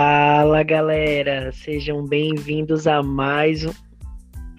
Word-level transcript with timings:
Fala 0.00 0.62
galera, 0.62 1.50
sejam 1.50 2.06
bem-vindos 2.06 2.86
a 2.86 3.02
mais 3.02 3.64
um. 3.64 3.74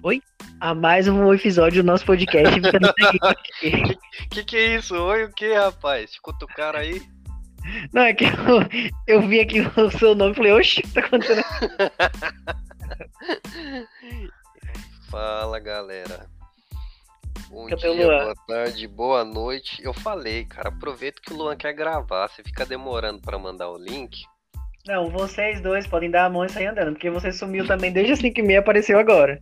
Oi? 0.02 0.22
A 0.60 0.74
mais 0.74 1.08
um 1.08 1.32
episódio 1.32 1.82
do 1.82 1.86
nosso 1.86 2.04
podcast. 2.04 2.60
que, 3.58 3.96
que 4.28 4.44
que 4.44 4.56
é 4.58 4.76
isso? 4.76 4.94
Oi, 4.94 5.24
o 5.24 5.32
que, 5.32 5.54
rapaz? 5.54 6.18
Cutucaram 6.18 6.80
aí? 6.80 7.00
Não, 7.90 8.02
é 8.02 8.12
que 8.12 8.26
eu, 8.26 8.30
eu 9.06 9.26
vi 9.26 9.40
aqui 9.40 9.62
o 9.62 9.90
seu 9.90 10.14
nome 10.14 10.32
e 10.32 10.34
falei, 10.34 10.52
oxe, 10.52 10.80
o 10.80 10.82
que 10.82 10.92
tá 10.92 11.00
acontecendo? 11.00 11.42
Fala 15.10 15.58
galera. 15.58 16.28
Bom 17.48 17.66
dia, 17.66 17.94
boa 17.94 18.34
tarde, 18.46 18.86
boa 18.86 19.24
noite. 19.24 19.80
Eu 19.82 19.94
falei, 19.94 20.44
cara, 20.44 20.68
aproveita 20.68 21.18
que 21.22 21.32
o 21.32 21.36
Luan 21.38 21.56
quer 21.56 21.72
gravar. 21.72 22.28
Você 22.28 22.42
fica 22.42 22.66
demorando 22.66 23.22
pra 23.22 23.38
mandar 23.38 23.70
o 23.70 23.78
link. 23.78 24.22
Não, 24.90 25.08
vocês 25.08 25.60
dois 25.60 25.86
podem 25.86 26.10
dar 26.10 26.24
a 26.24 26.28
mão 26.28 26.44
e 26.44 26.48
sair 26.48 26.66
andando, 26.66 26.94
porque 26.94 27.08
você 27.08 27.30
sumiu 27.30 27.64
também 27.64 27.92
desde 27.92 28.12
as 28.12 28.18
5 28.18 28.40
e 28.40 28.42
meia 28.42 28.58
apareceu 28.58 28.98
agora. 28.98 29.40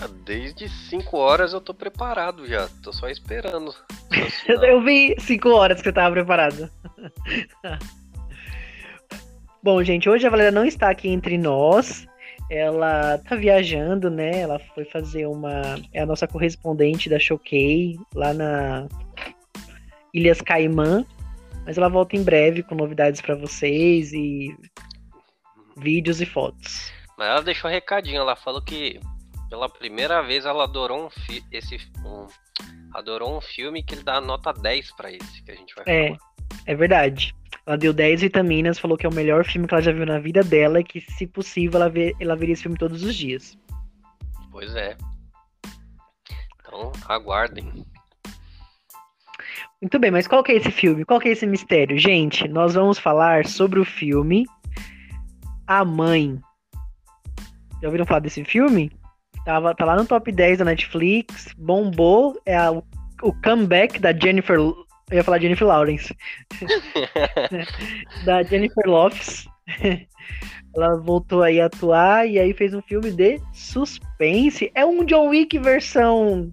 Ah, 0.00 0.08
Desde 0.24 0.66
5 0.66 1.18
horas 1.18 1.52
eu 1.52 1.60
tô 1.60 1.74
preparado 1.74 2.46
já. 2.46 2.66
Tô 2.82 2.90
só 2.90 3.10
esperando. 3.10 3.74
Eu, 4.48 4.62
eu 4.62 4.82
vi 4.82 5.14
5 5.18 5.50
horas 5.50 5.78
que 5.78 5.84
você 5.84 5.92
tava 5.92 6.14
preparado. 6.14 6.70
Bom, 9.62 9.82
gente, 9.82 10.08
hoje 10.08 10.26
a 10.26 10.30
Valéria 10.30 10.50
não 10.50 10.64
está 10.64 10.88
aqui 10.88 11.10
entre 11.10 11.36
nós. 11.36 12.06
Ela 12.50 13.18
tá 13.18 13.36
viajando, 13.36 14.08
né? 14.08 14.40
Ela 14.40 14.58
foi 14.74 14.86
fazer 14.86 15.26
uma. 15.26 15.60
É 15.92 16.00
a 16.00 16.06
nossa 16.06 16.26
correspondente 16.26 17.10
da 17.10 17.18
Choquei, 17.18 17.98
lá 18.14 18.32
na 18.32 18.88
Ilhas 20.14 20.40
Caimã. 20.40 21.04
Mas 21.68 21.76
ela 21.76 21.90
volta 21.90 22.16
em 22.16 22.24
breve 22.24 22.62
com 22.62 22.74
novidades 22.74 23.20
pra 23.20 23.34
vocês 23.34 24.10
e 24.14 24.56
vídeos 25.76 26.18
e 26.18 26.24
fotos. 26.24 26.90
Mas 27.18 27.28
ela 27.28 27.42
deixou 27.42 27.68
um 27.68 27.74
recadinho, 27.74 28.16
ela 28.16 28.34
falou 28.34 28.62
que 28.62 28.98
pela 29.50 29.68
primeira 29.68 30.22
vez 30.22 30.46
ela 30.46 30.64
adorou 30.64 31.04
um 31.04 31.10
fi 31.10 31.44
esse 31.52 31.76
um, 32.02 32.26
adorou 32.94 33.36
um 33.36 33.42
filme 33.42 33.82
que 33.82 33.94
ele 33.94 34.02
dá 34.02 34.18
nota 34.18 34.50
10 34.50 34.92
pra 34.92 35.12
esse 35.12 35.42
que 35.42 35.50
a 35.50 35.54
gente 35.56 35.74
vai 35.74 35.84
É. 35.86 36.06
falar. 36.06 36.18
É 36.64 36.74
verdade. 36.74 37.34
Ela 37.66 37.76
deu 37.76 37.92
10 37.92 38.22
vitaminas, 38.22 38.78
falou 38.78 38.96
que 38.96 39.04
é 39.04 39.08
o 39.10 39.14
melhor 39.14 39.44
filme 39.44 39.68
que 39.68 39.74
ela 39.74 39.82
já 39.82 39.92
viu 39.92 40.06
na 40.06 40.18
vida 40.18 40.42
dela 40.42 40.80
e 40.80 40.84
que, 40.84 41.02
se 41.02 41.26
possível, 41.26 41.82
ela, 41.82 41.90
vê, 41.90 42.16
ela 42.18 42.34
veria 42.34 42.54
esse 42.54 42.62
filme 42.62 42.78
todos 42.78 43.02
os 43.02 43.14
dias. 43.14 43.58
Pois 44.50 44.74
é. 44.74 44.96
Então, 46.62 46.92
aguardem. 47.06 47.84
Muito 49.80 49.98
bem, 49.98 50.10
mas 50.10 50.26
qual 50.26 50.42
que 50.42 50.52
é 50.52 50.56
esse 50.56 50.70
filme? 50.70 51.04
Qual 51.04 51.20
que 51.20 51.28
é 51.28 51.32
esse 51.32 51.46
mistério? 51.46 51.98
Gente, 51.98 52.46
nós 52.48 52.74
vamos 52.74 52.98
falar 52.98 53.46
sobre 53.46 53.78
o 53.80 53.84
filme 53.84 54.44
A 55.66 55.84
Mãe. 55.84 56.38
Já 57.80 57.88
ouviram 57.88 58.06
falar 58.06 58.20
desse 58.20 58.44
filme? 58.44 58.90
Tava, 59.44 59.74
tá 59.74 59.84
lá 59.84 59.96
no 59.96 60.04
top 60.04 60.30
10 60.32 60.58
da 60.58 60.64
Netflix, 60.64 61.54
bombou, 61.56 62.40
é 62.44 62.56
a- 62.56 62.72
o 63.22 63.32
comeback 63.42 63.98
da 63.98 64.12
Jennifer... 64.12 64.58
Eu 64.58 64.76
ia 65.16 65.24
falar 65.24 65.40
Jennifer 65.40 65.66
Lawrence. 65.66 66.14
da 68.26 68.42
Jennifer 68.42 68.86
Lopes. 68.86 69.48
Ela 70.76 71.00
voltou 71.00 71.42
aí 71.42 71.60
a 71.60 71.66
atuar 71.66 72.28
e 72.28 72.38
aí 72.38 72.52
fez 72.52 72.74
um 72.74 72.82
filme 72.82 73.10
de 73.10 73.40
suspense. 73.54 74.70
É 74.74 74.84
um 74.84 75.04
John 75.04 75.28
Wick 75.28 75.58
versão 75.58 76.52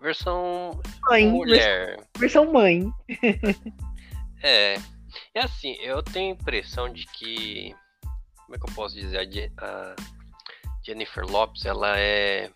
Versão 0.00 0.80
mãe. 1.08 1.28
mulher. 1.28 1.96
Versão 2.16 2.50
mãe. 2.52 2.90
É. 4.40 4.76
É 5.34 5.40
assim, 5.40 5.72
eu 5.80 6.00
tenho 6.00 6.28
a 6.30 6.34
impressão 6.40 6.88
de 6.92 7.04
que. 7.06 7.74
Como 8.46 8.54
é 8.54 8.58
que 8.58 8.70
eu 8.70 8.74
posso 8.74 8.94
dizer? 8.94 9.18
A, 9.18 9.24
Je- 9.24 9.52
a 9.58 9.96
Jennifer 10.86 11.26
Lopes, 11.26 11.64
ela 11.64 11.98
é. 11.98 12.48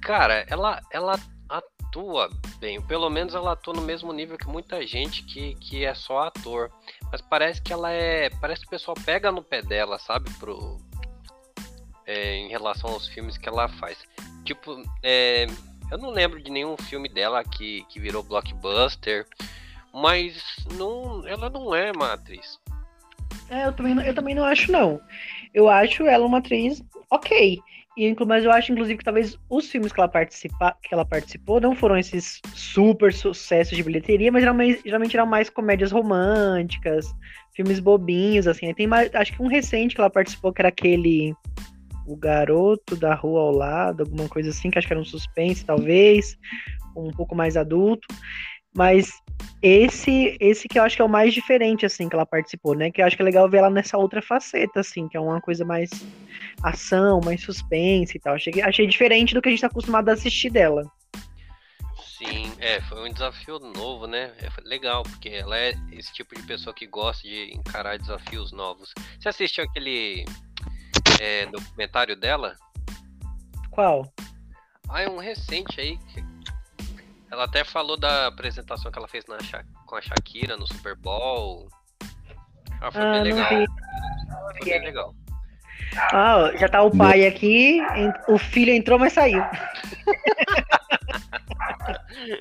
Cara, 0.00 0.46
ela, 0.48 0.80
ela 0.90 1.18
atua 1.50 2.30
bem. 2.58 2.80
Pelo 2.80 3.10
menos 3.10 3.34
ela 3.34 3.52
atua 3.52 3.74
no 3.74 3.82
mesmo 3.82 4.10
nível 4.12 4.38
que 4.38 4.46
muita 4.48 4.86
gente 4.86 5.22
que, 5.24 5.54
que 5.56 5.84
é 5.84 5.92
só 5.94 6.20
ator. 6.20 6.70
Mas 7.10 7.20
parece 7.20 7.60
que 7.60 7.72
ela 7.72 7.90
é. 7.90 8.30
Parece 8.40 8.62
que 8.62 8.68
o 8.68 8.70
pessoal 8.70 8.96
pega 9.04 9.30
no 9.30 9.42
pé 9.42 9.60
dela, 9.60 9.98
sabe? 9.98 10.30
Pro, 10.38 10.78
é, 12.06 12.36
em 12.36 12.48
relação 12.48 12.88
aos 12.90 13.06
filmes 13.08 13.36
que 13.36 13.48
ela 13.48 13.68
faz. 13.68 13.98
Tipo, 14.44 14.82
é, 15.02 15.46
eu 15.92 15.98
não 15.98 16.10
lembro 16.10 16.42
de 16.42 16.50
nenhum 16.50 16.74
filme 16.76 17.06
dela 17.06 17.44
que, 17.44 17.84
que 17.88 18.00
virou 18.00 18.22
blockbuster. 18.22 19.26
Mas 19.92 20.42
não, 20.78 21.26
ela 21.28 21.50
não 21.50 21.74
é 21.74 21.92
uma 21.92 22.14
atriz. 22.14 22.58
É, 23.50 23.66
eu 23.66 23.72
também, 23.74 23.94
não- 23.94 24.02
eu 24.02 24.14
também 24.14 24.34
não 24.34 24.42
acho, 24.42 24.72
não. 24.72 24.98
Eu 25.52 25.68
acho 25.68 26.06
ela 26.06 26.24
uma 26.24 26.38
atriz 26.38 26.82
ok. 27.10 27.60
E, 27.94 28.16
mas 28.26 28.42
eu 28.42 28.50
acho, 28.50 28.72
inclusive, 28.72 28.96
que 28.96 29.04
talvez 29.04 29.38
os 29.50 29.70
filmes 29.70 29.92
que 29.92 30.00
ela, 30.00 30.08
participa, 30.08 30.74
que 30.82 30.94
ela 30.94 31.04
participou 31.04 31.60
não 31.60 31.76
foram 31.76 31.98
esses 31.98 32.40
super 32.54 33.12
sucessos 33.12 33.76
de 33.76 33.82
bilheteria, 33.82 34.32
mas 34.32 34.40
geralmente, 34.40 34.80
geralmente 34.82 35.14
eram 35.14 35.26
mais 35.26 35.50
comédias 35.50 35.92
românticas, 35.92 37.14
filmes 37.54 37.80
bobinhos, 37.80 38.46
assim. 38.46 38.72
Tem 38.72 38.86
mais, 38.86 39.14
acho 39.14 39.34
que 39.34 39.42
um 39.42 39.46
recente 39.46 39.94
que 39.94 40.00
ela 40.00 40.08
participou, 40.08 40.54
que 40.54 40.62
era 40.62 40.70
aquele 40.70 41.36
O 42.06 42.16
Garoto 42.16 42.96
da 42.96 43.14
Rua 43.14 43.40
ao 43.40 43.52
Lado, 43.52 44.02
alguma 44.02 44.28
coisa 44.28 44.50
assim, 44.50 44.70
que 44.70 44.78
acho 44.78 44.86
que 44.86 44.92
era 44.92 45.00
um 45.00 45.04
suspense, 45.04 45.64
talvez, 45.64 46.36
um 46.96 47.10
pouco 47.10 47.34
mais 47.34 47.56
adulto. 47.56 48.06
Mas 48.74 49.12
esse, 49.62 50.36
esse 50.40 50.66
que 50.66 50.78
eu 50.78 50.82
acho 50.82 50.96
que 50.96 51.02
é 51.02 51.04
o 51.04 51.08
mais 51.08 51.34
diferente, 51.34 51.84
assim, 51.84 52.08
que 52.08 52.14
ela 52.14 52.26
participou, 52.26 52.74
né? 52.74 52.90
Que 52.90 53.02
eu 53.02 53.06
acho 53.06 53.16
que 53.16 53.22
é 53.22 53.24
legal 53.24 53.48
ver 53.48 53.58
ela 53.58 53.70
nessa 53.70 53.98
outra 53.98 54.22
faceta, 54.22 54.80
assim, 54.80 55.08
que 55.08 55.16
é 55.16 55.20
uma 55.20 55.40
coisa 55.40 55.64
mais 55.64 55.90
ação, 56.62 57.20
mais 57.22 57.42
suspense 57.42 58.16
e 58.16 58.20
tal. 58.20 58.34
Achei, 58.34 58.60
achei 58.62 58.86
diferente 58.86 59.34
do 59.34 59.42
que 59.42 59.48
a 59.48 59.52
gente 59.52 59.60
tá 59.60 59.66
acostumado 59.66 60.08
a 60.08 60.14
assistir 60.14 60.50
dela. 60.50 60.90
Sim, 62.24 62.52
é, 62.58 62.80
foi 62.82 63.08
um 63.08 63.12
desafio 63.12 63.58
novo, 63.58 64.06
né? 64.06 64.32
É, 64.40 64.48
legal, 64.64 65.02
porque 65.02 65.28
ela 65.28 65.58
é 65.58 65.74
esse 65.90 66.12
tipo 66.12 66.34
de 66.34 66.42
pessoa 66.44 66.72
que 66.72 66.86
gosta 66.86 67.26
de 67.26 67.52
encarar 67.52 67.98
desafios 67.98 68.52
novos. 68.52 68.92
Você 69.20 69.28
assistiu 69.28 69.64
aquele 69.64 70.24
é, 71.22 71.46
documentário 71.46 72.16
dela? 72.16 72.56
Qual? 73.70 74.12
Ah, 74.88 75.02
é 75.02 75.08
um 75.08 75.18
recente 75.18 75.80
aí. 75.80 75.96
que- 75.98 76.24
Ela 77.30 77.44
até 77.44 77.64
falou 77.64 77.96
da 77.96 78.26
apresentação 78.26 78.90
que 78.92 78.98
ela 78.98 79.08
fez 79.08 79.24
na 79.26 79.38
Sha- 79.40 79.64
com 79.86 79.96
a 79.96 80.02
Shakira 80.02 80.56
no 80.56 80.66
Super 80.66 80.94
Bowl. 80.96 81.68
Ah, 82.80 82.90
foi 82.92 83.00
Ah, 83.02 83.22
bem 83.22 83.32
não 83.32 83.38
legal. 83.38 83.48
vi. 83.48 83.66
Foi 84.58 84.70
bem 84.70 84.82
legal. 84.84 85.14
Ah, 86.12 86.50
já 86.58 86.68
tá 86.68 86.82
o 86.82 86.96
pai 86.96 87.26
aqui, 87.26 87.80
o 88.28 88.38
filho 88.38 88.72
entrou, 88.72 88.98
mas 88.98 89.12
saiu. 89.12 89.42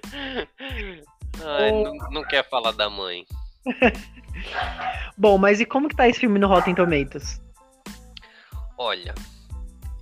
Ai, 1.44 1.72
não, 1.72 1.94
não 2.12 2.24
quer 2.24 2.48
falar 2.50 2.72
da 2.72 2.90
mãe. 2.90 3.26
Bom, 5.18 5.38
mas 5.38 5.60
e 5.60 5.66
como 5.66 5.88
que 5.88 5.96
tá 5.96 6.08
esse 6.08 6.20
filme 6.20 6.40
no 6.40 6.48
Rotten 6.48 6.76
Tomatoes? 6.76 7.40
Olha, 8.84 9.14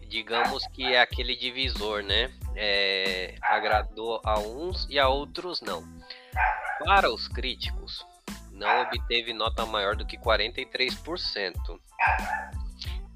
digamos 0.08 0.66
que 0.68 0.86
é 0.86 1.02
aquele 1.02 1.36
divisor, 1.36 2.02
né? 2.02 2.32
É, 2.56 3.36
agradou 3.42 4.22
a 4.24 4.40
uns 4.40 4.88
e 4.90 4.98
a 4.98 5.10
outros 5.10 5.60
não. 5.60 5.84
Para 6.86 7.14
os 7.14 7.28
críticos, 7.28 8.06
não 8.54 8.84
obteve 8.84 9.34
nota 9.34 9.66
maior 9.66 9.98
do 9.98 10.06
que 10.06 10.18
43%. 10.18 11.54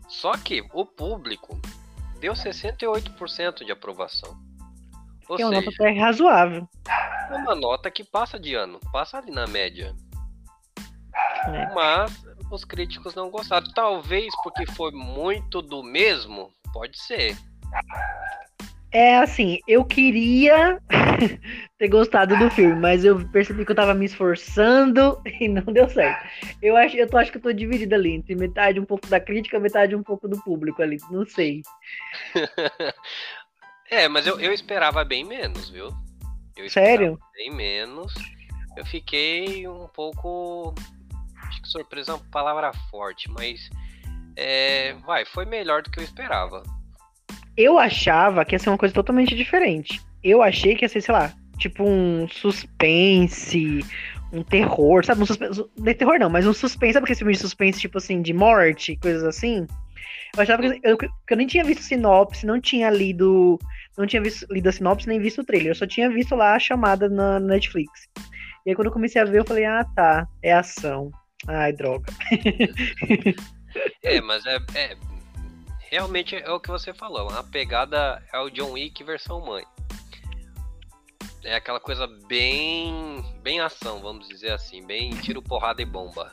Só 0.09 0.33
que 0.37 0.61
o 0.73 0.85
público 0.85 1.57
deu 2.19 2.33
68% 2.33 3.63
de 3.63 3.71
aprovação. 3.71 4.37
Ou 5.29 5.37
Que 5.37 5.43
é 5.43 5.45
uma 5.45 5.55
seja, 5.55 5.65
nota 5.71 5.81
até 5.81 5.97
razoável. 5.97 6.69
é 7.29 7.35
uma 7.35 7.55
nota 7.55 7.89
que 7.89 8.03
passa 8.03 8.37
de 8.37 8.53
ano, 8.53 8.81
passa 8.91 9.17
ali 9.17 9.31
na 9.31 9.47
média. 9.47 9.95
né? 11.47 11.71
Mas 11.73 12.21
os 12.51 12.63
críticos 12.63 13.15
não 13.15 13.29
gostaram. 13.29 13.67
Talvez 13.73 14.33
porque 14.43 14.65
foi 14.71 14.91
muito 14.91 15.61
do 15.61 15.83
mesmo, 15.83 16.51
pode 16.73 16.99
ser. 17.01 17.37
É 18.91 19.17
assim, 19.17 19.59
eu 19.67 19.83
queria 19.83 20.79
ter 21.79 21.87
gostado 21.87 22.37
do 22.37 22.49
filme, 22.51 22.79
mas 22.79 23.03
eu 23.03 23.27
percebi 23.29 23.65
que 23.65 23.71
eu 23.71 23.75
tava 23.75 23.95
me 23.95 24.05
esforçando 24.05 25.19
e 25.41 25.47
não 25.47 25.63
deu 25.63 25.89
certo. 25.89 26.27
Eu 26.61 26.77
acho, 26.77 26.95
eu 26.95 27.09
tô, 27.09 27.17
acho 27.17 27.31
que 27.31 27.37
eu 27.37 27.41
tô 27.41 27.51
dividida 27.51 27.95
ali, 27.95 28.11
entre 28.11 28.35
metade 28.35 28.79
um 28.79 28.85
pouco 28.85 29.07
da 29.07 29.19
crítica, 29.19 29.59
metade 29.59 29.95
um 29.95 30.03
pouco 30.03 30.27
do 30.27 30.39
público 30.43 30.81
ali, 30.81 30.97
não 31.09 31.25
sei. 31.25 31.63
É, 33.89 34.07
mas 34.07 34.25
eu, 34.25 34.39
eu 34.39 34.51
esperava 34.51 35.05
bem 35.05 35.23
menos, 35.23 35.69
viu? 35.69 35.89
Eu 36.57 36.67
Sério? 36.67 37.19
Bem 37.35 37.51
menos. 37.51 38.11
Eu 38.75 38.83
fiquei 38.85 39.67
um 39.67 39.87
pouco. 39.87 40.73
Acho 41.53 41.61
que 41.61 41.67
surpresa 41.67 42.11
é 42.11 42.15
uma 42.15 42.23
palavra 42.31 42.73
forte, 42.89 43.29
mas. 43.29 43.69
É, 44.35 44.93
vai, 45.05 45.23
foi 45.25 45.45
melhor 45.45 45.83
do 45.83 45.91
que 45.91 45.99
eu 45.99 46.03
esperava. 46.03 46.63
Eu 47.55 47.77
achava 47.77 48.43
que 48.43 48.55
ia 48.55 48.59
ser 48.59 48.69
uma 48.69 48.77
coisa 48.77 48.93
totalmente 48.93 49.35
diferente. 49.35 50.01
Eu 50.23 50.41
achei 50.41 50.75
que 50.75 50.83
ia 50.83 50.89
ser, 50.89 51.01
sei 51.01 51.13
lá, 51.13 51.31
tipo 51.59 51.83
um 51.83 52.27
suspense, 52.27 53.85
um 54.31 54.41
terror, 54.41 55.05
sabe? 55.05 55.21
Um 55.21 55.25
suspense, 55.27 55.63
não 55.77 55.87
é 55.87 55.93
terror 55.93 56.17
não, 56.17 56.31
mas 56.31 56.47
um 56.47 56.53
suspense, 56.53 56.93
sabe 56.93 57.03
aquele 57.03 57.19
filme 57.19 57.33
de 57.33 57.39
suspense, 57.39 57.79
tipo 57.79 57.99
assim, 57.99 58.23
de 58.23 58.33
morte, 58.33 58.97
coisas 58.97 59.23
assim? 59.23 59.67
Eu 60.35 60.41
achava 60.41 60.63
que 60.63 60.79
eu, 60.83 60.97
que 60.97 61.07
eu 61.29 61.37
nem 61.37 61.45
tinha 61.45 61.63
visto 61.63 61.83
sinopse, 61.83 62.43
não 62.43 62.59
tinha 62.59 62.89
lido, 62.89 63.59
não 63.95 64.07
tinha 64.07 64.21
visto, 64.21 64.47
lido 64.51 64.67
a 64.67 64.71
sinopse 64.71 65.07
nem 65.07 65.19
visto 65.19 65.41
o 65.41 65.45
trailer, 65.45 65.69
eu 65.69 65.75
só 65.75 65.85
tinha 65.85 66.09
visto 66.09 66.33
lá 66.33 66.55
a 66.55 66.59
chamada 66.59 67.07
na 67.07 67.39
Netflix. 67.39 68.09
E 68.65 68.71
aí 68.71 68.75
quando 68.75 68.87
eu 68.87 68.93
comecei 68.93 69.21
a 69.21 69.25
ver, 69.25 69.39
eu 69.39 69.45
falei, 69.45 69.65
ah 69.65 69.85
tá, 69.95 70.27
é 70.41 70.51
ação. 70.51 71.11
Ai, 71.47 71.73
droga. 71.73 72.05
é, 74.03 74.21
mas 74.21 74.45
é, 74.45 74.57
é, 74.75 74.97
Realmente 75.93 76.35
é 76.35 76.49
o 76.49 76.59
que 76.59 76.69
você 76.69 76.91
falou. 76.91 77.29
A 77.29 77.43
pegada 77.43 78.19
é 78.33 78.39
o 78.39 78.49
John 78.49 78.71
Wick 78.71 79.03
versão 79.03 79.45
mãe. 79.45 79.63
É 81.43 81.53
aquela 81.53 81.79
coisa 81.79 82.07
bem. 82.27 83.23
bem 83.43 83.59
ação, 83.59 84.01
vamos 84.01 84.27
dizer 84.27 84.53
assim. 84.53 84.83
Bem 84.87 85.11
tiro, 85.11 85.39
porrada 85.39 85.83
e 85.83 85.85
bomba. 85.85 86.31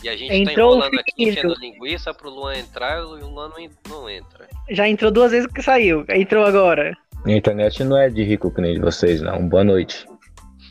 E 0.00 0.08
a 0.08 0.16
gente 0.16 0.28
tá 0.28 0.52
entrou 0.52 0.78
tá 0.78 0.86
enrolando 0.86 1.00
aqui, 1.00 1.28
enchendo 1.28 1.54
linguiça 1.58 2.14
pro 2.14 2.30
Luan 2.30 2.56
entrar 2.56 2.98
e 2.98 3.02
o 3.02 3.26
Luan 3.26 3.48
não, 3.48 3.68
não 3.88 4.08
entra. 4.08 4.48
Já 4.70 4.86
entrou 4.88 5.10
duas 5.10 5.32
vezes 5.32 5.50
que 5.50 5.60
saiu. 5.60 6.04
Entrou 6.08 6.46
agora. 6.46 6.96
A 7.26 7.32
internet 7.32 7.82
não 7.82 7.98
é 7.98 8.08
de 8.08 8.22
rico 8.22 8.54
que 8.54 8.60
nem 8.60 8.74
de 8.74 8.80
vocês, 8.80 9.22
não. 9.22 9.48
Boa 9.48 9.64
noite. 9.64 10.06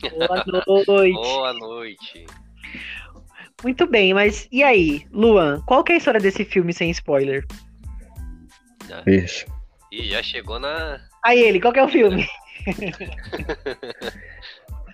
Boa 0.00 0.82
noite. 0.86 1.12
Boa 1.12 1.52
noite. 1.52 2.26
Muito 3.62 3.86
bem, 3.86 4.12
mas 4.12 4.48
e 4.50 4.62
aí, 4.62 5.06
Luan, 5.10 5.62
qual 5.66 5.82
que 5.82 5.92
é 5.92 5.94
a 5.94 5.98
história 5.98 6.20
desse 6.20 6.44
filme 6.44 6.72
sem 6.72 6.90
spoiler? 6.90 7.44
Isso. 9.06 9.46
Ih, 9.90 10.08
já 10.08 10.22
chegou 10.22 10.58
na. 10.58 11.00
Aí 11.24 11.40
ele, 11.40 11.60
qual 11.60 11.72
que 11.72 11.78
é 11.78 11.84
o 11.84 11.88
filme? 11.88 12.26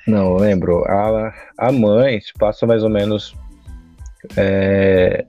Não, 0.07 0.37
lembro. 0.37 0.85
A, 0.85 1.35
a 1.59 1.73
mãe 1.73 2.21
se 2.21 2.33
passa 2.35 2.67
mais 2.67 2.83
ou 2.83 2.89
menos 2.89 3.35
é, 4.37 5.25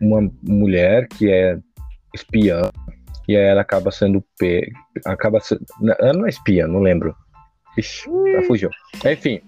uma 0.00 0.30
mulher 0.42 1.08
que 1.08 1.30
é 1.30 1.58
espiã 2.14 2.70
e 3.30 3.36
aí 3.36 3.44
ela 3.44 3.60
acaba 3.60 3.92
sendo 3.92 4.24
pe... 4.36 4.72
acaba 5.06 5.38
sendo... 5.38 5.64
ela 6.00 6.12
não 6.12 6.26
é 6.26 6.30
espiã, 6.30 6.66
não 6.66 6.80
lembro. 6.80 7.14
Ixi, 7.78 8.10
já 8.32 8.42
fugiu. 8.42 8.70
Enfim, 9.06 9.40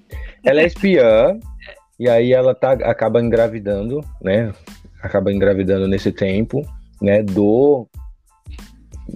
ela 0.44 0.60
é 0.60 0.66
espiã 0.66 1.36
e 2.02 2.08
aí 2.08 2.32
ela 2.32 2.52
tá, 2.52 2.72
acaba 2.72 3.20
engravidando, 3.20 4.00
né? 4.20 4.52
Acaba 5.00 5.32
engravidando 5.32 5.86
nesse 5.86 6.10
tempo, 6.10 6.60
né? 7.00 7.22
Do. 7.22 7.86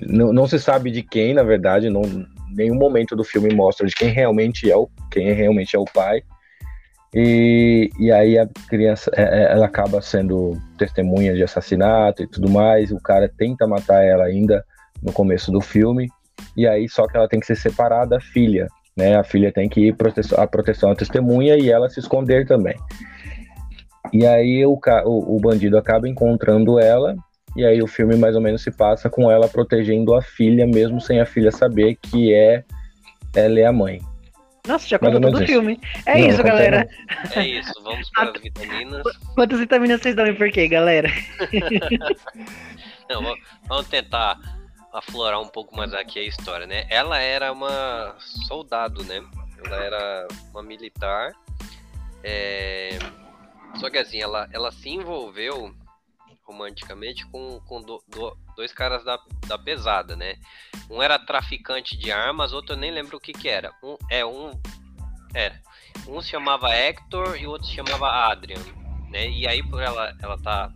Não, 0.07 0.33
não 0.33 0.47
se 0.47 0.57
sabe 0.61 0.93
de 0.93 1.03
quem, 1.03 1.35
na 1.35 1.43
verdade, 1.43 1.91
não, 1.91 2.03
nenhum 2.49 2.77
momento 2.77 3.17
do 3.17 3.25
filme 3.25 3.53
mostra 3.53 3.89
de 3.89 3.93
quem 3.93 4.11
realmente 4.11 4.71
é 4.71 4.77
o, 4.77 4.89
quem 5.11 5.33
realmente 5.33 5.75
é 5.75 5.79
o 5.81 5.85
pai. 5.85 6.23
E, 7.13 7.91
e 7.99 8.13
aí 8.13 8.39
a 8.39 8.47
criança, 8.69 9.11
é, 9.17 9.23
é, 9.23 9.53
ela 9.53 9.67
acaba 9.67 10.01
sendo 10.01 10.53
testemunha 10.79 11.35
de 11.35 11.43
assassinato 11.43 12.23
e 12.23 12.29
tudo 12.29 12.49
mais. 12.49 12.93
O 12.93 13.01
cara 13.01 13.29
tenta 13.37 13.67
matar 13.67 14.05
ela 14.05 14.23
ainda 14.23 14.65
no 15.03 15.13
começo 15.13 15.51
do 15.51 15.61
filme. 15.61 16.09
E 16.57 16.69
aí 16.69 16.89
só 16.89 17.09
que 17.09 17.17
ela 17.17 17.29
tem 17.29 17.41
que 17.41 17.47
ser 17.47 17.57
separada 17.57 18.11
da 18.11 18.21
filha, 18.21 18.69
né? 18.97 19.17
A 19.17 19.23
filha 19.23 19.53
tem 19.53 19.69
que 19.69 19.89
ir 19.89 19.95
proteção, 19.95 20.43
a 20.43 20.47
proteção 20.47 20.91
à 20.91 20.95
testemunha 20.95 21.57
e 21.57 21.71
ela 21.71 21.89
se 21.91 22.01
esconder 22.01 22.47
também. 22.47 22.77
E 24.13 24.25
aí 24.25 24.65
o, 24.65 24.79
o, 25.05 25.37
o 25.37 25.41
bandido 25.41 25.77
acaba 25.77 26.09
encontrando 26.09 26.79
ela 26.79 27.15
e 27.57 27.65
aí 27.65 27.83
o 27.83 27.87
filme 27.87 28.17
mais 28.17 28.35
ou 28.35 28.41
menos 28.41 28.63
se 28.63 28.71
passa 28.71 29.11
com 29.11 29.31
ela 29.31 29.49
protegendo 29.49 30.15
a 30.15 30.23
filha, 30.23 30.67
mesmo 30.67 31.01
sem 31.01 31.21
a 31.21 31.27
filha 31.27 31.51
saber 31.51 31.97
que 31.97 32.33
é 32.33 32.65
ela 33.35 33.61
é 33.61 33.67
a 33.67 33.73
mãe. 33.73 34.01
Nossa, 34.67 34.89
já 34.89 34.99
contou 34.99 35.21
todo 35.21 35.43
o 35.43 35.47
filme. 35.47 35.81
É 36.07 36.19
não, 36.19 36.29
isso, 36.29 36.43
galera. 36.43 36.89
É 37.35 37.47
isso, 37.47 37.73
vamos 37.85 38.11
para 38.11 38.31
as 38.31 38.43
vitaminas. 38.43 39.03
Quantas 39.35 39.61
vitaminas 39.61 40.01
vocês 40.01 40.17
dão 40.17 40.27
e 40.27 40.35
por 40.35 40.51
quê, 40.51 40.67
galera? 40.67 41.09
não, 43.09 43.23
vamos 43.69 43.89
tentar 43.89 44.39
aflorar 44.97 45.41
um 45.41 45.49
pouco 45.49 45.77
mais 45.77 45.93
aqui 45.93 46.19
a 46.19 46.23
história, 46.23 46.67
né? 46.67 46.87
Ela 46.89 47.19
era 47.19 47.53
uma 47.53 48.17
soldado, 48.49 49.05
né? 49.05 49.23
Ela 49.65 49.77
era 49.77 50.29
uma 50.51 50.63
militar. 50.63 51.33
É... 52.23 52.99
Só 53.79 53.91
que 53.91 53.99
assim, 53.99 54.21
ela, 54.21 54.49
ela 54.53 54.73
se 54.73 54.89
envolveu 54.89 55.75
romanticamente 56.45 57.27
com, 57.27 57.61
com 57.67 57.83
do, 57.83 58.03
do, 58.09 58.37
dois 58.55 58.73
caras 58.73 59.05
da, 59.05 59.19
da 59.47 59.59
pesada, 59.59 60.17
né? 60.17 60.37
Um 60.89 61.03
era 61.03 61.19
traficante 61.19 61.97
de 61.97 62.11
armas, 62.11 62.53
outro 62.53 62.75
eu 62.75 62.79
nem 62.79 62.91
lembro 62.91 63.19
o 63.19 63.21
que 63.21 63.33
que 63.33 63.49
era. 63.49 63.73
Um, 63.83 63.97
é, 64.11 64.25
um... 64.25 64.53
Era. 65.35 65.61
Um 66.09 66.23
se 66.23 66.31
chamava 66.31 66.73
Hector 66.75 67.37
e 67.37 67.47
o 67.47 67.51
outro 67.51 67.67
se 67.67 67.75
chamava 67.75 68.09
Adrian, 68.31 68.61
né? 69.11 69.29
E 69.29 69.47
aí 69.47 69.63
por 69.63 69.83
ela, 69.83 70.17
ela 70.23 70.39
tá 70.41 70.73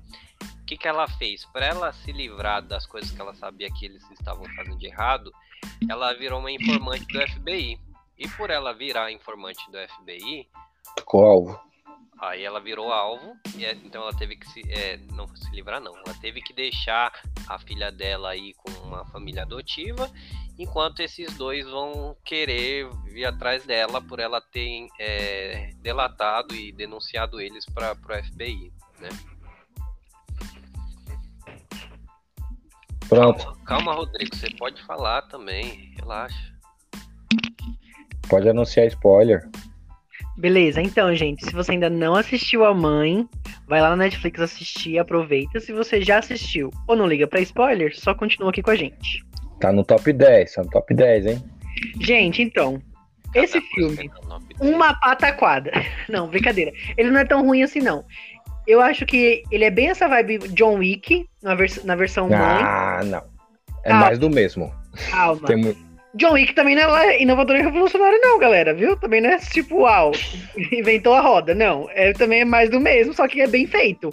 que, 0.71 0.77
que 0.77 0.89
ela 0.89 1.09
fez? 1.09 1.45
Para 1.47 1.67
ela 1.67 1.93
se 1.93 2.13
livrar 2.13 2.63
das 2.63 2.87
coisas 2.87 3.11
que 3.11 3.21
ela 3.21 3.35
sabia 3.35 3.69
que 3.73 3.87
eles 3.87 4.09
estavam 4.13 4.45
fazendo 4.55 4.79
de 4.79 4.87
errado, 4.87 5.33
ela 5.89 6.15
virou 6.15 6.39
uma 6.39 6.53
informante 6.53 7.07
do 7.07 7.21
FBI. 7.29 7.81
E 8.17 8.29
por 8.29 8.51
ela 8.51 8.73
virar 8.73 9.11
informante 9.11 9.61
do 9.71 9.79
FBI. 9.79 10.49
Ficou 10.99 11.25
alvo. 11.25 11.61
Aí 12.21 12.45
ela 12.45 12.61
virou 12.61 12.93
alvo, 12.93 13.35
e 13.57 13.65
é, 13.65 13.73
então 13.73 14.03
ela 14.03 14.15
teve 14.15 14.37
que 14.37 14.47
se. 14.51 14.61
É, 14.71 14.99
não 15.13 15.27
se 15.35 15.51
livrar, 15.53 15.81
não. 15.81 15.97
Ela 15.97 16.15
teve 16.21 16.43
que 16.43 16.53
deixar 16.53 17.11
a 17.49 17.59
filha 17.59 17.91
dela 17.91 18.31
aí 18.31 18.53
com 18.53 18.71
uma 18.87 19.07
família 19.07 19.43
adotiva, 19.43 20.09
enquanto 20.59 21.01
esses 21.01 21.35
dois 21.39 21.67
vão 21.67 22.15
querer 22.23 22.91
vir 23.07 23.25
atrás 23.25 23.65
dela 23.65 24.03
por 24.03 24.21
ela 24.21 24.39
ter 24.41 24.87
é, 25.01 25.71
delatado 25.77 26.55
e 26.55 26.71
denunciado 26.71 27.41
eles 27.41 27.65
para 27.65 27.93
o 27.93 28.25
FBI, 28.25 28.71
né? 28.99 29.09
Pronto. 33.11 33.45
Calma, 33.45 33.65
calma, 33.65 33.95
Rodrigo, 33.95 34.37
você 34.37 34.49
pode 34.51 34.81
falar 34.85 35.23
também, 35.23 35.93
relaxa. 35.99 36.55
Pode 38.29 38.49
anunciar 38.49 38.87
spoiler. 38.87 39.49
Beleza, 40.39 40.81
então, 40.81 41.13
gente, 41.17 41.45
se 41.45 41.53
você 41.53 41.73
ainda 41.73 41.91
não 41.91 42.15
assistiu 42.15 42.65
a 42.65 42.73
mãe, 42.73 43.29
vai 43.67 43.81
lá 43.81 43.91
na 43.91 43.97
Netflix 43.97 44.41
assistir, 44.41 44.97
aproveita. 44.97 45.59
Se 45.59 45.73
você 45.73 46.01
já 46.01 46.19
assistiu 46.19 46.71
ou 46.87 46.95
não 46.95 47.09
liga 47.09 47.27
para 47.27 47.41
spoiler, 47.41 47.99
só 47.99 48.15
continua 48.15 48.51
aqui 48.51 48.63
com 48.63 48.71
a 48.71 48.77
gente. 48.77 49.27
Tá 49.59 49.73
no 49.73 49.83
top 49.83 50.13
10, 50.13 50.55
tá 50.55 50.63
no 50.63 50.71
top 50.71 50.95
10, 50.95 51.27
hein? 51.27 51.45
Gente, 52.01 52.43
então, 52.43 52.81
esse 53.35 53.61
filme, 53.61 54.11
uma 54.61 54.95
pataquada. 54.95 55.71
Não, 56.09 56.29
brincadeira. 56.29 56.73
Ele 56.97 57.11
não 57.11 57.21
é 57.21 57.25
tão 57.25 57.45
ruim 57.45 57.63
assim, 57.63 57.81
não. 57.81 58.05
Eu 58.71 58.81
acho 58.81 59.05
que 59.05 59.43
ele 59.51 59.65
é 59.65 59.71
bem 59.71 59.89
essa 59.89 60.07
vibe 60.07 60.39
John 60.51 60.77
Wick 60.77 61.29
na, 61.43 61.57
vers 61.57 61.83
na 61.83 61.97
versão 61.97 62.29
mãe. 62.29 62.39
Ah, 62.39 63.01
não. 63.05 63.25
É 63.83 63.89
Calma. 63.89 64.05
mais 64.05 64.17
do 64.17 64.31
mesmo. 64.31 64.73
Calma. 65.11 65.45
Tem... 65.45 65.77
John 66.15 66.35
Wick 66.35 66.55
também 66.55 66.77
não 66.77 66.97
é 66.97 67.21
inovador 67.21 67.57
e 67.57 67.63
revolucionário, 67.63 68.21
não, 68.23 68.39
galera, 68.39 68.73
viu? 68.73 68.97
Também 68.97 69.21
não 69.21 69.31
é 69.31 69.39
tipo, 69.39 69.81
uau, 69.81 70.13
inventou 70.71 71.15
a 71.15 71.21
roda, 71.21 71.53
não. 71.53 71.89
É, 71.91 72.13
também 72.13 72.43
é 72.43 72.45
mais 72.45 72.71
do 72.71 72.79
mesmo, 72.79 73.13
só 73.13 73.27
que 73.27 73.41
é 73.41 73.49
bem 73.49 73.67
feito. 73.67 74.13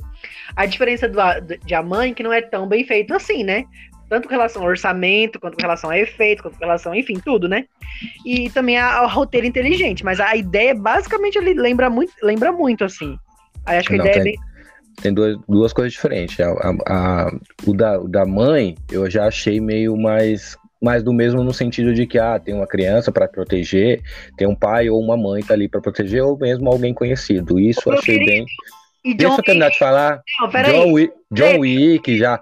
A 0.55 0.65
diferença 0.65 1.07
do, 1.07 1.19
de 1.63 1.75
A 1.75 1.83
Mãe 1.83 2.15
que 2.15 2.23
não 2.23 2.33
é 2.33 2.41
tão 2.41 2.67
bem 2.67 2.83
feito 2.83 3.13
assim, 3.13 3.43
né? 3.43 3.63
Tanto 4.09 4.27
com 4.27 4.33
relação 4.33 4.63
ao 4.63 4.69
orçamento, 4.69 5.39
quanto 5.39 5.55
com 5.55 5.61
relação 5.61 5.91
a 5.91 5.99
efeito, 5.99 6.41
quanto 6.41 6.57
com 6.57 6.65
relação, 6.65 6.95
enfim, 6.95 7.19
tudo, 7.23 7.47
né? 7.47 7.65
E 8.25 8.49
também 8.49 8.79
a, 8.79 9.01
a 9.01 9.05
roteiro 9.05 9.45
inteligente, 9.45 10.03
mas 10.03 10.19
a 10.19 10.35
ideia 10.35 10.73
basicamente 10.73 11.37
ele 11.37 11.53
lembra 11.53 11.91
muito, 11.91 12.11
lembra 12.23 12.51
muito 12.51 12.83
assim. 12.83 13.19
Aí 13.67 13.77
acho 13.77 13.89
que 13.89 13.95
a 13.95 13.97
ideia 13.97 14.11
é 14.11 14.13
tem, 14.13 14.21
é 14.21 14.23
bem. 14.23 14.46
Tem 15.01 15.13
duas, 15.13 15.37
duas 15.47 15.73
coisas 15.73 15.93
diferentes. 15.93 16.39
A, 16.39 16.49
a, 16.49 16.75
a, 16.87 17.31
o, 17.65 17.73
da, 17.73 17.99
o 17.99 18.07
da 18.07 18.25
mãe, 18.25 18.75
eu 18.91 19.09
já 19.09 19.27
achei 19.27 19.59
meio 19.59 19.95
mais 19.95 20.57
mais 20.81 21.01
do 21.01 21.11
mesmo 21.11 21.43
no 21.43 21.53
sentido 21.53 21.93
de 21.93 22.05
que 22.05 22.19
ah, 22.19 22.39
tem 22.39 22.53
uma 22.53 22.67
criança 22.67 23.11
para 23.11 23.27
proteger, 23.27 24.01
tem 24.37 24.47
um 24.47 24.55
pai 24.55 24.89
ou 24.89 25.01
uma 25.01 25.17
mãe 25.17 25.41
tá 25.41 25.55
ali 25.55 25.67
para 25.67 25.81
proteger, 25.81 26.23
ou 26.23 26.37
mesmo 26.37 26.69
alguém 26.69 26.93
conhecido. 26.93 27.59
Isso 27.59 27.81
eu 27.87 27.93
achei 27.93 28.23
bem. 28.23 28.45
E 29.03 29.13
Deixa 29.13 29.35
eu 29.35 29.43
terminar 29.43 29.69
de 29.69 29.77
falar. 29.77 30.21
Não, 30.41 30.63
John, 30.63 30.91
Wick, 30.93 31.13
John 31.31 31.59
Wick 31.59 32.17
já. 32.17 32.41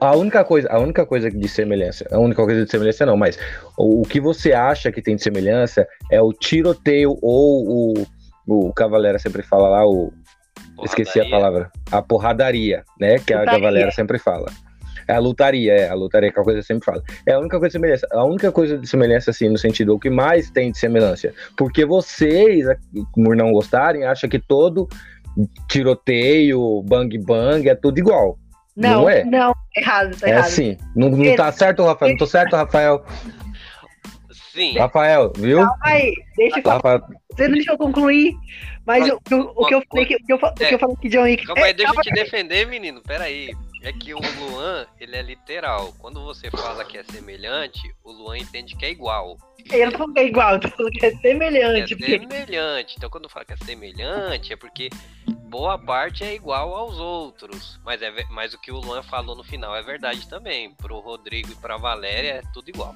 A 0.00 0.16
única 0.16 0.42
coisa, 0.44 0.68
a 0.70 0.78
única 0.78 1.04
coisa 1.04 1.30
de 1.30 1.48
semelhança, 1.48 2.06
a 2.10 2.18
única 2.18 2.42
coisa 2.42 2.64
de 2.64 2.70
semelhança 2.70 3.04
não, 3.04 3.16
mas 3.16 3.38
o, 3.76 4.02
o 4.02 4.04
que 4.04 4.20
você 4.20 4.52
acha 4.52 4.90
que 4.90 5.02
tem 5.02 5.16
de 5.16 5.22
semelhança 5.22 5.86
é 6.10 6.20
o 6.20 6.32
tiroteio 6.32 7.18
ou 7.20 7.94
o, 7.98 8.06
o 8.46 8.72
Cavaleira 8.72 9.18
sempre 9.18 9.42
fala 9.42 9.68
lá, 9.68 9.86
o. 9.86 10.12
Porradaria. 10.76 11.02
Esqueci 11.02 11.20
a 11.20 11.30
palavra. 11.30 11.70
A 11.90 12.02
porradaria, 12.02 12.84
né? 13.00 13.18
Que 13.18 13.32
lutaria. 13.32 13.42
a 13.42 13.46
Cavaleira 13.46 13.90
sempre 13.90 14.18
fala. 14.18 14.46
É 15.08 15.14
a 15.14 15.18
lutaria, 15.20 15.72
é, 15.72 15.88
a 15.88 15.94
lutaria 15.94 16.32
que 16.32 16.40
a 16.40 16.42
coisa 16.42 16.62
sempre 16.62 16.84
fala. 16.84 17.02
É 17.24 17.32
a 17.32 17.38
única 17.38 17.58
coisa 17.58 17.68
de 17.68 17.72
semelhança. 17.72 18.08
A 18.10 18.24
única 18.24 18.50
coisa 18.50 18.76
de 18.76 18.86
semelhança, 18.86 19.30
assim, 19.30 19.48
no 19.48 19.56
sentido, 19.56 19.94
o 19.94 20.00
que 20.00 20.10
mais 20.10 20.50
tem 20.50 20.72
de 20.72 20.78
semelhança. 20.78 21.32
Porque 21.56 21.84
vocês, 21.84 22.66
por 23.14 23.36
não 23.36 23.52
gostarem, 23.52 24.04
acham 24.04 24.28
que 24.28 24.38
todo 24.38 24.88
tiroteio, 25.68 26.82
bang 26.82 27.16
bang, 27.18 27.68
é 27.68 27.74
tudo 27.74 27.98
igual. 27.98 28.36
Não, 28.76 29.02
não 29.02 29.08
é. 29.08 29.24
Não, 29.24 29.54
errado, 29.76 30.16
tá 30.18 30.26
é 30.26 30.30
errado. 30.30 30.44
É 30.44 30.46
assim. 30.46 30.76
Não, 30.94 31.08
não 31.08 31.36
tá 31.36 31.52
certo, 31.52 31.84
Rafael? 31.84 32.10
Não 32.10 32.18
tô 32.18 32.26
certo, 32.26 32.56
Rafael? 32.56 33.04
Sim. 34.52 34.76
Rafael, 34.78 35.32
viu? 35.36 35.58
Calma 35.58 35.78
aí, 35.82 36.14
deixa 36.36 36.60
eu 36.60 36.70
Rafael, 36.70 37.00
Você 37.36 37.48
não 37.48 37.54
deixou 37.54 37.74
eu 37.74 37.78
concluir. 37.78 38.34
Mas 38.86 39.06
o, 39.08 39.14
o, 39.14 39.62
o, 39.62 39.66
que 39.66 39.74
eu 39.74 39.82
falei 39.90 40.06
que, 40.06 40.16
o 40.16 40.24
que 40.24 40.32
eu, 40.32 40.36
o 40.36 40.54
que 40.54 40.74
eu 40.74 40.78
falei 40.78 40.96
que 40.96 41.08
John 41.08 41.22
Wick. 41.22 41.44
Calma 41.44 41.64
aí, 41.64 41.70
é, 41.70 41.74
deixa 41.74 41.92
eu 41.92 42.02
te 42.02 42.10
defender, 42.12 42.66
menino. 42.66 43.02
Pera 43.02 43.24
aí. 43.24 43.50
É 43.82 43.92
que 43.92 44.14
o 44.14 44.18
Luan, 44.18 44.86
ele 44.98 45.14
é 45.14 45.22
literal. 45.22 45.92
Quando 45.98 46.24
você 46.24 46.50
fala 46.50 46.84
que 46.84 46.96
é 46.96 47.04
semelhante, 47.04 47.94
o 48.02 48.10
Luan 48.10 48.38
entende 48.38 48.74
que 48.74 48.84
é 48.84 48.90
igual. 48.90 49.36
Eu 49.70 49.84
não 49.84 49.92
tô 49.92 49.98
falando 49.98 50.14
que 50.14 50.20
é 50.20 50.26
igual, 50.26 50.54
eu 50.54 50.60
tô 50.60 50.68
falando 50.70 50.92
que 50.92 51.06
é 51.06 51.16
semelhante. 51.16 51.92
É 51.92 51.96
porque... 51.96 52.18
semelhante. 52.18 52.94
Então 52.96 53.10
quando 53.10 53.28
fala 53.28 53.44
que 53.44 53.52
é 53.52 53.56
semelhante, 53.58 54.52
é 54.52 54.56
porque 54.56 54.88
boa 55.48 55.78
parte 55.78 56.24
é 56.24 56.34
igual 56.34 56.74
aos 56.74 56.98
outros. 56.98 57.78
Mas, 57.84 58.00
é, 58.02 58.12
mas 58.30 58.54
o 58.54 58.60
que 58.60 58.72
o 58.72 58.78
Luan 58.78 59.02
falou 59.02 59.36
no 59.36 59.44
final 59.44 59.76
é 59.76 59.82
verdade 59.82 60.28
também. 60.28 60.72
Pro 60.74 60.98
Rodrigo 60.98 61.52
e 61.52 61.56
pra 61.56 61.76
Valéria 61.76 62.34
é 62.34 62.42
tudo 62.52 62.68
igual. 62.68 62.94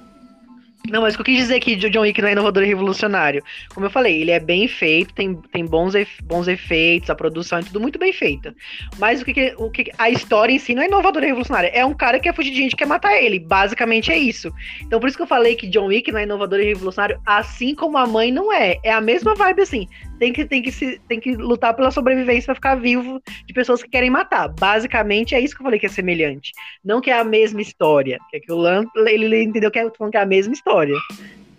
Não, 0.89 1.01
mas 1.01 1.13
o 1.13 1.17
que 1.17 1.21
eu 1.21 1.25
quis 1.25 1.37
dizer 1.37 1.59
que 1.59 1.75
John 1.75 2.01
Wick 2.01 2.21
não 2.21 2.29
é 2.29 2.31
inovador 2.31 2.63
e 2.63 2.67
revolucionário. 2.67 3.43
Como 3.73 3.85
eu 3.85 3.89
falei, 3.89 4.21
ele 4.21 4.31
é 4.31 4.39
bem 4.39 4.67
feito, 4.67 5.13
tem, 5.13 5.35
tem 5.35 5.65
bons, 5.65 5.93
bons 6.23 6.47
efeitos, 6.47 7.09
a 7.09 7.15
produção 7.15 7.59
é 7.59 7.61
tudo 7.61 7.79
muito 7.79 7.99
bem 7.99 8.11
feita. 8.11 8.53
Mas 8.97 9.21
o 9.21 9.25
que, 9.25 9.53
o 9.57 9.69
que 9.69 9.91
a 9.97 10.09
história 10.09 10.51
em 10.51 10.59
si 10.59 10.73
não 10.73 10.81
é 10.81 10.87
inovadora 10.87 11.25
e 11.25 11.27
revolucionária. 11.27 11.71
É 11.73 11.85
um 11.85 11.93
cara 11.93 12.17
que 12.17 12.23
quer 12.23 12.35
fugir 12.35 12.51
de 12.51 12.57
gente 12.57 12.71
que 12.71 12.77
quer 12.77 12.87
matar 12.87 13.15
ele. 13.15 13.39
Basicamente 13.39 14.11
é 14.11 14.17
isso. 14.17 14.51
Então 14.81 14.99
por 14.99 15.07
isso 15.07 15.17
que 15.17 15.23
eu 15.23 15.27
falei 15.27 15.55
que 15.55 15.67
John 15.67 15.85
Wick 15.85 16.11
não 16.11 16.19
é 16.19 16.23
inovador 16.23 16.59
e 16.59 16.65
revolucionário, 16.65 17.21
assim 17.25 17.75
como 17.75 17.97
a 17.97 18.07
mãe 18.07 18.31
não 18.31 18.51
é. 18.51 18.77
É 18.83 18.91
a 18.91 19.01
mesma 19.01 19.35
vibe 19.35 19.61
assim. 19.61 19.87
Tem 20.21 20.31
que, 20.31 20.45
tem 20.45 20.61
que, 20.61 20.71
se, 20.71 21.01
tem 21.07 21.19
que 21.19 21.35
lutar 21.35 21.73
pela 21.73 21.89
sobrevivência 21.89 22.45
para 22.45 22.55
ficar 22.55 22.75
vivo 22.75 23.19
de 23.47 23.53
pessoas 23.55 23.81
que 23.81 23.89
querem 23.89 24.11
matar. 24.11 24.49
Basicamente 24.49 25.33
é 25.33 25.39
isso 25.39 25.55
que 25.55 25.61
eu 25.61 25.65
falei 25.65 25.79
que 25.79 25.87
é 25.87 25.89
semelhante. 25.89 26.51
Não 26.85 27.01
que 27.01 27.09
é 27.09 27.17
a 27.19 27.23
mesma 27.23 27.59
história. 27.59 28.19
Que, 28.29 28.37
é 28.37 28.39
que 28.39 28.51
o 28.51 28.55
Lan, 28.55 28.85
ele, 29.07 29.41
entendeu 29.41 29.71
que 29.71 29.79
é, 29.79 29.89
que 29.89 30.17
é 30.17 30.21
a 30.21 30.25
mesma 30.25 30.53
história 30.53 30.61
história. 30.71 30.95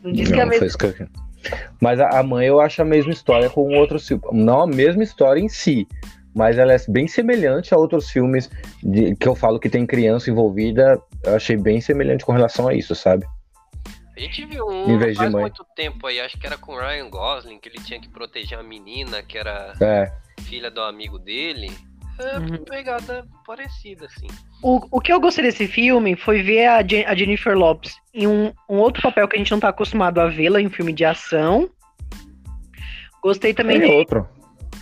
Não 0.02 0.12
disse 0.12 0.30
não, 0.30 0.36
que 0.36 0.40
é 0.40 0.42
a 0.42 0.46
mesma. 0.46 0.78
Que... 0.78 1.06
Mas 1.80 2.00
a, 2.00 2.22
mãe 2.22 2.46
eu 2.46 2.60
acho 2.60 2.82
a 2.82 2.84
mesma 2.84 3.12
história 3.12 3.50
com 3.50 3.74
outros 3.74 4.08
não 4.32 4.62
a 4.62 4.66
mesma 4.66 5.02
história 5.02 5.40
em 5.40 5.48
si, 5.48 5.86
mas 6.34 6.58
ela 6.58 6.72
é 6.72 6.78
bem 6.88 7.06
semelhante 7.08 7.74
a 7.74 7.76
outros 7.76 8.10
filmes 8.10 8.50
de, 8.82 9.14
que 9.16 9.28
eu 9.28 9.34
falo 9.34 9.58
que 9.58 9.68
tem 9.68 9.86
criança 9.86 10.30
envolvida. 10.30 11.00
Eu 11.24 11.36
achei 11.36 11.56
bem 11.56 11.80
semelhante 11.80 12.24
com 12.24 12.32
relação 12.32 12.68
a 12.68 12.74
isso, 12.74 12.94
sabe? 12.94 13.26
A 14.16 14.20
gente 14.20 14.44
viu 14.44 14.66
um 14.68 15.14
faz 15.14 15.32
muito 15.32 15.64
tempo 15.74 16.06
aí, 16.06 16.20
acho 16.20 16.38
que 16.38 16.46
era 16.46 16.58
com 16.58 16.74
o 16.74 16.78
Ryan 16.78 17.08
Gosling, 17.08 17.58
que 17.58 17.68
ele 17.68 17.78
tinha 17.78 17.98
que 17.98 18.08
proteger 18.08 18.58
a 18.58 18.62
menina 18.62 19.22
que 19.22 19.38
era 19.38 19.72
é. 19.80 20.12
filha 20.42 20.70
do 20.70 20.82
amigo 20.82 21.18
dele. 21.18 21.70
É 22.18 22.38
uhum. 22.38 22.64
pegada 22.64 23.26
parecida, 23.46 24.04
assim. 24.04 24.26
O, 24.62 24.86
o 24.90 25.00
que 25.00 25.12
eu 25.12 25.18
gostei 25.18 25.44
desse 25.44 25.66
filme 25.66 26.14
foi 26.14 26.42
ver 26.42 26.66
a, 26.66 26.76
a 26.76 27.14
Jennifer 27.14 27.56
Lopes 27.56 27.96
em 28.12 28.26
um, 28.26 28.52
um, 28.68 28.76
outro 28.76 29.02
papel 29.02 29.26
que 29.26 29.36
a 29.36 29.38
gente 29.38 29.50
não 29.50 29.58
tá 29.58 29.68
acostumado 29.68 30.20
a 30.20 30.28
vê-la 30.28 30.60
em 30.60 30.68
filme 30.68 30.92
de 30.92 31.06
ação. 31.06 31.70
Gostei 33.22 33.54
também 33.54 33.80
de. 33.80 33.86
Outro. 33.86 34.28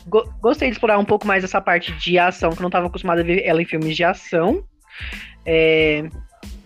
Go, 0.07 0.25
gostei 0.41 0.69
de 0.69 0.75
explorar 0.75 0.99
um 0.99 1.05
pouco 1.05 1.27
mais 1.27 1.45
essa 1.45 1.61
parte 1.61 1.93
de 1.93 2.19
ação, 2.19 2.51
que 2.51 2.59
eu 2.59 2.63
não 2.63 2.69
estava 2.69 2.89
acostumado 2.89 3.21
a 3.21 3.25
ver 3.25 3.45
ela 3.47 3.63
em 3.63 3.67
filmes 3.67 3.97
de 3.97 4.03
ação. 4.03 4.65
É, 5.47 6.09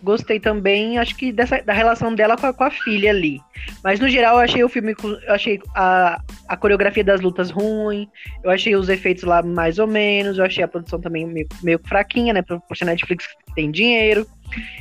Gostei 0.03 0.39
também, 0.39 0.99
acho 0.99 1.17
que 1.17 1.33
dessa, 1.33 1.63
da 1.63 1.73
relação 1.73 2.15
dela 2.15 2.37
com 2.37 2.47
a, 2.47 2.53
com 2.53 2.65
a 2.65 2.71
filha 2.71 3.09
ali. 3.09 3.41
Mas 3.83 3.99
no 3.99 4.07
geral, 4.07 4.37
eu 4.37 4.43
achei 4.43 4.63
o 4.63 4.69
filme, 4.69 4.95
eu 5.03 5.35
achei 5.35 5.59
a, 5.75 6.21
a 6.47 6.57
coreografia 6.59 7.03
das 7.03 7.23
lutas 7.23 7.51
ruim, 7.51 8.07
eu 8.43 8.51
achei 8.51 8.77
os 8.77 8.91
efeitos 8.91 9.25
lá 9.25 9.43
mais 9.43 9.79
ou 9.79 9.87
menos, 9.87 10.37
eu 10.37 10.45
achei 10.45 10.63
a 10.63 10.69
produção 10.69 11.01
também 11.01 11.27
meio, 11.27 11.49
meio 11.63 11.81
fraquinha, 11.83 12.35
né? 12.35 12.43
Por, 12.43 12.61
ser 12.77 12.85
Netflix 12.85 13.27
que 13.27 13.55
tem 13.55 13.71
dinheiro. 13.71 14.27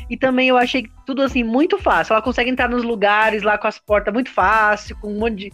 E 0.09 0.17
também 0.17 0.49
eu 0.49 0.57
achei 0.57 0.85
tudo 1.05 1.21
assim 1.21 1.41
muito 1.41 1.77
fácil. 1.77 2.13
Ela 2.13 2.21
consegue 2.21 2.49
entrar 2.49 2.69
nos 2.69 2.83
lugares 2.83 3.43
lá 3.43 3.57
com 3.57 3.67
as 3.67 3.79
portas 3.79 4.13
muito 4.13 4.29
fácil, 4.29 4.97
com 4.99 5.07
um 5.07 5.19
monte 5.19 5.35
de. 5.35 5.51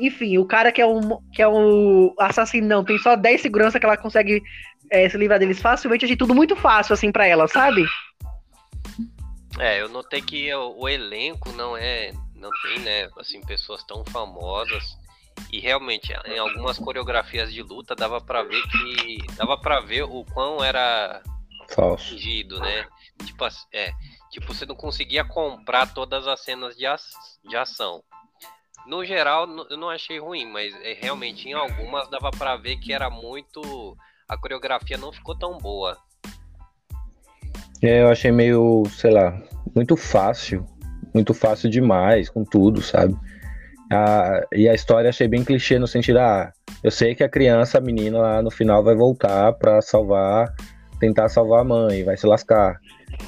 Enfim, 0.00 0.38
o 0.38 0.46
cara 0.46 0.72
que 0.72 0.80
é 0.80 0.86
um, 0.86 1.18
que 1.32 1.42
é 1.42 1.46
um 1.46 2.14
assassino, 2.18 2.66
não, 2.66 2.82
tem 2.82 2.96
só 2.98 3.14
10 3.14 3.42
segurança 3.42 3.78
que 3.78 3.84
ela 3.84 3.96
consegue 3.96 4.42
é, 4.90 5.08
se 5.08 5.16
livrar 5.16 5.38
deles 5.38 5.60
facilmente. 5.60 6.04
Achei 6.04 6.16
tudo 6.16 6.34
muito 6.34 6.56
fácil, 6.56 6.92
assim, 6.92 7.12
para 7.12 7.26
ela, 7.26 7.46
sabe? 7.48 7.84
É, 9.58 9.80
eu 9.80 9.88
notei 9.88 10.22
que 10.22 10.52
o, 10.54 10.78
o, 10.78 10.88
elenco 10.88 11.52
não 11.52 11.76
é. 11.76 12.12
Não 12.34 12.50
tem, 12.62 12.78
né, 12.80 13.08
assim, 13.18 13.40
pessoas 13.42 13.84
tão 13.84 14.04
famosas. 14.06 14.96
E 15.52 15.60
realmente, 15.60 16.12
em 16.26 16.38
algumas 16.38 16.78
coreografias 16.78 17.52
de 17.52 17.62
luta 17.62 17.94
dava 17.94 18.20
para 18.20 18.42
ver 18.42 18.62
que. 18.68 19.18
Dava 19.36 19.56
para 19.58 19.80
ver 19.80 20.02
o 20.04 20.24
quão 20.24 20.62
era 20.62 21.22
falso. 21.74 22.10
fingido, 22.10 22.58
né? 22.58 22.86
Tipo, 23.24 23.46
é, 23.72 23.92
tipo, 24.30 24.52
você 24.52 24.66
não 24.66 24.74
conseguia 24.74 25.24
comprar 25.24 25.92
todas 25.92 26.26
as 26.26 26.40
cenas 26.40 26.76
de, 26.76 26.84
de 27.44 27.56
ação. 27.56 28.02
No 28.86 29.04
geral, 29.04 29.46
eu 29.70 29.76
não 29.76 29.88
achei 29.88 30.18
ruim, 30.18 30.46
mas 30.46 30.74
é, 30.82 30.94
realmente 30.94 31.48
em 31.48 31.52
algumas 31.52 32.08
dava 32.10 32.30
para 32.30 32.56
ver 32.56 32.76
que 32.76 32.92
era 32.92 33.08
muito. 33.08 33.96
A 34.28 34.36
coreografia 34.36 34.96
não 34.96 35.12
ficou 35.12 35.38
tão 35.38 35.58
boa. 35.58 35.96
É, 37.82 38.02
eu 38.02 38.08
achei 38.08 38.30
meio, 38.30 38.84
sei 38.90 39.10
lá, 39.10 39.36
muito 39.74 39.96
fácil. 39.96 40.64
Muito 41.12 41.34
fácil 41.34 41.68
demais 41.68 42.30
com 42.30 42.44
tudo, 42.44 42.80
sabe? 42.80 43.14
A, 43.92 44.46
e 44.54 44.68
a 44.68 44.74
história 44.74 45.10
achei 45.10 45.28
bem 45.28 45.44
clichê 45.44 45.78
no 45.78 45.86
sentido, 45.86 46.18
ah, 46.18 46.50
eu 46.82 46.90
sei 46.90 47.14
que 47.14 47.22
a 47.22 47.28
criança, 47.28 47.76
a 47.76 47.80
menina 47.80 48.18
lá 48.18 48.42
no 48.42 48.50
final 48.50 48.82
vai 48.82 48.94
voltar 48.94 49.52
para 49.52 49.82
salvar, 49.82 50.54
tentar 50.98 51.28
salvar 51.28 51.60
a 51.60 51.64
mãe, 51.64 52.02
vai 52.02 52.16
se 52.16 52.26
lascar. 52.26 52.78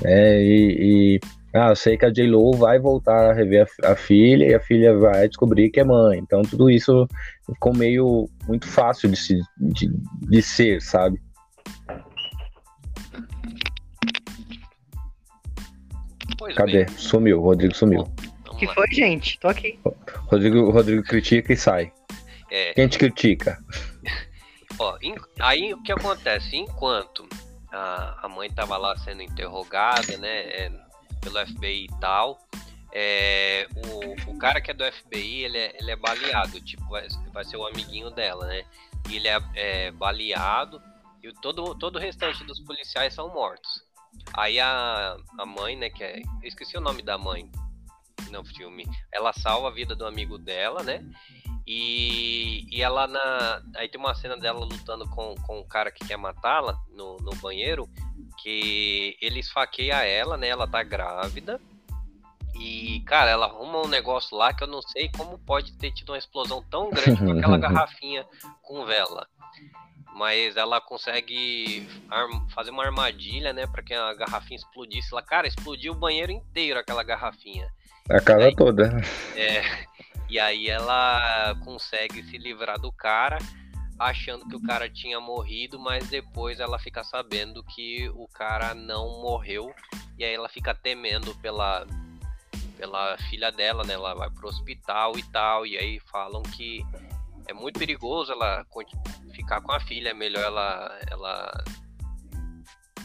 É, 0.03 0.41
e, 0.43 1.19
e 1.19 1.21
ah, 1.55 1.69
eu 1.69 1.77
sei 1.77 1.99
que 1.99 2.07
a 2.07 2.11
J-Lo 2.11 2.53
vai 2.53 2.79
voltar 2.79 3.31
a 3.31 3.33
rever 3.33 3.67
a, 3.83 3.93
a, 3.93 3.97
filha 3.97 4.47
e 4.47 4.55
a 4.55 4.61
filha 4.61 4.97
vai 4.97 5.29
descobrir 5.29 5.71
que 5.71 5.81
é 5.81 5.85
mãe. 5.85 6.19
Então 6.19 6.43
tudo 6.43 6.71
isso 6.71 7.07
ficou 7.47 7.75
meio 7.75 8.29
muito 8.49 8.67
fácil 8.67 9.11
de, 9.11 9.17
se, 9.17 9.39
de, 9.59 9.91
de 10.29 10.43
ser, 10.43 10.81
sabe? 10.81 11.21
Pois 16.45 16.57
Cadê? 16.57 16.85
Bem. 16.85 16.99
Sumiu, 16.99 17.41
Rodrigo 17.41 17.75
sumiu. 17.75 18.07
O 18.51 18.57
que 18.57 18.67
foi, 18.67 18.87
gente? 18.89 19.41
Tô 19.41 19.49
aqui. 19.49 19.81
Rodrigo, 20.27 20.71
Rodrigo 20.71 21.03
critica 21.03 21.55
e 21.55 21.57
sai. 21.57 21.91
É. 22.51 22.75
Quem 22.75 22.87
te 22.87 22.99
critica? 22.99 23.59
Ó, 24.79 24.99
aí 25.41 25.73
o 25.73 25.83
que 25.83 25.91
acontece? 25.91 26.55
Enquanto 26.55 27.27
a, 27.73 28.27
a 28.27 28.29
mãe 28.29 28.51
tava 28.51 28.77
lá 28.77 28.95
sendo 28.99 29.23
interrogada, 29.23 30.19
né, 30.19 30.29
é, 30.29 30.73
pelo 31.23 31.47
FBI 31.47 31.87
e 31.87 31.99
tal, 31.99 32.39
é, 32.93 33.67
o, 33.87 34.33
o 34.33 34.39
cara 34.39 34.61
que 34.61 34.71
é 34.71 34.75
do 34.75 34.85
FBI, 34.85 35.45
ele 35.45 35.57
é, 35.57 35.75
ele 35.81 35.93
é 35.93 35.97
baleado, 35.97 36.61
tipo, 36.61 36.87
vai, 36.91 37.09
vai 37.33 37.45
ser 37.47 37.57
o 37.57 37.67
amiguinho 37.67 38.11
dela, 38.11 38.45
né? 38.49 38.65
E 39.09 39.17
ele 39.17 39.29
é, 39.29 39.41
é 39.55 39.91
baleado 39.93 40.79
e 41.23 41.33
todo, 41.41 41.75
todo 41.75 41.97
o 41.97 41.99
restante 41.99 42.45
dos 42.45 42.61
policiais 42.61 43.15
são 43.15 43.33
mortos. 43.33 43.83
Aí 44.33 44.59
a, 44.59 45.17
a 45.39 45.47
mãe, 45.47 45.77
né, 45.77 45.91
que 45.91 46.03
é. 46.03 46.19
Eu 46.19 46.49
esqueci 46.49 46.77
o 46.77 46.81
nome 46.81 47.03
da 47.03 47.17
mãe 47.17 47.49
no 48.31 48.45
filme. 48.45 48.85
Ela 49.13 49.33
salva 49.33 49.69
a 49.69 49.73
vida 49.73 49.95
do 49.95 50.07
amigo 50.07 50.39
dela, 50.39 50.83
né? 50.83 51.05
E, 51.67 52.67
e 52.71 52.83
ela 52.83 53.07
na. 53.07 53.63
Aí 53.77 53.89
tem 53.89 54.01
uma 54.01 54.15
cena 54.15 54.37
dela 54.37 54.61
lutando 54.65 55.09
com, 55.09 55.35
com 55.47 55.61
o 55.61 55.65
cara 55.65 55.91
que 55.91 56.05
quer 56.05 56.17
matá-la 56.17 56.79
no, 56.91 57.17
no 57.19 57.35
banheiro. 57.37 57.89
Que 58.43 59.17
ele 59.21 59.41
esfaqueia 59.41 60.05
ela, 60.05 60.37
né? 60.37 60.49
Ela 60.49 60.67
tá 60.67 60.83
grávida. 60.83 61.61
E, 62.57 63.01
cara, 63.01 63.31
ela 63.31 63.47
arruma 63.47 63.83
um 63.83 63.89
negócio 63.89 64.37
lá 64.37 64.53
que 64.53 64.63
eu 64.63 64.69
não 64.69 64.81
sei 64.83 65.11
como 65.17 65.39
pode 65.39 65.73
ter 65.73 65.93
tido 65.93 66.11
uma 66.11 66.19
explosão 66.19 66.63
tão 66.71 66.91
grande 66.91 67.19
com 67.19 67.33
aquela 67.33 67.59
garrafinha 67.59 68.25
com 68.63 68.85
vela 68.85 69.27
mas 70.15 70.57
ela 70.57 70.81
consegue 70.81 71.87
fazer 72.55 72.71
uma 72.71 72.85
armadilha, 72.85 73.53
né, 73.53 73.67
para 73.67 73.83
que 73.83 73.93
a 73.93 74.15
garrafinha 74.15 74.57
explodisse 74.57 75.15
lá. 75.15 75.21
Cara, 75.21 75.49
explodiu 75.49 75.93
o 75.93 75.97
banheiro 75.97 76.31
inteiro 76.31 76.79
aquela 76.79 77.03
garrafinha. 77.03 77.69
A 78.09 78.21
casa 78.21 78.45
aí, 78.45 78.55
toda. 78.55 78.93
É. 79.35 79.63
E 80.29 80.39
aí 80.39 80.69
ela 80.69 81.55
consegue 81.65 82.23
se 82.25 82.39
livrar 82.39 82.79
do 82.79 82.93
cara, 82.93 83.39
achando 83.99 84.47
que 84.49 84.57
o 84.57 84.63
cara 84.63 84.89
tinha 84.89 85.21
morrido, 85.21 85.79
mas 85.79 86.09
depois 86.09 86.61
ela 86.61 86.79
fica 86.79 87.03
sabendo 87.05 87.63
que 87.63 88.09
o 88.15 88.27
cara 88.29 88.75
não 88.75 89.21
morreu 89.21 89.75
e 90.19 90.25
aí 90.25 90.35
ela 90.35 90.49
fica 90.49 90.75
temendo 90.75 91.35
pela 91.37 91.87
pela 92.77 93.17
filha 93.31 93.53
dela, 93.53 93.85
né? 93.85 93.95
Ela 93.95 94.15
vai 94.15 94.31
pro 94.31 94.49
hospital 94.49 95.17
e 95.19 95.23
tal, 95.31 95.67
e 95.67 95.79
aí 95.79 96.01
falam 96.01 96.43
que 96.43 96.85
é 97.49 97.53
muito 97.53 97.79
perigoso 97.79 98.33
ela 98.33 98.65
ficar 99.35 99.61
com 99.61 99.73
a 99.73 99.81
filha, 99.81 100.11
é 100.11 100.15
melhor 100.15 100.45
ela, 100.45 100.99
ela 101.11 101.65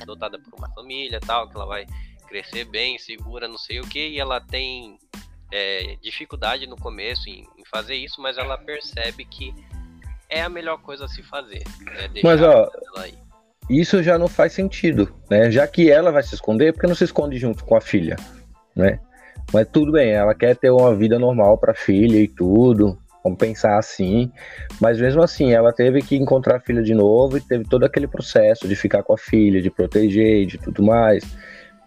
adotada 0.01 0.39
por 0.39 0.57
uma 0.57 0.69
família 0.73 1.19
tal, 1.19 1.49
que 1.49 1.55
ela 1.55 1.65
vai 1.65 1.85
crescer 2.27 2.65
bem, 2.65 2.97
segura, 2.97 3.47
não 3.47 3.57
sei 3.57 3.79
o 3.79 3.87
que, 3.87 4.09
e 4.09 4.19
ela 4.19 4.39
tem 4.39 4.97
é, 5.51 5.97
dificuldade 6.01 6.67
no 6.67 6.77
começo 6.77 7.27
em, 7.27 7.47
em, 7.57 7.65
fazer 7.65 7.95
isso, 7.95 8.21
mas 8.21 8.37
ela 8.37 8.57
percebe 8.57 9.25
que 9.25 9.53
é 10.29 10.41
a 10.41 10.49
melhor 10.49 10.77
coisa 10.81 11.05
a 11.05 11.07
se 11.07 11.23
fazer. 11.23 11.63
Né, 11.81 12.21
mas 12.23 12.41
ó, 12.41 12.69
isso 13.69 14.01
já 14.03 14.17
não 14.17 14.27
faz 14.27 14.53
sentido, 14.53 15.13
né? 15.29 15.51
Já 15.51 15.67
que 15.67 15.91
ela 15.91 16.11
vai 16.11 16.23
se 16.23 16.35
esconder, 16.35 16.73
porque 16.73 16.87
não 16.87 16.95
se 16.95 17.03
esconde 17.03 17.37
junto 17.37 17.65
com 17.65 17.75
a 17.75 17.81
filha, 17.81 18.15
né? 18.75 18.99
Mas 19.51 19.67
tudo 19.67 19.91
bem, 19.91 20.11
ela 20.11 20.35
quer 20.35 20.55
ter 20.55 20.69
uma 20.69 20.95
vida 20.95 21.17
normal 21.17 21.57
para 21.57 21.71
a 21.71 21.75
filha 21.75 22.17
e 22.17 22.27
tudo, 22.27 22.97
pensar 23.35 23.77
assim. 23.77 24.31
Mas 24.79 24.99
mesmo 24.99 25.21
assim, 25.21 25.53
ela 25.53 25.71
teve 25.73 26.01
que 26.01 26.15
encontrar 26.15 26.57
a 26.57 26.59
filha 26.59 26.81
de 26.81 26.93
novo 26.93 27.37
e 27.37 27.41
teve 27.41 27.63
todo 27.63 27.83
aquele 27.83 28.07
processo 28.07 28.67
de 28.67 28.75
ficar 28.75 29.03
com 29.03 29.13
a 29.13 29.17
filha, 29.17 29.61
de 29.61 29.69
proteger, 29.69 30.45
de 30.45 30.57
tudo 30.57 30.83
mais. 30.83 31.23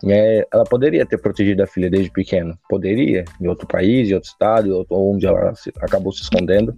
É, 0.04 0.44
ela 0.52 0.64
poderia 0.64 1.06
ter 1.06 1.16
protegido 1.16 1.62
a 1.62 1.66
filha 1.66 1.88
desde 1.88 2.10
pequeno, 2.10 2.58
poderia, 2.68 3.24
em 3.40 3.46
outro 3.46 3.68
país, 3.68 4.10
em 4.10 4.14
outro 4.14 4.30
estado, 4.30 4.84
onde 4.90 5.26
ela 5.26 5.54
se, 5.54 5.72
acabou 5.80 6.12
se 6.12 6.22
escondendo. 6.22 6.76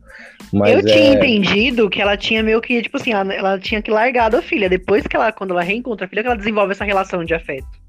Mas, 0.53 0.75
eu 0.75 0.85
tinha 0.85 0.97
é... 0.97 1.15
entendido 1.15 1.89
que 1.89 2.03
ela 2.03 2.19
tinha 2.19 2.43
meio 2.43 2.61
que, 2.61 2.83
tipo 2.83 2.99
assim, 2.99 3.13
ela, 3.13 3.33
ela, 3.33 3.59
tinha 3.59 3.81
que 3.81 3.91
largado 3.91 4.37
a 4.37 4.43
filha. 4.43 4.69
Depois 4.69 5.07
que 5.07 5.17
ela, 5.17 5.33
quando 5.33 5.53
ela 5.53 5.63
reencontra 5.63 6.05
a 6.05 6.09
filha, 6.09 6.23
que 6.23 6.29
ela 6.29 6.37
desenvolve 6.37 6.73
essa 6.73 6.85
relação 6.85 7.25
de 7.25 7.33
afeto. 7.33 7.84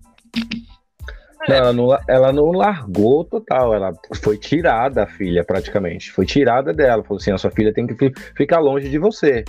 Não, 1.48 1.56
ela, 1.56 1.74
não, 1.74 1.98
ela 2.08 2.34
não 2.34 2.52
largou 2.52 3.24
total, 3.24 3.74
ela 3.74 3.94
foi 4.24 4.38
tirada 4.38 5.04
a 5.04 5.08
filha, 5.08 5.44
praticamente. 5.44 6.12
Foi 6.12 6.26
tirada 6.26 6.74
dela. 6.74 7.04
Falou 7.04 7.18
assim: 7.18 7.32
a 7.32 7.38
sua 7.38 7.52
filha 7.52 7.74
tem 7.74 7.86
que 7.86 8.12
ficar 8.36 8.60
longe 8.60 8.90
de 8.90 8.98
você 8.98 9.44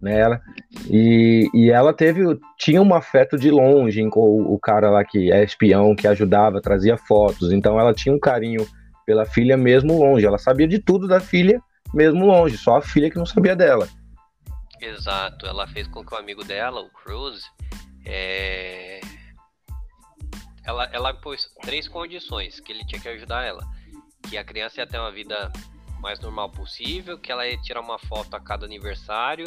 nela. 0.00 0.40
E, 0.90 1.48
e 1.54 1.70
ela 1.70 1.92
teve, 1.92 2.22
tinha 2.58 2.82
um 2.82 2.94
afeto 2.94 3.38
de 3.38 3.50
longe 3.50 4.06
com 4.10 4.20
o, 4.20 4.54
o 4.54 4.58
cara 4.58 4.90
lá 4.90 5.04
que 5.04 5.32
é 5.32 5.42
espião, 5.42 5.96
que 5.96 6.06
ajudava, 6.06 6.60
trazia 6.60 6.96
fotos. 6.96 7.52
Então 7.52 7.80
ela 7.80 7.94
tinha 7.94 8.14
um 8.14 8.20
carinho 8.20 8.66
pela 9.06 9.24
filha 9.24 9.56
mesmo 9.56 9.98
longe. 9.98 10.26
Ela 10.26 10.38
sabia 10.38 10.68
de 10.68 10.78
tudo 10.78 11.08
da 11.08 11.20
filha 11.20 11.60
mesmo 11.94 12.26
longe, 12.26 12.58
só 12.58 12.76
a 12.76 12.82
filha 12.82 13.10
que 13.10 13.16
não 13.16 13.26
sabia 13.26 13.56
dela. 13.56 13.88
Exato, 14.80 15.46
ela 15.46 15.66
fez 15.66 15.88
com 15.88 16.04
que 16.04 16.14
o 16.14 16.18
amigo 16.18 16.44
dela, 16.44 16.80
o 16.80 16.90
Cruz, 16.90 17.42
é... 18.04 19.00
ela, 20.64 20.88
ela 20.92 21.14
pôs 21.14 21.48
três 21.62 21.86
condições 21.86 22.60
que 22.60 22.72
ele 22.72 22.84
tinha 22.86 23.00
que 23.00 23.08
ajudar 23.08 23.44
ela. 23.44 23.64
Que 24.28 24.38
a 24.38 24.44
criança 24.44 24.80
ia 24.80 24.86
ter 24.86 24.98
uma 24.98 25.12
vida 25.12 25.52
mais 26.00 26.18
normal 26.20 26.50
possível, 26.50 27.18
que 27.18 27.30
ela 27.30 27.46
ia 27.46 27.60
tirar 27.60 27.80
uma 27.80 27.98
foto 27.98 28.34
a 28.34 28.40
cada 28.40 28.64
aniversário 28.64 29.46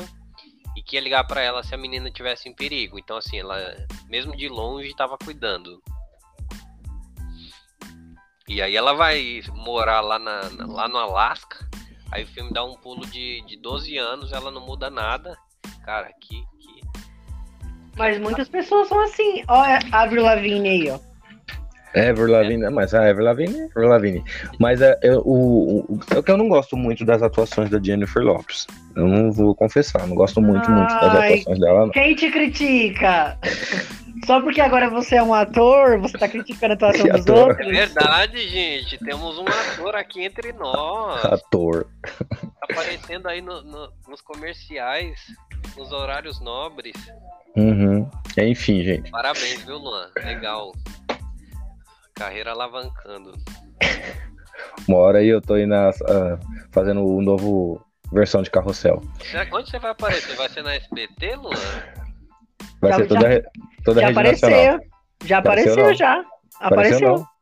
e 0.75 0.81
que 0.81 0.95
ia 0.95 1.01
ligar 1.01 1.23
para 1.25 1.41
ela 1.41 1.63
se 1.63 1.73
a 1.73 1.77
menina 1.77 2.11
tivesse 2.11 2.47
em 2.47 2.53
perigo. 2.53 2.99
Então, 2.99 3.17
assim, 3.17 3.39
ela, 3.39 3.57
mesmo 4.07 4.35
de 4.35 4.47
longe, 4.47 4.89
estava 4.89 5.17
cuidando. 5.17 5.81
E 8.47 8.61
aí 8.61 8.75
ela 8.75 8.93
vai 8.93 9.41
morar 9.55 10.01
lá, 10.01 10.17
na, 10.17 10.41
lá 10.67 10.87
no 10.87 10.97
Alasca. 10.97 11.67
Aí 12.11 12.23
o 12.23 12.27
filme 12.27 12.53
dá 12.53 12.63
um 12.63 12.77
pulo 12.77 13.05
de, 13.07 13.41
de 13.45 13.57
12 13.57 13.97
anos, 13.97 14.31
ela 14.31 14.49
não 14.51 14.65
muda 14.65 14.89
nada. 14.89 15.37
Cara, 15.83 16.11
que. 16.21 16.43
Mas 17.97 18.19
muitas 18.19 18.47
pessoas 18.47 18.87
são 18.87 18.99
assim. 19.01 19.43
Olha 19.47 19.79
a 19.91 20.03
Avril 20.03 20.23
Lavigne 20.23 20.69
aí, 20.69 20.89
ó. 20.91 20.99
Ever 21.93 22.29
Lavigne, 22.29 22.65
é. 22.65 22.69
mas 22.69 22.93
a 22.93 23.09
Ever 23.09 23.23
Lavigne, 23.23 23.69
Ever 23.75 23.89
Lavigne. 23.89 24.23
Mas 24.59 24.81
é, 24.81 24.97
é, 25.01 25.15
o, 25.15 25.85
o, 25.89 25.99
é 26.15 26.21
que 26.21 26.29
eu 26.29 26.37
não 26.37 26.47
gosto 26.47 26.77
muito 26.77 27.03
das 27.03 27.23
atuações 27.23 27.69
da 27.69 27.79
Jennifer 27.81 28.21
Lopes. 28.23 28.67
Eu 28.95 29.07
não 29.07 29.31
vou 29.31 29.55
confessar, 29.55 30.05
não 30.05 30.15
gosto 30.15 30.41
muito, 30.41 30.69
Ai, 30.69 30.75
muito 30.75 30.93
das 30.93 31.15
atuações 31.15 31.59
dela. 31.59 31.85
Não. 31.85 31.89
Quem 31.89 32.15
te 32.15 32.29
critica? 32.29 33.37
Só 34.25 34.41
porque 34.41 34.59
agora 34.61 34.89
você 34.89 35.15
é 35.15 35.23
um 35.23 35.33
ator, 35.33 35.99
você 35.99 36.17
tá 36.17 36.27
criticando 36.27 36.73
a 36.73 36.75
atuação 36.75 37.05
que 37.05 37.11
dos 37.11 37.21
ator? 37.21 37.49
outros? 37.49 37.67
É 37.67 37.71
verdade, 37.71 38.49
gente. 38.49 38.97
Temos 38.97 39.37
um 39.37 39.45
ator 39.47 39.95
aqui 39.95 40.23
entre 40.23 40.51
nós. 40.53 41.23
Ator. 41.25 41.87
Tá 42.01 42.73
aparecendo 42.73 43.27
aí 43.27 43.41
no, 43.41 43.61
no, 43.63 43.89
nos 44.07 44.21
comerciais, 44.21 45.19
nos 45.75 45.91
horários 45.91 46.39
nobres. 46.39 46.93
Uhum. 47.55 48.09
Enfim, 48.37 48.83
gente. 48.83 49.09
Parabéns, 49.09 49.63
viu, 49.63 49.77
Luan? 49.77 50.09
Legal. 50.23 50.73
Carreira 52.13 52.51
alavancando. 52.51 53.33
Uma 54.87 54.97
hora 54.97 55.19
aí 55.19 55.27
eu 55.27 55.41
tô 55.41 55.57
indo 55.57 55.73
uh, 55.73 56.39
fazendo 56.71 57.01
o 57.01 57.17
um 57.17 57.21
novo 57.21 57.81
versão 58.11 58.41
de 58.41 58.49
carrossel. 58.49 59.01
Onde 59.51 59.69
você 59.69 59.79
vai 59.79 59.91
aparecer? 59.91 60.35
Vai 60.35 60.49
ser 60.49 60.63
na 60.63 60.75
SBT, 60.75 61.35
Luan? 61.35 61.51
Vai 62.81 62.91
já, 62.91 62.97
ser 62.97 63.07
toda, 63.07 63.31
já, 63.31 63.41
toda 63.83 64.01
já 64.01 64.09
apareceu. 64.09 64.49
Nacional. 64.49 64.79
Já 65.25 65.37
apareceu, 65.39 65.73
apareceu 65.73 65.95
já. 65.95 66.25
Apareceu. 66.59 66.97
apareceu 67.13 67.37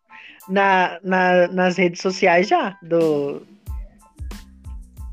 na, 0.47 0.99
na, 1.03 1.47
nas 1.47 1.77
redes 1.77 2.01
sociais 2.01 2.47
já. 2.47 2.77
Do... 2.81 3.45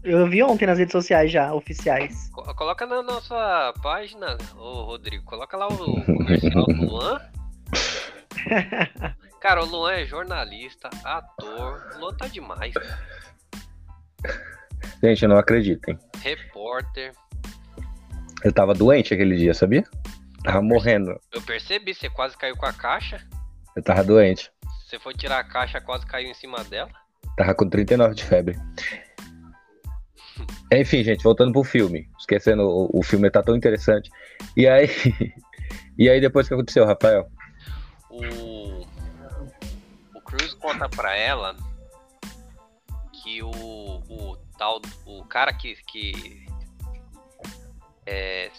Eu 0.04 0.28
vi 0.28 0.42
ontem 0.42 0.66
nas 0.66 0.78
redes 0.78 0.92
sociais 0.92 1.30
já, 1.30 1.54
oficiais. 1.54 2.28
Coloca 2.30 2.84
na 2.86 3.02
nossa 3.02 3.72
página, 3.80 4.36
ô 4.56 4.82
Rodrigo. 4.84 5.24
Coloca 5.24 5.56
lá 5.56 5.68
o 5.68 5.76
comercial 6.04 6.66
do 6.66 6.86
Luan. 6.86 7.20
Cara, 9.40 9.62
o 9.62 9.66
Luan 9.66 9.92
é 9.92 10.04
jornalista, 10.04 10.90
ator. 11.04 11.80
O 11.94 11.98
Luan 12.00 12.14
tá 12.14 12.26
demais. 12.26 12.74
Gente, 15.02 15.26
não 15.26 15.36
acreditem. 15.36 15.96
Repórter. 16.20 17.12
Eu 18.42 18.52
tava 18.52 18.74
doente 18.74 19.14
aquele 19.14 19.36
dia, 19.36 19.54
sabia? 19.54 19.84
Tava 20.42 20.58
eu 20.58 20.62
morrendo. 20.64 21.20
Eu 21.32 21.40
percebi, 21.42 21.94
você 21.94 22.10
quase 22.10 22.36
caiu 22.36 22.56
com 22.56 22.66
a 22.66 22.72
caixa. 22.72 23.20
Eu 23.76 23.82
tava 23.82 24.02
doente. 24.02 24.50
Você 24.84 24.98
foi 24.98 25.14
tirar 25.14 25.38
a 25.38 25.44
caixa, 25.44 25.80
quase 25.80 26.04
caiu 26.04 26.28
em 26.28 26.34
cima 26.34 26.64
dela. 26.64 26.90
Tava 27.36 27.54
com 27.54 27.68
39 27.68 28.14
de 28.16 28.24
febre. 28.24 28.58
Enfim, 30.72 31.04
gente, 31.04 31.22
voltando 31.22 31.52
pro 31.52 31.62
filme. 31.62 32.08
Esquecendo, 32.18 32.62
o, 32.62 32.98
o 32.98 33.02
filme 33.02 33.30
tá 33.30 33.42
tão 33.42 33.54
interessante. 33.54 34.10
E 34.56 34.66
aí. 34.66 34.88
e 35.98 36.08
aí, 36.08 36.20
depois 36.20 36.48
que 36.48 36.54
aconteceu, 36.54 36.86
Rafael? 36.86 37.28
O 38.10 38.86
Cruz 40.24 40.54
conta 40.54 40.88
pra 40.88 41.14
ela 41.14 41.54
que 43.22 43.42
o, 43.42 43.50
o 43.50 44.36
tal, 44.56 44.80
o 45.06 45.24
cara 45.26 45.52
que, 45.52 45.76
que 45.86 46.46
é, 48.06 48.50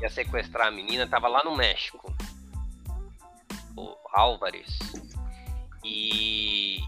ia 0.00 0.10
sequestrar 0.10 0.68
a 0.68 0.70
menina 0.70 1.06
tava 1.06 1.28
lá 1.28 1.42
no 1.42 1.56
México, 1.56 2.14
o 3.76 3.96
Álvares, 4.12 4.78
e, 5.84 6.80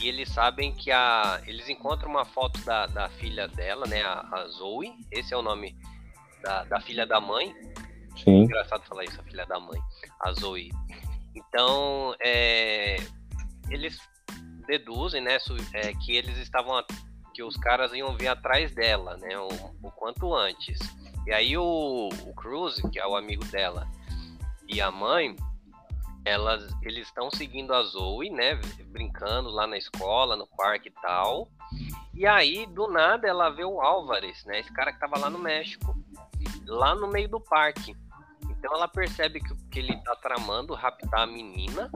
e 0.00 0.08
eles 0.08 0.28
sabem 0.28 0.72
que 0.72 0.90
a, 0.90 1.40
eles 1.46 1.68
encontram 1.68 2.10
uma 2.10 2.24
foto 2.24 2.60
da, 2.64 2.86
da 2.86 3.08
filha 3.10 3.48
dela, 3.48 3.86
né, 3.86 4.02
a, 4.02 4.20
a 4.32 4.46
Zoe, 4.48 4.92
esse 5.10 5.34
é 5.34 5.36
o 5.36 5.42
nome 5.42 5.76
da, 6.42 6.64
da 6.64 6.80
filha 6.80 7.06
da 7.06 7.20
mãe. 7.20 7.54
Sim. 8.16 8.42
Engraçado 8.42 8.84
falar 8.84 9.04
isso, 9.04 9.20
a 9.20 9.24
filha 9.24 9.46
da 9.46 9.58
mãe, 9.58 9.80
a 10.20 10.32
Zoe. 10.32 10.70
Então, 11.34 12.14
é, 12.20 12.96
eles 13.70 13.98
deduzem, 14.66 15.22
né, 15.22 15.38
é, 15.74 15.92
que 15.94 16.16
eles 16.16 16.36
estavam 16.38 16.82
que 17.34 17.42
os 17.42 17.56
caras 17.56 17.92
iam 17.92 18.16
vir 18.16 18.28
atrás 18.28 18.74
dela, 18.74 19.16
né, 19.16 19.38
o, 19.38 19.48
o 19.82 19.90
quanto 19.92 20.34
antes. 20.34 20.78
E 21.26 21.32
aí 21.32 21.56
o, 21.56 22.08
o 22.26 22.34
Cruz, 22.34 22.80
que 22.92 22.98
é 22.98 23.06
o 23.06 23.16
amigo 23.16 23.44
dela, 23.46 23.86
e 24.66 24.80
a 24.80 24.90
mãe, 24.90 25.36
elas, 26.28 26.70
eles 26.82 27.08
estão 27.08 27.30
seguindo 27.30 27.72
a 27.74 27.82
Zoe, 27.82 28.30
né, 28.30 28.54
brincando 28.86 29.48
lá 29.50 29.66
na 29.66 29.76
escola, 29.76 30.36
no 30.36 30.46
parque 30.46 30.88
e 30.88 31.02
tal. 31.02 31.50
E 32.14 32.26
aí, 32.26 32.66
do 32.66 32.88
nada, 32.88 33.26
ela 33.26 33.50
vê 33.50 33.64
o 33.64 33.80
Álvares, 33.80 34.44
né, 34.44 34.60
esse 34.60 34.72
cara 34.72 34.92
que 34.92 35.00
tava 35.00 35.18
lá 35.18 35.30
no 35.30 35.38
México, 35.38 35.94
lá 36.66 36.94
no 36.94 37.08
meio 37.08 37.28
do 37.28 37.40
parque. 37.40 37.96
Então 38.50 38.74
ela 38.74 38.88
percebe 38.88 39.40
que, 39.40 39.54
que 39.70 39.78
ele 39.78 39.96
tá 40.02 40.16
tramando 40.16 40.74
raptar 40.74 41.22
a 41.22 41.26
menina 41.26 41.90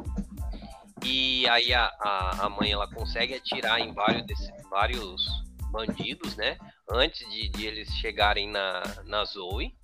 e 1.04 1.48
aí 1.48 1.74
a, 1.74 1.92
a, 2.00 2.46
a 2.46 2.48
mãe 2.48 2.70
ela 2.70 2.86
consegue 2.86 3.34
atirar 3.34 3.80
em 3.80 3.92
vários, 3.92 4.24
desse, 4.24 4.52
vários 4.70 5.22
bandidos, 5.70 6.36
né? 6.36 6.56
Antes 6.88 7.28
de, 7.30 7.48
de 7.48 7.66
eles 7.66 7.88
chegarem 7.94 8.48
na, 8.48 8.82
na 9.04 9.24
Zoe. 9.24 9.74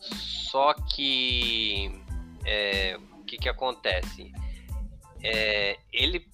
Só 0.00 0.72
que 0.72 2.02
é, 2.48 2.96
o 3.12 3.24
que, 3.24 3.36
que 3.36 3.48
acontece? 3.48 4.32
É, 5.22 5.78
ele 5.92 6.26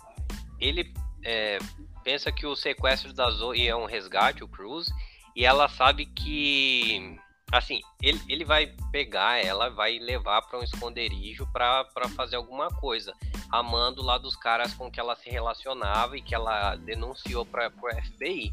ele 0.61 0.95
é, 1.25 1.59
pensa 2.05 2.31
que 2.31 2.47
o 2.47 2.55
sequestro 2.55 3.13
da 3.13 3.29
Zoe 3.31 3.67
é 3.67 3.75
um 3.75 3.87
resgate, 3.87 4.45
o 4.45 4.49
Cruz, 4.49 4.89
e 5.35 5.45
ela 5.45 5.69
sabe 5.69 6.07
que 6.07 7.19
assim, 7.53 7.81
ele, 8.03 8.21
ele 8.29 8.45
vai 8.45 8.75
pegar 8.91 9.45
ela, 9.45 9.69
vai 9.71 9.99
levar 9.99 10.43
para 10.43 10.59
um 10.59 10.63
esconderijo 10.63 11.47
para 11.53 11.85
fazer 12.17 12.37
alguma 12.37 12.69
coisa, 12.69 13.13
amando 13.51 14.03
lá 14.03 14.17
dos 14.19 14.37
caras 14.37 14.75
com 14.75 14.91
que 14.91 15.01
ela 15.01 15.17
se 15.17 15.29
relacionava 15.29 16.17
e 16.17 16.23
que 16.23 16.35
ela 16.35 16.77
denunciou 16.77 17.45
para 17.45 17.69
o 17.69 18.03
FBI. 18.03 18.53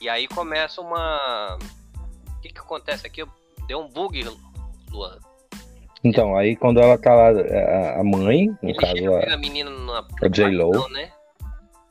E 0.00 0.08
aí 0.08 0.28
começa 0.28 0.80
uma. 0.80 1.58
O 2.36 2.40
que, 2.40 2.50
que 2.50 2.60
acontece 2.60 3.06
aqui? 3.06 3.24
Deu 3.66 3.80
um 3.80 3.88
bug, 3.88 4.22
Luan. 4.90 5.18
Então, 6.04 6.36
aí 6.36 6.54
quando 6.56 6.80
ela 6.80 6.96
tá 6.96 7.14
lá, 7.14 7.30
a 7.98 8.04
mãe, 8.04 8.48
no 8.62 8.70
ele 8.70 8.78
caso. 8.78 8.96
Chega 8.96 9.16
a, 9.16 9.20
pegar 9.20 9.34
a 9.34 9.38
menina 9.38 9.70
na, 9.70 10.06
a 10.22 10.28
J-Lo. 10.28 10.88
Né? 10.90 11.10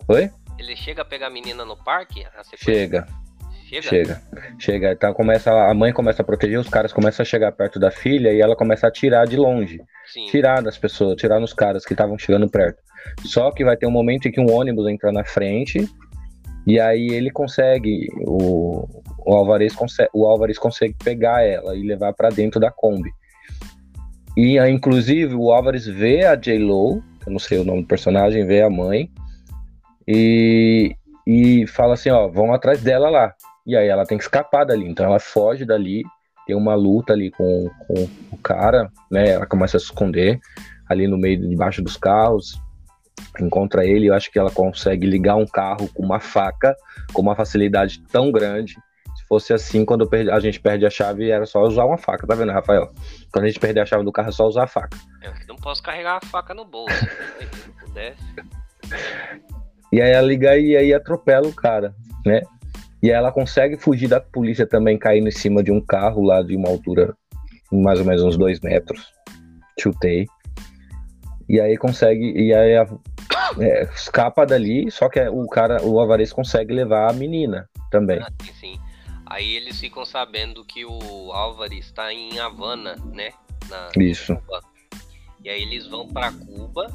Oi? 0.08 0.32
Ele 0.58 0.76
chega 0.76 1.02
a 1.02 1.06
pegar 1.06 1.28
a 1.28 1.30
menina 1.30 1.66
no 1.66 1.76
parque? 1.76 2.26
Chega. 2.56 3.08
Chega? 3.68 3.82
Chega. 3.82 4.22
Chega. 4.58 4.92
Então 4.94 5.14
começa, 5.14 5.52
a 5.52 5.74
mãe 5.74 5.92
começa 5.92 6.22
a 6.22 6.26
proteger, 6.26 6.58
os 6.58 6.70
caras 6.70 6.94
começam 6.94 7.24
a 7.24 7.26
chegar 7.26 7.52
perto 7.52 7.78
da 7.78 7.92
filha 7.92 8.32
e 8.32 8.40
ela 8.40 8.56
começa 8.56 8.88
a 8.88 8.92
tirar 8.92 9.28
de 9.28 9.36
longe. 9.36 9.82
Sim. 10.06 10.26
Tirar 10.28 10.64
das 10.64 10.78
pessoas, 10.78 11.18
tirar 11.18 11.40
nos 11.40 11.54
caras 11.54 11.86
que 11.86 11.94
estavam 11.94 12.18
chegando 12.18 12.50
perto. 12.50 12.82
Só 13.26 13.52
que 13.52 13.66
vai 13.66 13.76
ter 13.76 13.86
um 13.86 13.92
momento 13.92 14.28
em 14.28 14.32
que 14.32 14.40
um 14.40 14.52
ônibus 14.52 14.88
entra 14.88 15.12
na 15.12 15.24
frente 15.24 15.88
E 16.66 16.80
aí 16.80 17.08
ele 17.10 17.30
consegue, 17.30 18.08
o, 18.26 18.88
o, 19.20 19.34
Alvarez 19.34 19.76
consegue, 19.76 20.10
o 20.14 20.26
Alvarez 20.26 20.58
consegue 20.58 20.96
pegar 21.04 21.46
ela 21.46 21.76
e 21.76 21.86
levar 21.86 22.14
para 22.14 22.30
dentro 22.30 22.60
da 22.60 22.72
Kombi. 22.72 23.12
E 24.38 24.60
inclusive 24.70 25.34
o 25.34 25.52
Álvares 25.52 25.88
vê 25.88 26.24
a 26.24 26.36
J-Lo, 26.36 27.04
eu 27.26 27.32
não 27.32 27.40
sei 27.40 27.58
o 27.58 27.64
nome 27.64 27.82
do 27.82 27.88
personagem, 27.88 28.46
vê 28.46 28.62
a 28.62 28.70
mãe 28.70 29.10
e, 30.08 30.96
e 31.26 31.66
fala 31.66 31.96
assim, 31.96 32.12
ó, 32.12 32.28
vão 32.28 32.54
atrás 32.54 32.84
dela 32.84 33.10
lá. 33.10 33.34
E 33.66 33.76
aí 33.76 33.88
ela 33.88 34.06
tem 34.06 34.16
que 34.16 34.24
escapar 34.24 34.64
dali, 34.64 34.88
então 34.88 35.08
ela 35.08 35.20
foge 35.20 35.66
dali, 35.66 36.04
tem 36.46 36.56
uma 36.56 36.76
luta 36.76 37.14
ali 37.14 37.32
com, 37.32 37.68
com 37.88 38.08
o 38.32 38.38
cara, 38.38 38.92
né? 39.10 39.30
Ela 39.30 39.48
começa 39.48 39.76
a 39.76 39.80
se 39.80 39.88
esconder 39.88 40.40
ali 40.88 41.08
no 41.08 41.18
meio, 41.18 41.50
debaixo 41.50 41.82
dos 41.82 41.98
carros, 41.98 42.62
encontra 43.40 43.88
ele, 43.88 44.06
eu 44.06 44.14
acho 44.14 44.32
que 44.32 44.38
ela 44.38 44.52
consegue 44.52 45.08
ligar 45.08 45.36
um 45.36 45.48
carro 45.48 45.90
com 45.96 46.04
uma 46.04 46.20
faca, 46.20 46.76
com 47.12 47.24
uma 47.24 47.36
facilidade 47.36 48.04
tão 48.12 48.32
grande 48.32 48.76
fosse 49.28 49.54
assim, 49.54 49.86
quando 49.86 50.10
a 50.32 50.40
gente 50.40 50.60
perde 50.60 50.86
a 50.86 50.90
chave, 50.90 51.30
era 51.30 51.46
só 51.46 51.62
usar 51.64 51.86
uma 51.86 51.98
faca, 51.98 52.26
tá 52.26 52.36
vendo, 52.36 52.52
Rafael? 52.52 52.90
Quando 53.32 53.46
a 53.46 53.48
gente 53.48 53.60
perder 53.60 53.82
a 53.82 53.86
chave 53.86 54.04
do 54.04 54.12
carro, 54.12 54.30
é 54.30 54.32
só 54.32 54.48
usar 54.48 54.64
a 54.64 54.68
faca. 54.68 54.98
Eu 55.22 55.34
não 55.48 55.56
posso 55.56 55.84
carregar 55.84 56.20
a 56.22 56.26
faca 56.26 56.54
no 56.54 56.66
bolso. 56.66 56.96
se 56.96 57.72
pudesse. 57.86 58.24
E 59.92 60.02
aí 60.02 60.12
ela 60.12 60.28
liga 60.28 60.58
e 60.58 60.76
aí 60.76 60.94
atropela 60.94 61.48
o 61.48 61.54
cara, 61.54 61.96
né? 62.26 62.42
E 63.02 63.10
ela 63.10 63.32
consegue 63.32 63.78
fugir 63.78 64.10
da 64.10 64.20
polícia 64.20 64.68
também, 64.68 64.98
caindo 64.98 65.30
em 65.30 65.32
cima 65.32 65.64
de 65.64 65.72
um 65.72 65.80
carro 65.80 66.24
lá 66.24 66.42
de 66.42 66.56
uma 66.56 66.68
altura 66.68 67.16
mais 67.72 68.00
ou 68.00 68.06
menos 68.06 68.24
uns 68.24 68.38
dois 68.38 68.60
metros. 68.60 69.14
Chutei. 69.80 70.26
E 71.48 71.60
aí 71.62 71.78
consegue. 71.78 72.34
E 72.36 72.54
aí 72.54 72.76
a, 72.76 72.86
é, 73.60 73.84
escapa 73.84 74.46
dali, 74.46 74.92
só 74.92 75.08
que 75.08 75.22
o 75.30 75.48
cara, 75.48 75.82
o 75.84 76.00
Avarez 76.02 76.34
consegue 76.34 76.74
levar 76.74 77.10
a 77.10 77.14
menina 77.14 77.70
também. 77.90 78.20
Ah, 78.20 78.28
sim, 78.42 78.54
sim. 78.60 78.80
Aí 79.30 79.56
eles 79.56 79.80
ficam 79.80 80.06
sabendo 80.06 80.64
que 80.64 80.86
o 80.86 81.32
Álvares 81.34 81.86
está 81.86 82.14
em 82.14 82.40
Havana, 82.40 82.96
né? 83.14 83.32
Na, 83.70 83.90
Isso. 84.02 84.36
Cuba. 84.36 84.62
E 85.44 85.50
aí 85.50 85.62
eles 85.62 85.86
vão 85.88 86.08
para 86.08 86.32
Cuba 86.32 86.88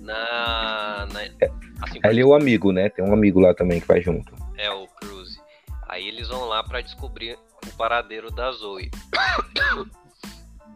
na. 0.00 1.06
na 1.12 1.22
é, 1.22 1.50
assim, 1.80 2.00
Ele 2.04 2.20
é 2.20 2.24
o 2.24 2.34
amigo, 2.34 2.72
né? 2.72 2.88
Tem 2.88 3.04
um 3.04 3.12
amigo 3.12 3.38
lá 3.38 3.54
também 3.54 3.80
que 3.80 3.86
vai 3.86 4.02
junto. 4.02 4.34
É, 4.56 4.70
o 4.70 4.86
Cruz. 4.86 5.40
Aí 5.88 6.08
eles 6.08 6.28
vão 6.28 6.46
lá 6.46 6.64
para 6.64 6.80
descobrir 6.80 7.38
o 7.66 7.76
paradeiro 7.76 8.30
da 8.32 8.50
Zoe. 8.50 8.90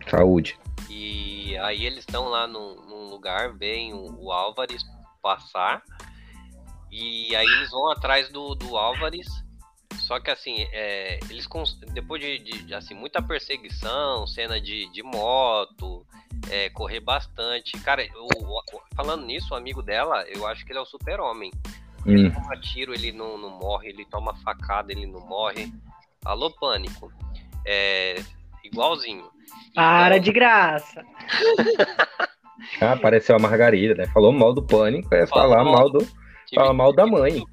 Saúde. 0.08 0.58
E 0.88 1.56
aí 1.58 1.84
eles 1.84 2.00
estão 2.00 2.28
lá 2.28 2.46
num, 2.46 2.76
num 2.86 3.10
lugar, 3.10 3.52
veem 3.52 3.92
o, 3.92 4.26
o 4.26 4.32
Álvares 4.32 4.82
passar. 5.20 5.82
E 6.90 7.34
aí 7.34 7.46
eles 7.46 7.70
vão 7.70 7.90
atrás 7.90 8.30
do, 8.30 8.54
do 8.54 8.76
Álvares 8.76 9.26
só 10.08 10.18
que 10.18 10.30
assim, 10.30 10.66
é, 10.72 11.20
eles 11.28 11.46
depois 11.92 12.18
de, 12.18 12.38
de, 12.38 12.74
assim, 12.74 12.94
muita 12.94 13.20
perseguição, 13.20 14.26
cena 14.26 14.58
de, 14.58 14.90
de 14.90 15.02
moto, 15.02 16.02
é, 16.50 16.70
correr 16.70 17.00
bastante. 17.00 17.78
Cara, 17.82 18.02
falando 18.96 19.26
nisso, 19.26 19.52
o 19.52 19.54
amigo 19.54 19.82
dela, 19.82 20.24
eu 20.34 20.46
acho 20.46 20.64
que 20.64 20.72
ele 20.72 20.78
é 20.78 20.80
o 20.82 20.86
super-homem. 20.86 21.52
Hum. 22.06 22.12
Ele 22.12 22.30
toma 22.30 22.56
tiro, 22.56 22.94
ele 22.94 23.12
não, 23.12 23.36
não 23.36 23.50
morre, 23.50 23.90
ele 23.90 24.06
toma 24.06 24.34
facada, 24.36 24.90
ele 24.90 25.06
não 25.06 25.20
morre. 25.20 25.70
Alô, 26.24 26.50
pânico. 26.52 27.12
É, 27.66 28.16
igualzinho. 28.64 29.28
Para 29.74 30.16
então... 30.16 30.24
de 30.24 30.32
graça. 30.32 31.04
ah, 32.80 32.92
apareceu 32.92 33.36
a 33.36 33.38
Margarida, 33.38 33.94
né? 33.94 34.06
Falou 34.06 34.32
mal 34.32 34.54
do 34.54 34.62
pânico, 34.62 35.14
é 35.14 35.26
falar 35.26 35.62
mal 35.64 35.90
do. 35.90 35.98
Falar 36.54 36.72
mal 36.72 36.94
da 36.94 37.06
mãe. 37.06 37.44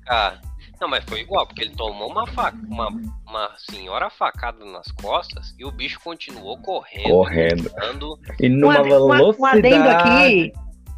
Não, 0.86 0.90
mas 0.90 1.04
foi 1.06 1.22
igual, 1.22 1.46
porque 1.48 1.64
ele 1.64 1.76
tomou 1.76 2.10
uma, 2.10 2.28
faca, 2.28 2.58
uma, 2.70 2.90
uma 3.28 3.52
senhora 3.58 4.10
facada 4.10 4.64
nas 4.64 4.92
costas 4.92 5.56
e 5.58 5.66
o 5.66 5.72
bicho 5.72 6.00
continuou 6.04 6.58
correndo. 6.60 7.10
Correndo. 7.10 8.20
E 8.40 8.48
numa 8.48 8.82
um, 8.82 8.84
velocidade... 8.84 9.40
Um 9.40 9.46
adendo 9.46 9.90
aqui, 9.90 10.54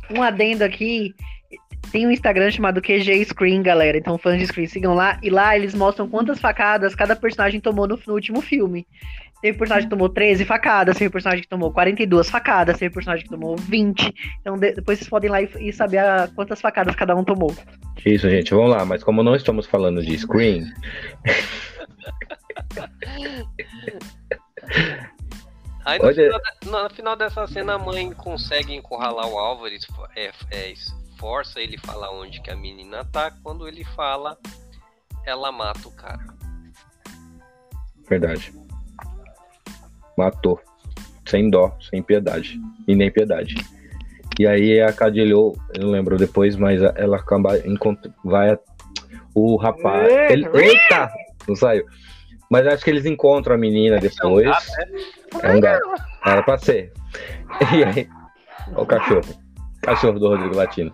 um 0.10 0.21
adendo 0.21 0.63
aqui, 0.65 1.15
tem 1.89 2.06
um 2.06 2.12
Instagram 2.12 2.52
chamado 2.52 2.82
QG 2.82 3.26
Screen, 3.26 3.62
galera. 3.63 3.97
Então, 3.97 4.17
fãs 4.17 4.38
de 4.38 4.47
Screen, 4.47 4.67
sigam 4.67 4.93
lá. 4.93 5.17
E 5.23 5.30
lá 5.30 5.56
eles 5.56 5.73
mostram 5.73 6.10
quantas 6.10 6.39
facadas 6.39 6.93
cada 6.93 7.15
personagem 7.15 7.62
tomou 7.62 7.88
no, 7.88 7.97
no 8.06 8.13
último 8.13 8.41
filme. 8.41 8.86
Teve 9.41 9.58
personagem 9.58 9.88
que 9.88 9.95
tomou 9.95 10.10
13 10.10 10.45
facadas, 10.45 10.97
teve 10.97 11.12
personagem 11.12 11.43
que 11.43 11.50
tomou 11.50 11.71
42 11.71 12.30
facadas, 12.30 12.78
teve 12.78 12.93
personagem 12.93 13.23
que 13.23 13.30
tomou 13.30 13.56
20. 13.56 14.13
Então 14.41 14.58
de, 14.58 14.73
depois 14.73 14.97
vocês 14.97 15.10
podem 15.10 15.30
ir 15.30 15.32
lá 15.32 15.41
e, 15.41 15.69
e 15.69 15.73
saber 15.73 16.00
a, 16.00 16.28
quantas 16.36 16.60
facadas 16.60 16.95
cada 16.95 17.15
um 17.15 17.23
tomou. 17.23 17.56
Isso, 18.04 18.30
gente, 18.30 18.54
vamos 18.54 18.71
lá. 18.71 18.84
Mas 18.84 19.04
como 19.04 19.21
não 19.21 19.36
estamos 19.36 19.67
falando 19.67 20.02
de 20.02 20.17
screen. 20.17 20.65
Aí 25.86 26.00
no 26.00 26.13
final, 26.13 26.41
no 26.84 26.89
final, 26.89 27.15
dessa 27.15 27.47
cena 27.47 27.76
a 27.76 27.80
mãe 27.80 28.12
consegue 28.12 28.73
encurralar 28.73 29.28
o 29.28 29.38
Álvares, 29.38 29.88
é, 30.15 30.32
é, 30.52 30.73
força 31.17 31.62
ele 31.62 31.78
falar 31.78 32.12
onde 32.12 32.41
que 32.41 32.52
a 32.52 32.56
menina 32.56 33.06
tá. 33.06 33.32
Quando 33.43 33.67
ele 33.67 33.86
fala, 33.86 34.38
ela 35.26 35.52
mata 35.52 35.88
o 35.88 35.91
cara. 35.91 36.26
Verdade. 38.10 38.52
Matou. 40.17 40.60
Sem 41.25 41.49
dó, 41.49 41.75
sem 41.89 42.01
piedade. 42.01 42.60
E 42.88 42.95
nem 42.95 43.12
piedade. 43.12 43.56
E 44.39 44.47
aí 44.47 44.82
a 44.82 44.91
Cadilhou, 44.91 45.58
eu 45.73 45.84
não 45.84 45.91
lembro 45.91 46.17
depois, 46.17 46.56
mas 46.56 46.82
ela 46.95 47.17
acaba 47.17 47.58
encontra, 47.60 48.12
vai 48.23 48.58
o 49.34 49.56
rapaz. 49.56 50.12
Ele, 50.30 50.47
eita! 50.53 51.12
Não 51.47 51.56
saiu. 51.56 51.86
Mas 52.49 52.65
acho 52.65 52.84
que 52.84 52.89
eles 52.89 53.06
encontram 53.06 53.56
a 53.56 53.58
menina 53.58 53.99
depois. 53.99 54.47
É 55.41 55.51
um 55.53 55.60
gato. 55.60 55.88
Né? 55.88 55.95
É 56.23 56.32
Era 56.32 56.43
pra 56.43 56.58
ser. 56.58 56.91
E 57.73 57.84
aí. 57.84 58.10
Olha 58.69 58.82
o 58.82 58.86
cachorro. 58.86 59.47
Cachorro 59.82 60.19
do 60.19 60.30
Rodrigo 60.30 60.56
Latino. 60.56 60.93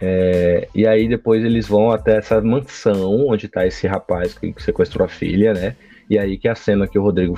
É, 0.00 0.68
e 0.74 0.86
aí 0.86 1.08
depois 1.08 1.42
eles 1.42 1.66
vão 1.66 1.90
até 1.90 2.18
essa 2.18 2.40
mansão 2.40 3.26
onde 3.28 3.48
tá 3.48 3.66
esse 3.66 3.86
rapaz 3.86 4.34
que 4.34 4.54
sequestrou 4.58 5.06
a 5.06 5.08
filha, 5.08 5.54
né? 5.54 5.76
E 6.08 6.18
aí 6.18 6.38
que 6.38 6.48
é 6.48 6.52
a 6.52 6.54
cena 6.54 6.86
que 6.86 6.98
o 6.98 7.02
Rodrigo 7.02 7.34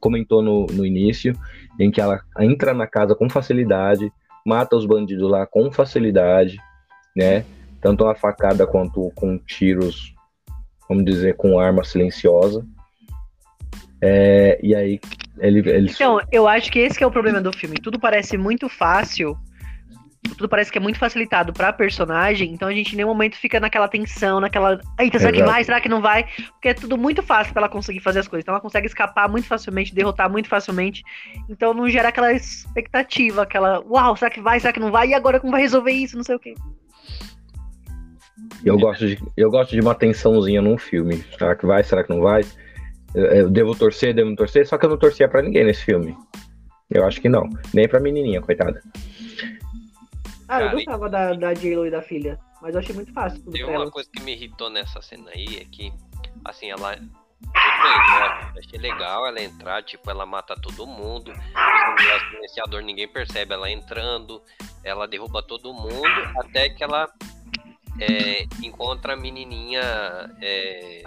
comentou 0.00 0.42
no, 0.42 0.66
no 0.66 0.84
início, 0.84 1.34
em 1.78 1.90
que 1.90 2.00
ela 2.00 2.20
entra 2.40 2.72
na 2.72 2.86
casa 2.86 3.14
com 3.14 3.28
facilidade, 3.28 4.10
mata 4.44 4.76
os 4.76 4.86
bandidos 4.86 5.30
lá 5.30 5.46
com 5.46 5.70
facilidade, 5.70 6.58
né? 7.14 7.44
Tanto 7.80 8.06
a 8.06 8.14
facada 8.14 8.66
quanto 8.66 9.12
com 9.14 9.38
tiros, 9.38 10.14
vamos 10.88 11.04
dizer, 11.04 11.36
com 11.36 11.58
arma 11.58 11.84
silenciosa. 11.84 12.64
É, 14.00 14.58
e 14.62 14.74
aí 14.74 15.00
ele, 15.38 15.58
ele... 15.68 15.90
Então, 15.90 16.20
eu 16.32 16.48
acho 16.48 16.70
que 16.70 16.78
esse 16.78 16.96
que 16.96 17.04
é 17.04 17.06
o 17.06 17.10
problema 17.10 17.40
do 17.40 17.52
filme. 17.52 17.76
Tudo 17.76 18.00
parece 18.00 18.36
muito 18.36 18.68
fácil 18.68 19.36
tudo 20.22 20.48
parece 20.48 20.70
que 20.70 20.78
é 20.78 20.80
muito 20.80 20.98
facilitado 20.98 21.52
pra 21.52 21.72
personagem, 21.72 22.52
então 22.52 22.68
a 22.68 22.72
gente 22.72 22.92
em 22.92 22.96
nenhum 22.96 23.08
momento 23.08 23.36
fica 23.36 23.60
naquela 23.60 23.88
tensão, 23.88 24.40
naquela. 24.40 24.80
Eita, 24.98 25.18
será 25.18 25.30
Exato. 25.30 25.34
que 25.34 25.42
vai? 25.42 25.64
Será 25.64 25.80
que 25.80 25.88
não 25.88 26.00
vai? 26.00 26.26
Porque 26.52 26.68
é 26.68 26.74
tudo 26.74 26.98
muito 26.98 27.22
fácil 27.22 27.52
pra 27.52 27.62
ela 27.62 27.68
conseguir 27.68 28.00
fazer 28.00 28.20
as 28.20 28.28
coisas. 28.28 28.42
Então 28.42 28.54
ela 28.54 28.60
consegue 28.60 28.86
escapar 28.86 29.28
muito 29.28 29.46
facilmente, 29.46 29.94
derrotar 29.94 30.30
muito 30.30 30.48
facilmente. 30.48 31.02
Então 31.48 31.72
não 31.72 31.88
gera 31.88 32.08
aquela 32.08 32.32
expectativa, 32.32 33.42
aquela. 33.42 33.80
Uau, 33.80 34.16
será 34.16 34.30
que 34.30 34.40
vai? 34.40 34.58
Será 34.60 34.72
que 34.72 34.80
não 34.80 34.90
vai? 34.90 35.08
E 35.08 35.14
agora 35.14 35.40
como 35.40 35.52
vai 35.52 35.62
resolver 35.62 35.92
isso? 35.92 36.16
Não 36.16 36.24
sei 36.24 36.36
o 36.36 36.40
quê. 36.40 36.54
Eu 38.64 38.78
gosto 38.78 39.06
de, 39.06 39.18
eu 39.36 39.50
gosto 39.50 39.70
de 39.70 39.80
uma 39.80 39.94
tensãozinha 39.94 40.60
num 40.60 40.78
filme. 40.78 41.24
Será 41.36 41.54
que 41.54 41.66
vai? 41.66 41.82
Será 41.84 42.02
que 42.02 42.10
não 42.10 42.20
vai? 42.20 42.44
Eu, 43.14 43.24
eu 43.24 43.50
devo 43.50 43.74
torcer, 43.74 44.14
devo 44.14 44.34
torcer, 44.34 44.66
só 44.66 44.76
que 44.76 44.84
eu 44.84 44.90
não 44.90 44.98
torcia 44.98 45.28
para 45.28 45.42
ninguém 45.42 45.64
nesse 45.64 45.84
filme. 45.84 46.16
Eu 46.90 47.04
acho 47.04 47.20
que 47.20 47.28
não. 47.28 47.48
Nem 47.72 47.88
pra 47.88 48.00
menininha, 48.00 48.40
coitada. 48.40 48.82
Ah, 50.48 50.62
eu 50.62 50.70
gostava 50.70 51.08
da, 51.08 51.34
da 51.34 51.52
J-Lo 51.54 51.86
e 51.86 51.90
da 51.90 52.00
filha, 52.00 52.38
mas 52.62 52.74
eu 52.74 52.80
achei 52.80 52.94
muito 52.94 53.12
fácil 53.12 53.38
tudo 53.42 53.52
Tem 53.52 53.64
uma 53.64 53.74
ela. 53.74 53.90
coisa 53.90 54.08
que 54.10 54.22
me 54.22 54.32
irritou 54.32 54.70
nessa 54.70 55.02
cena 55.02 55.30
aí, 55.30 55.58
é 55.60 55.64
que, 55.64 55.92
assim, 56.44 56.70
ela... 56.70 56.96
Eu 58.54 58.60
achei 58.60 58.78
legal 58.80 59.26
ela 59.26 59.40
entrar, 59.40 59.82
tipo, 59.84 60.10
ela 60.10 60.26
mata 60.26 60.56
todo 60.56 60.86
mundo, 60.86 61.30
o 61.30 62.30
silenciador 62.30 62.82
ninguém 62.82 63.06
percebe 63.06 63.54
ela 63.54 63.70
entrando, 63.70 64.42
ela 64.82 65.06
derruba 65.06 65.42
todo 65.42 65.72
mundo, 65.72 66.08
até 66.38 66.68
que 66.68 66.82
ela 66.82 67.08
é, 68.00 68.42
encontra 68.62 69.12
a 69.12 69.16
menininha 69.16 69.82
é, 70.42 71.02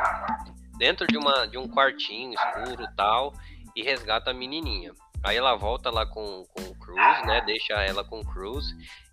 dentro 0.78 1.06
de, 1.08 1.18
uma, 1.18 1.46
de 1.48 1.58
um 1.58 1.68
quartinho 1.68 2.34
escuro 2.34 2.88
tal, 2.96 3.34
e 3.76 3.84
resgata 3.84 4.32
a 4.32 4.34
menininha. 4.34 4.94
Aí 5.24 5.38
ela 5.38 5.56
volta 5.56 5.90
lá 5.90 6.06
com, 6.06 6.46
com 6.54 6.62
o 6.64 6.76
Cruz, 6.76 7.26
né? 7.26 7.42
Deixa 7.46 7.74
ela 7.74 8.04
com 8.04 8.20
o 8.20 8.26
Cruz. 8.26 8.66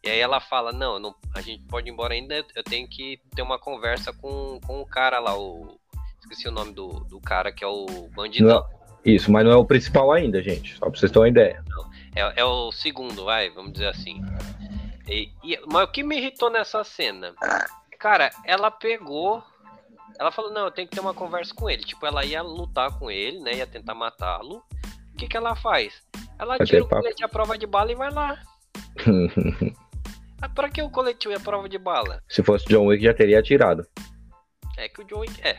E 0.03 0.09
aí 0.09 0.19
ela 0.19 0.41
fala, 0.41 0.73
não, 0.73 0.99
não, 0.99 1.15
a 1.35 1.41
gente 1.41 1.63
pode 1.65 1.89
ir 1.89 1.93
embora 1.93 2.15
ainda, 2.15 2.45
eu 2.55 2.63
tenho 2.63 2.89
que 2.89 3.21
ter 3.35 3.43
uma 3.43 3.59
conversa 3.59 4.13
com, 4.13 4.59
com 4.67 4.81
o 4.81 4.87
cara 4.87 5.19
lá, 5.19 5.37
o. 5.37 5.79
Esqueci 6.21 6.49
o 6.49 6.53
nome 6.53 6.73
do, 6.73 6.89
do 7.05 7.21
cara 7.21 7.51
que 7.53 7.65
é 7.65 7.67
o 7.67 7.87
bandidão. 8.15 8.65
isso, 9.05 9.31
mas 9.31 9.45
não 9.45 9.53
é 9.53 9.57
o 9.57 9.65
principal 9.65 10.13
ainda, 10.13 10.43
gente. 10.43 10.75
Só 10.77 10.91
pra 10.91 10.99
vocês 10.99 11.11
terem 11.11 11.23
uma 11.23 11.29
ideia. 11.29 11.65
Não, 11.69 11.91
é, 12.15 12.41
é 12.41 12.45
o 12.45 12.71
segundo, 12.71 13.25
vai, 13.25 13.51
vamos 13.51 13.73
dizer 13.73 13.89
assim. 13.89 14.21
E, 15.09 15.31
e, 15.43 15.59
mas 15.71 15.85
o 15.85 15.93
que 15.93 16.03
me 16.03 16.19
irritou 16.19 16.51
nessa 16.51 16.85
cena 16.85 17.35
Cara, 17.99 18.31
ela 18.45 18.71
pegou. 18.71 19.43
Ela 20.19 20.31
falou, 20.31 20.53
não, 20.53 20.65
eu 20.65 20.71
tenho 20.71 20.89
que 20.89 20.95
ter 20.95 21.01
uma 21.01 21.15
conversa 21.15 21.55
com 21.55 21.69
ele. 21.69 21.83
Tipo, 21.83 22.07
ela 22.07 22.25
ia 22.25 22.43
lutar 22.43 22.97
com 22.99 23.11
ele, 23.11 23.41
né? 23.41 23.55
Ia 23.55 23.67
tentar 23.67 23.95
matá-lo. 23.95 24.63
O 25.19 25.21
que, 25.21 25.27
que 25.27 25.37
ela 25.37 25.57
faz? 25.57 26.01
Ela 26.39 26.57
Vai 26.57 26.65
tira 26.65 26.85
o 26.85 26.87
papo. 26.89 27.03
colete 27.03 27.25
à 27.25 27.29
prova 27.29 27.59
de 27.59 27.67
bala 27.67 27.91
e 27.91 27.97
vai 27.97 28.09
lá. 28.09 28.41
Mas 30.41 30.53
pra 30.55 30.71
que 30.71 30.81
o 30.81 30.89
colete 30.89 31.29
e 31.29 31.35
a 31.35 31.41
prova 31.41 31.69
de 31.69 31.77
bala? 31.77 32.23
Se 32.29 32.41
fosse 32.41 32.65
John 32.67 32.87
Wick, 32.87 33.03
já 33.03 33.13
teria 33.13 33.41
atirado. 33.41 33.85
É 34.77 34.89
que 34.89 35.03
o 35.03 35.05
John 35.05 35.19
Wick. 35.19 35.41
É. 35.45 35.59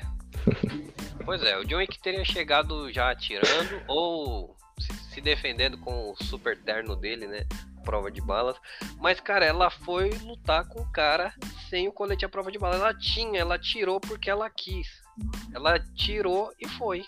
pois 1.25 1.43
é, 1.43 1.57
o 1.57 1.65
John 1.65 1.79
Wick 1.79 1.99
teria 1.99 2.23
chegado 2.23 2.89
já 2.89 3.11
atirando 3.11 3.81
ou 3.85 4.55
se, 4.79 4.93
se 5.13 5.19
defendendo 5.19 5.77
com 5.79 6.11
o 6.13 6.23
super 6.23 6.57
terno 6.63 6.95
dele, 6.95 7.27
né? 7.27 7.45
Prova 7.83 8.09
de 8.09 8.21
balas. 8.21 8.55
Mas, 8.97 9.19
cara, 9.19 9.43
ela 9.43 9.69
foi 9.69 10.09
lutar 10.23 10.65
com 10.69 10.79
o 10.79 10.89
cara 10.93 11.33
sem 11.69 11.85
o 11.85 11.91
colete 11.91 12.23
à 12.23 12.29
prova 12.29 12.49
de 12.49 12.57
bala. 12.57 12.75
Ela 12.75 12.93
tinha, 12.93 13.41
ela 13.41 13.59
tirou 13.59 13.99
porque 13.99 14.29
ela 14.29 14.49
quis. 14.49 14.87
Ela 15.53 15.77
tirou 15.95 16.49
e 16.57 16.65
foi. 16.65 17.03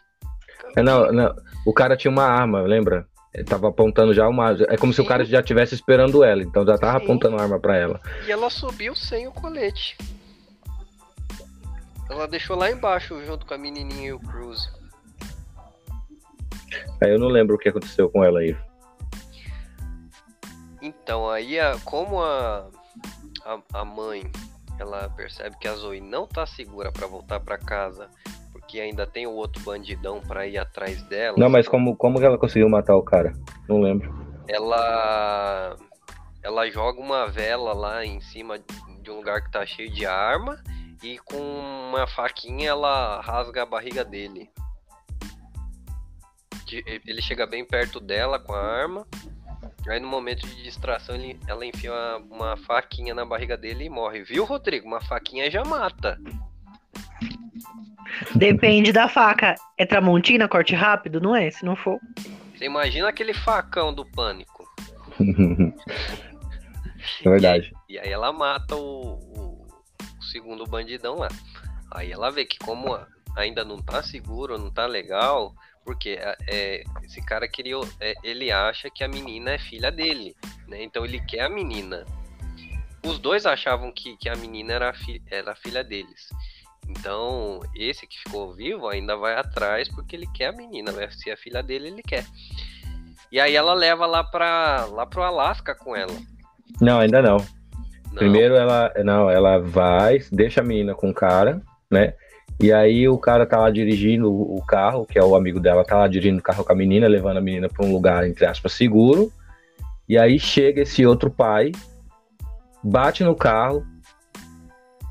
É, 0.75 0.81
não, 0.81 1.11
não, 1.11 1.35
o 1.65 1.73
cara 1.73 1.97
tinha 1.97 2.11
uma 2.11 2.25
arma, 2.25 2.61
lembra? 2.61 3.05
Ele 3.33 3.45
tava 3.45 3.69
apontando 3.69 4.13
já 4.13 4.27
uma. 4.27 4.51
É 4.67 4.75
como 4.77 4.91
se 4.93 4.99
o 4.99 5.03
Sim. 5.03 5.07
cara 5.07 5.23
já 5.23 5.39
estivesse 5.39 5.73
esperando 5.73 6.23
ela, 6.23 6.43
então 6.43 6.65
já 6.65 6.77
tava 6.77 6.99
Sim. 6.99 7.05
apontando 7.05 7.37
a 7.37 7.41
arma 7.41 7.59
pra 7.59 7.77
ela. 7.77 8.01
E 8.27 8.31
ela 8.31 8.49
subiu 8.49 8.93
sem 8.95 9.27
o 9.27 9.31
colete. 9.31 9.97
Ela 12.09 12.27
deixou 12.27 12.57
lá 12.57 12.69
embaixo 12.69 13.23
junto 13.25 13.45
com 13.45 13.53
a 13.53 13.57
menininha 13.57 14.09
e 14.09 14.13
o 14.13 14.19
Cruz. 14.19 14.69
Aí 17.01 17.09
eu 17.11 17.19
não 17.19 17.29
lembro 17.29 17.55
o 17.55 17.57
que 17.57 17.69
aconteceu 17.69 18.09
com 18.09 18.23
ela 18.23 18.39
aí. 18.39 18.55
Então, 20.81 21.29
aí, 21.29 21.59
a- 21.59 21.77
como 21.85 22.21
a, 22.21 22.67
a, 23.45 23.59
a 23.73 23.85
mãe 23.85 24.29
ela 24.79 25.09
percebe 25.09 25.55
que 25.59 25.67
a 25.67 25.75
Zoe 25.75 26.01
não 26.01 26.25
tá 26.27 26.45
segura 26.45 26.91
pra 26.91 27.07
voltar 27.07 27.39
pra 27.39 27.57
casa, 27.57 28.09
porque 28.71 28.79
ainda 28.79 29.05
tem 29.05 29.27
o 29.27 29.31
outro 29.33 29.61
bandidão 29.63 30.21
pra 30.21 30.47
ir 30.47 30.57
atrás 30.57 31.03
dela, 31.03 31.35
Não, 31.37 31.49
mas 31.49 31.67
como, 31.67 31.93
como 31.93 32.17
que 32.17 32.23
ela 32.25 32.37
conseguiu 32.37 32.69
matar 32.69 32.95
o 32.95 33.03
cara? 33.03 33.33
Não 33.67 33.81
lembro. 33.81 34.09
ela 34.47 35.75
ela 36.41 36.71
joga 36.71 36.99
uma 37.01 37.27
vela 37.27 37.73
lá 37.73 38.05
em 38.05 38.21
cima 38.21 38.57
de 39.03 39.11
um 39.11 39.17
lugar 39.17 39.43
que 39.43 39.51
tá 39.51 39.65
cheio 39.65 39.91
de 39.91 40.05
arma 40.05 40.57
e 41.03 41.17
com 41.19 41.37
uma 41.89 42.07
faquinha 42.07 42.69
ela 42.69 43.19
rasga 43.19 43.63
a 43.63 43.65
barriga 43.65 44.05
dele. 44.05 44.49
De- 46.65 47.01
Ele 47.05 47.21
chega 47.21 47.45
bem 47.45 47.65
perto 47.65 47.99
dela 47.99 48.39
com 48.39 48.53
a 48.53 48.59
arma. 48.61 49.05
Aí 49.87 49.99
no 49.99 50.07
momento 50.07 50.47
de 50.47 50.63
distração 50.63 51.15
ele- 51.15 51.37
ela 51.45 51.65
enfia 51.65 51.91
uma, 51.91 52.17
uma 52.17 52.57
faquinha 52.57 53.13
na 53.13 53.25
barriga 53.25 53.57
dele 53.57 53.83
e 53.85 53.89
morre. 53.89 54.23
Viu, 54.23 54.45
Rodrigo? 54.45 54.87
Uma 54.87 55.01
faquinha 55.01 55.51
já 55.51 55.63
mata. 55.65 56.17
Depende 58.35 58.91
da 58.91 59.07
faca. 59.07 59.55
É 59.77 59.85
tramontina, 59.85 60.47
corte 60.47 60.75
rápido? 60.75 61.19
Não 61.21 61.35
é? 61.35 61.49
Se 61.51 61.63
não 61.65 61.75
for. 61.75 61.99
Você 62.55 62.65
imagina 62.65 63.07
aquele 63.09 63.33
facão 63.33 63.93
do 63.93 64.05
pânico. 64.05 64.67
É 67.25 67.29
verdade. 67.29 67.71
E 67.89 67.97
aí 67.97 68.09
ela 68.11 68.31
mata 68.31 68.75
o, 68.75 69.13
o- 69.13 69.67
o 70.19 70.23
segundo 70.23 70.65
bandidão 70.65 71.15
lá. 71.15 71.27
Aí 71.91 72.11
ela 72.11 72.29
vê 72.31 72.45
que 72.45 72.57
como 72.59 72.97
ainda 73.35 73.63
não 73.65 73.77
tá 73.81 74.03
seguro, 74.03 74.57
não 74.57 74.69
tá 74.71 74.85
legal, 74.85 75.53
porque 75.85 76.19
é, 76.21 76.37
é, 76.47 76.83
esse 77.03 77.23
cara 77.25 77.47
queria. 77.47 77.75
é, 77.99 78.13
ele 78.23 78.51
acha 78.51 78.89
que 78.89 79.03
a 79.03 79.07
menina 79.07 79.51
é 79.51 79.59
filha 79.59 79.91
dele, 79.91 80.35
né? 80.67 80.83
Então 80.83 81.03
ele 81.05 81.19
quer 81.25 81.41
a 81.41 81.49
menina. 81.49 82.05
Os 83.03 83.17
dois 83.17 83.45
achavam 83.47 83.91
que, 83.91 84.15
que 84.17 84.29
a 84.29 84.35
menina 84.35 84.73
era, 84.73 84.89
a 84.91 84.93
fi- 84.93 85.21
era 85.29 85.53
a 85.53 85.55
filha 85.55 85.83
deles. 85.83 86.29
Então, 86.91 87.61
esse 87.73 88.05
que 88.05 88.19
ficou 88.19 88.53
vivo 88.53 88.87
ainda 88.87 89.15
vai 89.15 89.35
atrás 89.35 89.87
porque 89.87 90.15
ele 90.15 90.27
quer 90.33 90.47
a 90.47 90.51
menina, 90.51 90.91
vai 90.91 91.09
ser 91.11 91.31
a 91.31 91.37
filha 91.37 91.63
dele, 91.63 91.87
ele 91.87 92.03
quer. 92.03 92.25
E 93.31 93.39
aí 93.39 93.55
ela 93.55 93.73
leva 93.73 94.05
lá 94.05 94.23
para 94.23 94.85
lá 94.85 95.05
pro 95.05 95.23
Alasca 95.23 95.73
com 95.73 95.95
ela. 95.95 96.13
Não, 96.81 96.99
ainda 96.99 97.21
não. 97.21 97.37
Não. 97.37 98.17
Primeiro 98.17 98.55
ela. 98.55 98.91
Não, 99.03 99.29
ela 99.29 99.57
vai, 99.59 100.19
deixa 100.31 100.59
a 100.59 100.63
menina 100.63 100.93
com 100.93 101.09
o 101.09 101.13
cara, 101.13 101.61
né? 101.89 102.13
E 102.59 102.71
aí 102.71 103.07
o 103.07 103.17
cara 103.17 103.45
tá 103.45 103.57
lá 103.57 103.71
dirigindo 103.71 104.31
o 104.31 104.61
carro, 104.65 105.05
que 105.05 105.17
é 105.17 105.23
o 105.23 105.35
amigo 105.35 105.59
dela, 105.59 105.83
tá 105.83 105.97
lá 105.97 106.07
dirigindo 106.07 106.39
o 106.39 106.43
carro 106.43 106.63
com 106.63 106.73
a 106.73 106.75
menina, 106.75 107.07
levando 107.07 107.37
a 107.37 107.41
menina 107.41 107.69
pra 107.69 107.85
um 107.85 107.91
lugar, 107.91 108.27
entre 108.27 108.45
aspas, 108.45 108.73
seguro. 108.73 109.31
E 110.07 110.17
aí 110.17 110.37
chega 110.37 110.81
esse 110.81 111.05
outro 111.05 111.31
pai, 111.31 111.71
bate 112.83 113.23
no 113.23 113.35
carro, 113.35 113.83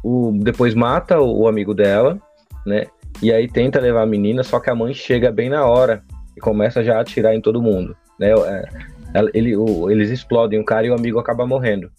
o, 0.03 0.33
depois 0.43 0.75
mata 0.75 1.21
o, 1.21 1.43
o 1.43 1.49
amigo 1.49 1.75
dela, 1.75 2.19
né? 2.67 2.85
E 3.23 3.33
aí 3.33 3.49
tenta 3.49 3.81
levar 3.81 4.03
a 4.03 4.07
menina, 4.07 4.43
só 4.43 4.59
que 4.61 4.71
a 4.71 4.75
mãe 4.75 4.95
chega 4.95 5.31
bem 5.31 5.49
na 5.51 5.65
hora 5.67 6.03
e 6.37 6.41
começa 6.41 6.83
já 6.83 6.97
a 6.99 7.01
atirar 7.01 7.35
em 7.35 7.41
todo 7.41 7.61
mundo, 7.63 7.95
né? 8.19 8.31
É, 8.31 8.69
ele, 9.35 9.57
o- 9.57 9.91
eles 9.91 10.11
explodem 10.11 10.61
o 10.61 10.65
cara 10.65 10.87
e 10.87 10.91
o 10.91 10.95
amigo 10.95 11.19
acaba 11.19 11.47
morrendo. 11.47 11.91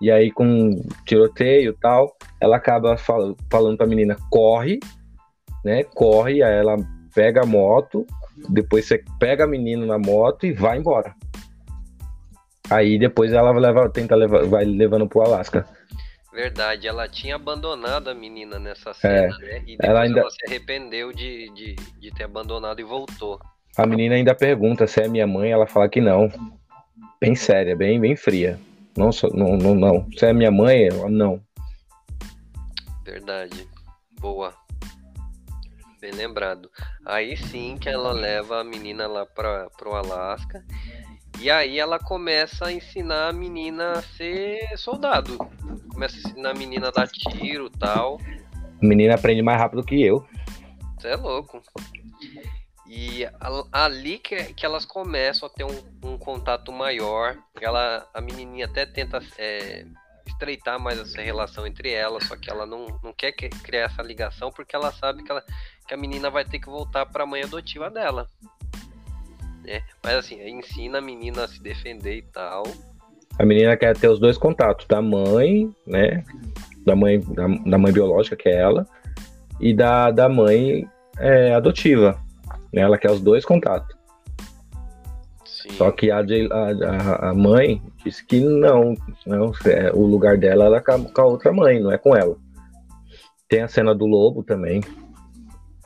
E 0.00 0.10
aí, 0.10 0.30
com 0.32 0.82
tiroteio 1.06 1.76
tal, 1.80 2.16
ela 2.40 2.56
acaba 2.56 2.96
fal- 2.96 3.36
falando 3.50 3.76
pra 3.76 3.86
menina, 3.86 4.16
corre, 4.30 4.80
né? 5.64 5.84
Corre, 5.84 6.42
aí 6.42 6.58
ela 6.58 6.76
pega 7.14 7.42
a 7.42 7.46
moto, 7.46 8.04
depois 8.48 8.84
você 8.86 9.02
pega 9.20 9.44
a 9.44 9.46
menina 9.46 9.86
na 9.86 9.98
moto 9.98 10.44
e 10.44 10.52
vai 10.52 10.76
embora. 10.78 11.14
Aí 12.68 12.98
depois 12.98 13.32
ela 13.32 13.52
leva, 13.52 13.88
tenta 13.90 14.14
levar, 14.16 14.44
vai 14.46 14.64
levando 14.64 15.06
pro 15.06 15.22
Alasca. 15.22 15.66
Verdade, 16.32 16.88
ela 16.88 17.06
tinha 17.08 17.36
abandonado 17.36 18.08
a 18.08 18.14
menina 18.14 18.58
nessa 18.58 18.94
cena, 18.94 19.36
né? 19.38 19.62
E 19.66 19.72
É. 19.74 19.76
ela 19.80 19.90
ela, 19.90 20.00
ainda- 20.02 20.30
se 20.30 20.46
arrependeu 20.46 21.12
de, 21.12 21.50
de, 21.50 21.74
de 22.00 22.10
ter 22.14 22.24
abandonado 22.24 22.80
e 22.80 22.84
voltou. 22.84 23.38
A 23.76 23.86
menina 23.86 24.14
ainda 24.14 24.34
pergunta 24.34 24.86
se 24.86 25.00
é 25.02 25.08
minha 25.08 25.26
mãe, 25.26 25.50
ela 25.50 25.66
fala 25.66 25.88
que 25.88 26.00
não. 26.00 26.30
Bem 27.20 27.34
séria, 27.34 27.76
bem, 27.76 28.00
bem 28.00 28.16
fria. 28.16 28.58
Não, 28.96 29.12
sou- 29.12 29.32
não, 29.34 29.56
não, 29.56 29.74
não. 29.74 30.10
Se 30.12 30.26
é 30.26 30.32
minha 30.32 30.50
mãe, 30.50 30.88
ela 30.88 31.08
não. 31.10 31.40
Verdade. 33.04 33.68
Boa. 34.20 34.54
Bem 36.00 36.12
lembrado. 36.12 36.70
Aí 37.06 37.36
sim 37.36 37.76
que 37.78 37.88
ela 37.88 38.12
leva 38.12 38.60
a 38.60 38.64
menina 38.64 39.06
lá 39.06 39.24
para 39.24 39.68
pro 39.76 39.94
Alasca. 39.94 40.64
E 41.40 41.50
aí 41.50 41.78
ela 41.78 41.98
começa 41.98 42.66
a 42.66 42.72
ensinar 42.72 43.28
a 43.28 43.32
menina 43.32 43.92
a 43.92 44.02
ser 44.02 44.76
soldado. 44.76 45.38
Começa 46.02 46.16
a 46.16 46.30
ensinar 46.30 46.50
a 46.50 46.54
menina 46.54 46.88
a 46.88 46.90
dar 46.90 47.06
tiro 47.06 47.66
e 47.72 47.78
tal. 47.78 48.18
A 48.82 48.84
menina 48.84 49.14
aprende 49.14 49.40
mais 49.40 49.56
rápido 49.56 49.84
que 49.84 50.02
eu. 50.02 50.26
Você 50.98 51.06
é 51.06 51.14
louco. 51.14 51.62
E 52.88 53.24
ali 53.70 54.18
que, 54.18 54.52
que 54.52 54.66
elas 54.66 54.84
começam 54.84 55.46
a 55.48 55.52
ter 55.52 55.62
um, 55.62 55.80
um 56.02 56.18
contato 56.18 56.72
maior. 56.72 57.38
Ela, 57.60 58.04
a 58.12 58.20
menininha 58.20 58.66
até 58.66 58.84
tenta 58.84 59.22
é, 59.38 59.86
estreitar 60.26 60.80
mais 60.80 60.98
essa 60.98 61.22
relação 61.22 61.64
entre 61.68 61.92
elas, 61.92 62.24
só 62.24 62.36
que 62.36 62.50
ela 62.50 62.66
não, 62.66 62.98
não 63.00 63.12
quer 63.12 63.30
que- 63.30 63.48
criar 63.48 63.82
essa 63.82 64.02
ligação 64.02 64.50
porque 64.50 64.74
ela 64.74 64.90
sabe 64.90 65.22
que, 65.22 65.30
ela, 65.30 65.44
que 65.86 65.94
a 65.94 65.96
menina 65.96 66.28
vai 66.28 66.44
ter 66.44 66.58
que 66.58 66.66
voltar 66.66 67.06
para 67.06 67.22
a 67.22 67.26
mãe 67.28 67.44
adotiva 67.44 67.88
dela. 67.88 68.26
né? 69.62 69.84
Mas 70.02 70.14
assim, 70.16 70.42
ensina 70.48 70.98
a 70.98 71.00
menina 71.00 71.44
a 71.44 71.48
se 71.48 71.62
defender 71.62 72.16
e 72.16 72.22
tal. 72.22 72.64
A 73.38 73.44
menina 73.44 73.76
quer 73.76 73.96
ter 73.96 74.08
os 74.08 74.18
dois 74.18 74.36
contatos, 74.38 74.86
da 74.86 75.00
mãe, 75.02 75.70
né? 75.86 76.22
Da 76.86 76.94
mãe, 76.94 77.20
da, 77.20 77.46
da 77.48 77.78
mãe 77.78 77.92
biológica, 77.92 78.36
que 78.36 78.48
é 78.48 78.56
ela, 78.60 78.86
e 79.60 79.72
da, 79.74 80.10
da 80.10 80.28
mãe 80.28 80.86
é, 81.18 81.54
adotiva. 81.54 82.18
né? 82.72 82.82
Ela 82.82 82.98
quer 82.98 83.10
os 83.10 83.20
dois 83.20 83.44
contatos. 83.44 83.96
Sim. 85.44 85.70
Só 85.72 85.90
que 85.92 86.10
a, 86.10 86.18
a, 86.18 87.30
a- 87.30 87.34
mãe 87.34 87.80
disse 88.04 88.24
que 88.26 88.40
não, 88.40 88.94
não 89.26 89.52
é, 89.66 89.92
o 89.92 90.04
lugar 90.04 90.36
dela 90.36 90.64
era 90.66 90.80
com 90.80 90.92
a, 90.92 90.98
com 90.98 91.20
a 91.20 91.26
outra 91.26 91.52
mãe, 91.52 91.80
não 91.80 91.92
é 91.92 91.98
com 91.98 92.16
ela. 92.16 92.36
Tem 93.48 93.62
a 93.62 93.68
cena 93.68 93.94
do 93.94 94.06
lobo 94.06 94.42
também, 94.42 94.80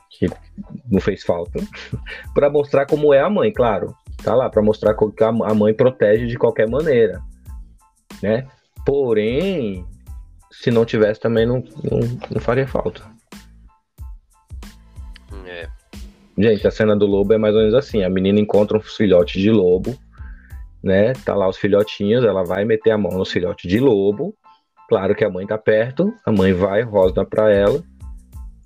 que 0.09 0.27
não 0.89 0.99
fez 0.99 1.23
falta, 1.23 1.59
Pra 2.33 2.49
mostrar 2.49 2.85
como 2.87 3.13
é 3.13 3.19
a 3.21 3.29
mãe, 3.29 3.51
claro. 3.51 3.93
Tá 4.23 4.33
lá 4.33 4.49
pra 4.49 4.63
mostrar 4.63 4.95
que 4.95 5.23
a 5.23 5.31
mãe 5.31 5.73
protege 5.75 6.25
de 6.25 6.37
qualquer 6.39 6.67
maneira, 6.67 7.21
né? 8.21 8.47
Porém, 8.85 9.85
se 10.51 10.71
não 10.71 10.85
tivesse 10.85 11.19
também 11.19 11.45
não, 11.45 11.63
não, 11.83 11.99
não 12.31 12.41
faria 12.41 12.67
falta. 12.67 13.03
É, 15.45 15.67
Gente, 16.37 16.67
a 16.67 16.71
cena 16.71 16.95
do 16.95 17.07
lobo 17.07 17.33
é 17.33 17.37
mais 17.37 17.55
ou 17.55 17.61
menos 17.61 17.73
assim: 17.73 18.03
a 18.03 18.09
menina 18.09 18.39
encontra 18.39 18.77
uns 18.77 18.95
filhotes 18.95 19.41
de 19.41 19.49
lobo, 19.49 19.97
né? 20.83 21.13
Tá 21.13 21.33
lá 21.33 21.47
os 21.49 21.57
filhotinhos, 21.57 22.23
ela 22.23 22.43
vai 22.43 22.63
meter 22.63 22.91
a 22.91 22.97
mão 22.97 23.17
nos 23.17 23.31
filhotes 23.31 23.69
de 23.69 23.79
lobo. 23.79 24.35
Claro 24.87 25.15
que 25.15 25.25
a 25.25 25.29
mãe 25.29 25.45
tá 25.47 25.57
perto, 25.57 26.13
a 26.25 26.31
mãe 26.31 26.53
vai, 26.53 26.81
rosna 26.83 27.25
pra 27.25 27.51
ela, 27.51 27.83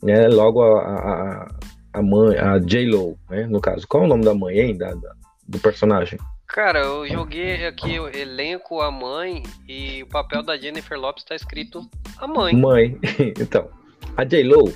né? 0.03 0.27
Logo 0.27 0.61
a, 0.61 0.81
a, 0.81 1.47
a- 1.93 2.03
mãe, 2.03 2.37
a 2.37 2.59
J-Lo, 2.59 3.17
né? 3.29 3.47
No 3.47 3.59
caso, 3.61 3.87
qual 3.87 4.03
é 4.03 4.05
o 4.05 4.09
nome 4.09 4.25
da 4.25 4.33
mãe, 4.33 4.59
hein? 4.59 4.77
Da, 4.77 4.93
da- 4.93 5.15
do 5.47 5.57
personagem? 5.59 6.19
Cara, 6.53 6.79
eu 6.79 7.07
joguei 7.07 7.65
aqui 7.65 7.97
o 7.97 8.09
elenco, 8.09 8.81
a 8.81 8.91
mãe, 8.91 9.41
e 9.65 10.03
o 10.03 10.07
papel 10.07 10.43
da 10.43 10.57
Jennifer 10.57 10.99
Lopes 10.99 11.23
tá 11.23 11.33
escrito 11.33 11.89
a 12.17 12.27
mãe. 12.27 12.53
Mãe. 12.53 12.99
então, 13.39 13.69
a 14.17 14.25
J-Lo, 14.25 14.73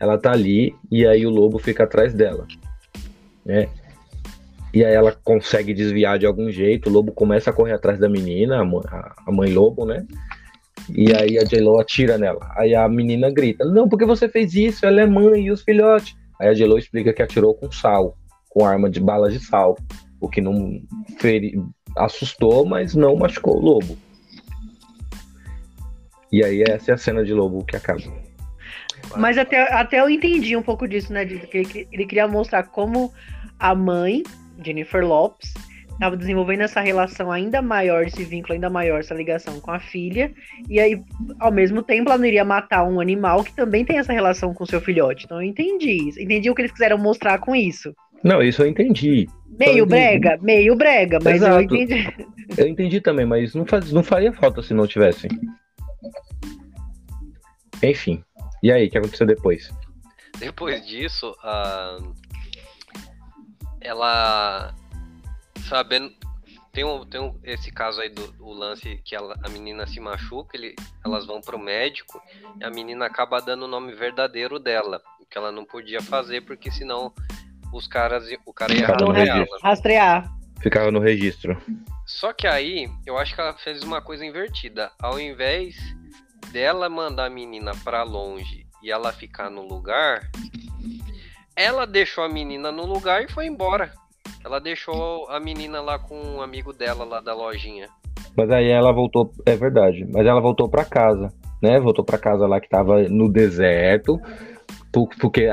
ela 0.00 0.16
tá 0.16 0.32
ali 0.32 0.74
e 0.90 1.06
aí 1.06 1.26
o 1.26 1.30
lobo 1.30 1.58
fica 1.58 1.84
atrás 1.84 2.14
dela. 2.14 2.46
Né? 3.44 3.68
E 4.72 4.82
aí 4.82 4.94
ela 4.94 5.12
consegue 5.12 5.74
desviar 5.74 6.18
de 6.18 6.24
algum 6.24 6.50
jeito, 6.50 6.88
o 6.88 6.92
lobo 6.92 7.12
começa 7.12 7.50
a 7.50 7.52
correr 7.52 7.74
atrás 7.74 7.98
da 7.98 8.08
menina, 8.08 8.62
a 8.62 9.30
mãe 9.30 9.52
lobo, 9.52 9.84
né? 9.84 10.06
E 10.88 11.14
aí 11.14 11.38
a 11.38 11.44
J-Lo 11.44 11.78
atira 11.78 12.16
nela. 12.16 12.50
Aí 12.56 12.74
a 12.74 12.88
menina 12.88 13.30
grita: 13.30 13.62
Não, 13.62 13.90
porque 13.90 14.06
você 14.06 14.26
fez 14.26 14.54
isso? 14.54 14.86
Ela 14.86 15.02
é 15.02 15.06
mãe 15.06 15.48
e 15.48 15.50
os 15.50 15.60
filhotes. 15.60 16.16
Aí 16.40 16.48
a 16.48 16.54
J-Lo 16.54 16.78
explica 16.78 17.12
que 17.12 17.20
atirou 17.20 17.54
com 17.54 17.70
sal, 17.70 18.16
com 18.48 18.64
arma 18.64 18.88
de 18.88 19.00
balas 19.00 19.34
de 19.34 19.40
sal. 19.40 19.76
O 20.20 20.28
que 20.28 20.40
não 20.40 20.80
feri... 21.18 21.60
assustou, 21.96 22.66
mas 22.66 22.94
não 22.94 23.16
machucou 23.16 23.56
o 23.56 23.60
lobo. 23.60 23.98
E 26.30 26.44
aí 26.44 26.62
essa 26.62 26.90
é 26.90 26.94
a 26.94 26.98
cena 26.98 27.24
de 27.24 27.32
lobo 27.32 27.64
que 27.64 27.76
acaba. 27.76 28.02
Mas 29.16 29.38
até, 29.38 29.72
até 29.72 30.00
eu 30.00 30.10
entendi 30.10 30.56
um 30.56 30.62
pouco 30.62 30.86
disso, 30.86 31.12
né? 31.12 31.24
Que 31.24 31.58
ele, 31.58 31.88
ele 31.90 32.06
queria 32.06 32.28
mostrar 32.28 32.64
como 32.64 33.12
a 33.58 33.74
mãe, 33.74 34.22
Jennifer 34.62 35.04
Lopes, 35.04 35.54
estava 35.98 36.16
desenvolvendo 36.16 36.60
essa 36.60 36.80
relação 36.80 37.32
ainda 37.32 37.60
maior, 37.60 38.04
esse 38.04 38.22
vínculo 38.24 38.54
ainda 38.54 38.70
maior, 38.70 39.00
essa 39.00 39.14
ligação 39.14 39.60
com 39.60 39.72
a 39.72 39.80
filha. 39.80 40.32
E 40.68 40.78
aí, 40.78 41.02
ao 41.40 41.50
mesmo 41.50 41.82
tempo, 41.82 42.08
ela 42.08 42.18
não 42.18 42.26
iria 42.26 42.44
matar 42.44 42.84
um 42.84 43.00
animal 43.00 43.42
que 43.42 43.52
também 43.52 43.84
tem 43.84 43.98
essa 43.98 44.12
relação 44.12 44.54
com 44.54 44.64
seu 44.64 44.80
filhote. 44.80 45.24
Então 45.24 45.42
eu 45.42 45.48
entendi. 45.48 46.10
Entendi 46.20 46.50
o 46.50 46.54
que 46.54 46.62
eles 46.62 46.72
quiseram 46.72 46.98
mostrar 46.98 47.38
com 47.38 47.54
isso. 47.54 47.92
Não, 48.22 48.42
isso 48.42 48.62
eu 48.62 48.68
entendi. 48.68 49.28
Meio 49.58 49.84
brega, 49.86 50.38
meio 50.40 50.76
brega, 50.76 51.18
mas 51.22 51.36
Exato. 51.36 51.54
eu 51.54 51.60
entendi. 51.62 52.14
Eu 52.56 52.68
entendi 52.68 53.00
também, 53.00 53.26
mas 53.26 53.54
não, 53.54 53.66
faz, 53.66 53.92
não 53.92 54.02
faria 54.02 54.32
falta 54.32 54.62
se 54.62 54.72
não 54.72 54.86
tivessem. 54.86 55.30
Enfim. 57.82 58.24
E 58.62 58.72
aí, 58.72 58.86
o 58.86 58.90
que 58.90 58.98
aconteceu 58.98 59.26
depois? 59.26 59.70
Depois 60.38 60.86
disso, 60.86 61.34
uh, 61.44 62.14
ela 63.80 64.74
sabendo 65.68 66.12
tem 66.72 66.84
um, 66.84 67.04
tem 67.04 67.20
um, 67.20 67.36
esse 67.42 67.72
caso 67.72 68.00
aí 68.00 68.08
do 68.08 68.34
o 68.38 68.52
lance 68.52 69.00
que 69.04 69.16
ela, 69.16 69.36
a 69.42 69.48
menina 69.48 69.84
se 69.84 69.98
machuca, 69.98 70.56
ele, 70.56 70.76
elas 71.04 71.26
vão 71.26 71.40
pro 71.40 71.58
médico 71.58 72.22
e 72.60 72.64
a 72.64 72.70
menina 72.70 73.04
acaba 73.04 73.40
dando 73.40 73.64
o 73.64 73.68
nome 73.68 73.92
verdadeiro 73.94 74.60
dela, 74.60 75.02
que 75.28 75.36
ela 75.36 75.50
não 75.50 75.64
podia 75.64 76.00
fazer 76.00 76.42
porque 76.42 76.70
senão 76.70 77.12
os 77.72 77.86
caras 77.86 78.24
o 78.46 78.52
cara 78.52 78.72
ia 78.74 78.86
rastrear. 78.86 79.46
rastrear. 79.62 80.32
Ficava 80.60 80.90
no 80.90 80.98
registro. 80.98 81.56
Só 82.06 82.32
que 82.32 82.46
aí 82.46 82.88
eu 83.06 83.18
acho 83.18 83.34
que 83.34 83.40
ela 83.40 83.54
fez 83.54 83.82
uma 83.82 84.00
coisa 84.00 84.24
invertida. 84.24 84.90
Ao 85.00 85.20
invés 85.20 85.76
dela 86.52 86.88
mandar 86.88 87.26
a 87.26 87.30
menina 87.30 87.72
para 87.84 88.02
longe 88.02 88.66
e 88.82 88.90
ela 88.90 89.12
ficar 89.12 89.50
no 89.50 89.62
lugar, 89.66 90.28
ela 91.54 91.86
deixou 91.86 92.24
a 92.24 92.28
menina 92.28 92.72
no 92.72 92.86
lugar 92.86 93.22
e 93.22 93.30
foi 93.30 93.46
embora. 93.46 93.92
Ela 94.44 94.60
deixou 94.60 95.28
a 95.28 95.38
menina 95.38 95.80
lá 95.80 95.98
com 95.98 96.16
um 96.20 96.40
amigo 96.40 96.72
dela 96.72 97.04
lá 97.04 97.20
da 97.20 97.34
lojinha. 97.34 97.88
Mas 98.36 98.50
aí 98.50 98.68
ela 98.68 98.92
voltou, 98.92 99.32
é 99.44 99.56
verdade, 99.56 100.06
mas 100.10 100.24
ela 100.26 100.40
voltou 100.40 100.68
para 100.68 100.84
casa, 100.84 101.32
né? 101.60 101.80
Voltou 101.80 102.04
para 102.04 102.18
casa 102.18 102.46
lá 102.46 102.60
que 102.60 102.68
tava 102.68 103.02
no 103.08 103.28
deserto, 103.28 104.20
porque 104.92 105.46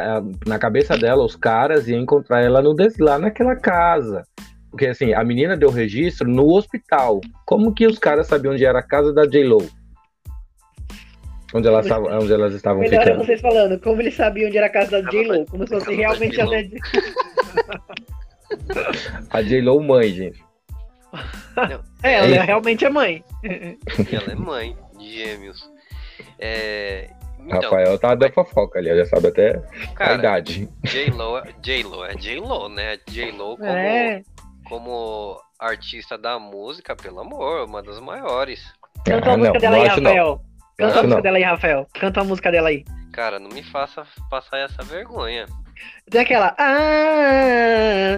na 0.46 0.58
cabeça 0.58 0.98
dela 0.98 1.24
os 1.24 1.36
caras 1.36 1.88
iam 1.88 2.00
encontrar 2.00 2.42
ela 2.42 2.62
no 2.62 2.76
lá 3.00 3.20
naquela 3.20 3.56
casa. 3.56 4.24
Porque 4.70 4.88
assim, 4.88 5.14
a 5.14 5.24
menina 5.24 5.56
deu 5.56 5.70
registro 5.70 6.30
no 6.30 6.54
hospital. 6.54 7.22
Como 7.46 7.74
que 7.74 7.88
os 7.88 7.98
caras 7.98 8.28
sabiam 8.28 8.54
onde 8.54 8.66
era 8.66 8.80
a 8.80 8.84
casa 8.84 9.14
da 9.14 9.26
J-Lo? 9.26 9.66
Onde 11.54 11.68
elas, 11.68 11.86
estavam, 11.86 12.20
onde 12.20 12.34
elas 12.34 12.54
estavam 12.54 12.82
Melhor 12.82 13.04
ficando. 13.04 13.22
é 13.22 13.26
vocês 13.26 13.40
falando, 13.40 13.80
como 13.80 14.02
eles 14.02 14.16
sabiam 14.16 14.50
onde 14.50 14.58
era 14.58 14.68
a 14.68 14.70
casa 14.70 15.02
da 15.02 15.10
J-Lo, 15.10 15.46
como 15.46 15.66
se 15.66 15.74
fosse 15.74 15.96
realmente 15.96 16.42
a 16.42 16.46
A 19.30 19.42
J-Lo 19.42 19.80
mãe, 19.82 20.10
gente. 20.10 20.44
é, 22.04 22.16
ela 22.16 22.36
é, 22.36 22.42
realmente 22.42 22.84
é 22.84 22.90
mãe. 22.90 23.24
ela 24.12 24.32
é 24.32 24.36
mãe 24.36 24.76
de 24.98 25.24
gêmeos. 25.24 25.70
É, 26.38 27.10
então, 27.46 27.62
Rafael 27.62 28.00
tá 28.00 28.16
da 28.16 28.32
fofoca 28.32 28.80
ali, 28.80 28.96
já 28.96 29.06
sabe 29.06 29.28
até 29.28 29.62
cara, 29.96 30.14
a 30.14 30.16
idade. 30.16 30.70
J-Lo, 30.84 31.42
J-Lo 31.62 32.06
é 32.06 32.16
J-Lo, 32.16 32.70
né? 32.70 32.98
J-Lo 33.08 33.58
como, 33.58 33.70
é. 33.70 34.24
como 34.68 35.42
artista 35.60 36.18
da 36.18 36.40
música, 36.40 36.96
pelo 36.96 37.20
amor, 37.20 37.68
uma 37.68 37.84
das 37.84 38.00
maiores. 38.00 38.64
Canta 39.06 39.30
ah, 39.30 39.34
a 39.34 39.38
música 39.38 39.54
não, 39.54 39.62
dela 39.62 39.76
aí, 39.76 39.88
Rafael. 39.88 40.42
Canta 40.78 41.00
a 41.00 41.04
música 41.04 41.22
dela 41.22 41.38
aí, 41.38 41.44
Rafael. 41.44 41.88
Canta 41.94 42.22
a 42.22 42.24
música 42.24 42.52
dela 42.52 42.70
aí. 42.70 42.86
Cara, 43.14 43.40
não 43.40 43.50
me 43.50 43.64
faça 43.64 44.06
passar 44.30 44.58
essa 44.58 44.84
vergonha. 44.84 45.46
Tem 46.10 46.22
aquela. 46.22 46.56
Ah, 46.58 48.18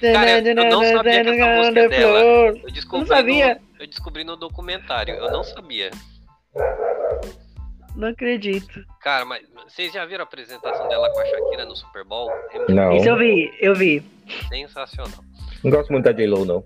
Cara, 0.00 0.38
eu 0.38 0.54
não 0.54 0.84
sabia 0.84 1.22
que 1.22 1.30
essa 1.30 1.56
música 1.56 1.80
é 1.80 1.88
dela. 1.88 2.18
Eu 2.18 2.72
descobri, 2.72 3.00
não 3.00 3.16
sabia. 3.16 3.54
No, 3.54 3.60
eu 3.80 3.86
descobri 3.86 4.24
no 4.24 4.36
documentário. 4.36 5.14
Eu 5.14 5.30
não 5.30 5.44
sabia. 5.44 5.90
Não 7.94 8.08
acredito. 8.08 8.84
Cara, 9.00 9.24
mas 9.24 9.46
vocês 9.64 9.92
já 9.92 10.04
viram 10.04 10.22
a 10.22 10.24
apresentação 10.24 10.88
dela 10.88 11.10
com 11.12 11.20
a 11.20 11.26
Shakira 11.26 11.64
no 11.64 11.76
Super 11.76 12.04
Bowl? 12.04 12.30
É 12.50 12.72
não. 12.72 12.96
Isso 12.96 13.08
eu 13.08 13.18
vi, 13.18 13.52
eu 13.60 13.74
vi. 13.74 14.02
Sensacional. 14.48 15.24
Não 15.62 15.70
gosto 15.70 15.90
muito 15.92 16.04
da 16.04 16.12
J-Lo, 16.12 16.44
não. 16.44 16.64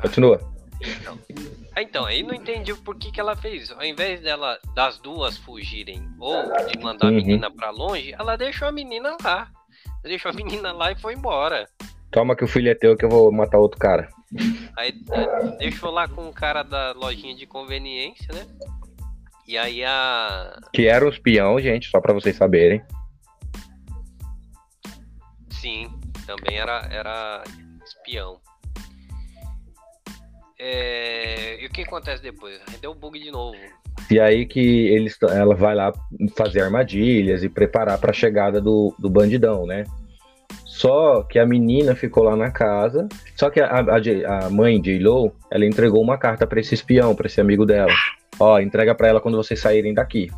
Continua. 0.00 0.40
Então, 0.80 1.18
então, 1.76 2.04
aí 2.04 2.22
não 2.22 2.34
entendi 2.34 2.74
por 2.74 2.96
que, 2.96 3.12
que 3.12 3.20
ela 3.20 3.36
fez 3.36 3.64
isso. 3.64 3.74
Ao 3.74 3.84
invés 3.84 4.20
dela 4.20 4.58
das 4.74 4.98
duas 4.98 5.36
fugirem 5.38 6.02
ou 6.18 6.34
de 6.66 6.78
mandar 6.78 7.06
uhum. 7.06 7.12
a 7.12 7.14
menina 7.14 7.50
para 7.50 7.70
longe, 7.70 8.14
ela 8.18 8.36
deixou 8.36 8.68
a 8.68 8.72
menina 8.72 9.16
lá. 9.22 9.48
Deixou 10.02 10.30
a 10.30 10.34
menina 10.34 10.72
lá 10.72 10.90
e 10.90 10.96
foi 10.98 11.14
embora. 11.14 11.68
Toma 12.10 12.34
que 12.34 12.44
o 12.44 12.48
filho 12.48 12.70
é 12.70 12.74
teu 12.74 12.96
que 12.96 13.04
eu 13.04 13.08
vou 13.08 13.30
matar 13.30 13.58
outro 13.58 13.78
cara. 13.78 14.08
Aí 14.76 14.92
é, 15.12 15.56
deixou 15.58 15.90
lá 15.90 16.08
com 16.08 16.28
o 16.28 16.32
cara 16.32 16.62
da 16.62 16.92
lojinha 16.92 17.34
de 17.34 17.46
conveniência, 17.46 18.34
né? 18.34 18.46
E 19.46 19.58
aí 19.58 19.84
a. 19.84 20.60
Que 20.72 20.86
era 20.86 21.04
um 21.04 21.08
espião, 21.08 21.58
gente, 21.60 21.88
só 21.88 22.00
para 22.00 22.12
vocês 22.12 22.36
saberem. 22.36 22.82
Sim, 25.50 25.88
também 26.26 26.58
era, 26.58 26.88
era 26.90 27.44
espião. 27.84 28.40
É... 30.58 31.62
E 31.62 31.66
o 31.66 31.70
que 31.70 31.82
acontece 31.82 32.22
depois? 32.22 32.60
Deu 32.80 32.94
bug 32.94 33.18
de 33.18 33.30
novo. 33.30 33.58
E 34.10 34.20
aí 34.20 34.46
que 34.46 34.60
eles, 34.60 35.18
ela 35.22 35.54
vai 35.54 35.74
lá 35.74 35.92
fazer 36.36 36.62
armadilhas 36.62 37.42
e 37.42 37.48
preparar 37.48 37.98
para 37.98 38.10
a 38.10 38.14
chegada 38.14 38.60
do, 38.60 38.94
do 38.98 39.10
bandidão, 39.10 39.66
né? 39.66 39.84
Só 40.64 41.22
que 41.22 41.38
a 41.38 41.46
menina 41.46 41.94
ficou 41.94 42.24
lá 42.24 42.36
na 42.36 42.50
casa. 42.50 43.08
Só 43.36 43.50
que 43.50 43.60
a, 43.60 43.68
a, 43.68 44.46
a 44.46 44.50
mãe 44.50 44.80
de 44.80 44.98
Lo, 44.98 45.32
ela 45.50 45.66
entregou 45.66 46.02
uma 46.02 46.18
carta 46.18 46.46
para 46.46 46.60
esse 46.60 46.74
espião, 46.74 47.14
para 47.14 47.26
esse 47.26 47.40
amigo 47.40 47.66
dela. 47.66 47.92
Ó, 48.42 48.58
entrega 48.58 48.92
para 48.92 49.06
ela 49.06 49.20
quando 49.20 49.36
vocês 49.36 49.60
saírem 49.60 49.94
daqui. 49.94 50.28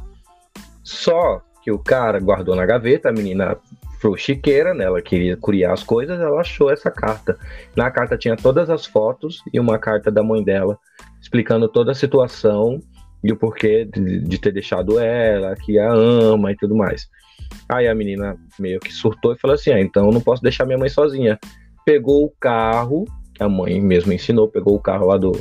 Só 0.82 1.40
que 1.62 1.72
o 1.72 1.78
cara 1.78 2.20
guardou 2.20 2.54
na 2.54 2.66
gaveta, 2.66 3.08
a 3.08 3.12
menina 3.12 3.56
chiqueira, 4.18 4.74
né? 4.74 4.84
Ela 4.84 5.00
queria 5.00 5.34
curiar 5.34 5.72
as 5.72 5.82
coisas, 5.82 6.20
ela 6.20 6.38
achou 6.38 6.70
essa 6.70 6.90
carta. 6.90 7.38
Na 7.74 7.90
carta 7.90 8.18
tinha 8.18 8.36
todas 8.36 8.68
as 8.68 8.84
fotos 8.84 9.42
e 9.50 9.58
uma 9.58 9.78
carta 9.78 10.10
da 10.10 10.22
mãe 10.22 10.44
dela 10.44 10.78
explicando 11.18 11.66
toda 11.66 11.92
a 11.92 11.94
situação 11.94 12.78
e 13.22 13.32
o 13.32 13.36
porquê 13.36 13.86
de, 13.86 14.20
de 14.20 14.38
ter 14.38 14.52
deixado 14.52 14.98
ela, 14.98 15.54
que 15.56 15.78
a 15.78 15.90
ama 15.90 16.52
e 16.52 16.56
tudo 16.56 16.76
mais. 16.76 17.08
Aí 17.66 17.88
a 17.88 17.94
menina 17.94 18.36
meio 18.58 18.78
que 18.78 18.92
surtou 18.92 19.32
e 19.32 19.38
falou 19.38 19.54
assim: 19.54 19.72
ah, 19.72 19.80
então 19.80 20.04
eu 20.04 20.12
não 20.12 20.20
posso 20.20 20.42
deixar 20.42 20.66
minha 20.66 20.76
mãe 20.76 20.90
sozinha. 20.90 21.38
Pegou 21.86 22.26
o 22.26 22.32
carro, 22.38 23.06
que 23.32 23.42
a 23.42 23.48
mãe 23.48 23.80
mesmo 23.80 24.12
ensinou, 24.12 24.46
pegou 24.46 24.76
o 24.76 24.80
carro 24.80 25.06
lá 25.06 25.16
do, 25.16 25.32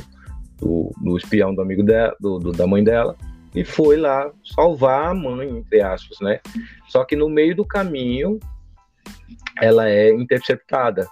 do, 0.63 0.91
do 1.01 1.17
espião 1.17 1.53
do 1.53 1.61
amigo 1.61 1.83
dela, 1.83 2.15
do, 2.19 2.39
do, 2.39 2.51
da 2.51 2.65
mãe 2.65 2.83
dela, 2.83 3.15
e 3.53 3.63
foi 3.63 3.97
lá 3.97 4.31
salvar 4.43 5.11
a 5.11 5.13
mãe, 5.13 5.49
entre 5.49 5.81
aspas, 5.81 6.17
né? 6.21 6.39
Só 6.87 7.03
que 7.03 7.15
no 7.15 7.29
meio 7.29 7.55
do 7.55 7.65
caminho, 7.65 8.39
ela 9.61 9.89
é 9.89 10.09
interceptada, 10.09 11.07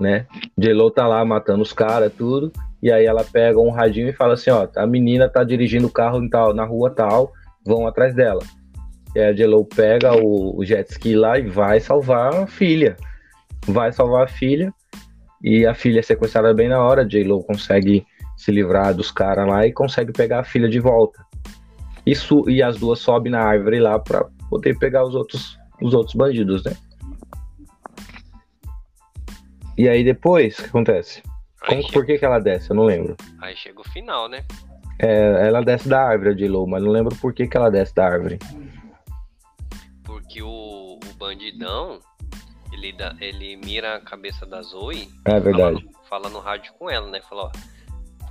né? 0.00 0.26
J-Lo 0.58 0.90
tá 0.90 1.06
lá 1.06 1.24
matando 1.24 1.62
os 1.62 1.72
caras, 1.72 2.12
tudo, 2.12 2.50
e 2.82 2.90
aí 2.90 3.04
ela 3.04 3.24
pega 3.24 3.60
um 3.60 3.70
radinho 3.70 4.08
e 4.08 4.12
fala 4.12 4.34
assim, 4.34 4.50
ó, 4.50 4.66
a 4.76 4.86
menina 4.86 5.28
tá 5.28 5.44
dirigindo 5.44 5.86
o 5.86 5.92
carro 5.92 6.28
tal, 6.28 6.52
na 6.52 6.64
rua 6.64 6.90
tal, 6.90 7.32
vão 7.64 7.86
atrás 7.86 8.14
dela. 8.14 8.40
E 9.14 9.20
a 9.20 9.32
J-Lo 9.32 9.64
pega 9.64 10.12
o, 10.14 10.58
o 10.58 10.64
jet 10.64 10.90
ski 10.90 11.14
lá 11.14 11.38
e 11.38 11.46
vai 11.46 11.78
salvar 11.78 12.34
a 12.34 12.46
filha. 12.46 12.96
Vai 13.66 13.92
salvar 13.92 14.24
a 14.24 14.28
filha, 14.28 14.74
e 15.42 15.64
a 15.64 15.74
filha 15.74 16.00
é 16.00 16.02
sequestrada 16.02 16.52
bem 16.52 16.68
na 16.68 16.82
hora, 16.82 17.06
J-Lo 17.06 17.44
consegue 17.44 18.04
se 18.44 18.52
livrar 18.52 18.94
dos 18.94 19.10
caras 19.10 19.48
lá 19.48 19.66
e 19.66 19.72
consegue 19.72 20.12
pegar 20.12 20.40
a 20.40 20.44
filha 20.44 20.68
de 20.68 20.78
volta. 20.78 21.24
Isso, 22.04 22.48
e 22.48 22.62
as 22.62 22.76
duas 22.76 22.98
sobem 22.98 23.32
na 23.32 23.40
árvore 23.40 23.80
lá 23.80 23.98
para 23.98 24.26
poder 24.50 24.78
pegar 24.78 25.04
os 25.04 25.14
outros, 25.14 25.58
os 25.80 25.94
outros 25.94 26.14
bandidos, 26.14 26.62
né? 26.62 26.76
E 29.76 29.88
aí 29.88 30.04
depois, 30.04 30.58
o 30.58 30.62
que 30.62 30.68
acontece? 30.68 31.22
Como, 31.66 31.80
chega, 31.80 31.92
por 31.94 32.04
que, 32.06 32.18
que 32.18 32.24
ela 32.24 32.38
desce? 32.38 32.70
Eu 32.70 32.76
não 32.76 32.84
lembro. 32.84 33.16
aí 33.40 33.56
chega 33.56 33.80
o 33.80 33.88
final, 33.88 34.28
né? 34.28 34.44
É, 34.98 35.46
ela 35.48 35.62
desce 35.62 35.88
da 35.88 36.02
árvore, 36.02 36.30
a 36.30 36.34
J-Lo, 36.34 36.66
mas 36.66 36.82
não 36.82 36.90
lembro 36.90 37.16
por 37.16 37.32
que, 37.32 37.48
que 37.48 37.56
ela 37.56 37.70
desce 37.70 37.94
da 37.94 38.06
árvore. 38.06 38.38
Porque 40.04 40.42
o, 40.42 40.98
o 41.02 41.14
bandidão, 41.18 41.98
ele, 42.72 42.92
dá, 42.92 43.16
ele 43.20 43.56
mira 43.56 43.96
a 43.96 44.00
cabeça 44.00 44.44
da 44.46 44.60
Zoe 44.62 45.08
É 45.24 45.40
verdade. 45.40 45.80
Fala, 45.80 45.80
no- 45.80 46.08
fala 46.08 46.28
no 46.28 46.38
rádio 46.40 46.72
com 46.78 46.88
ela, 46.90 47.10
né? 47.10 47.20
Fala, 47.22 47.44
ó, 47.44 47.50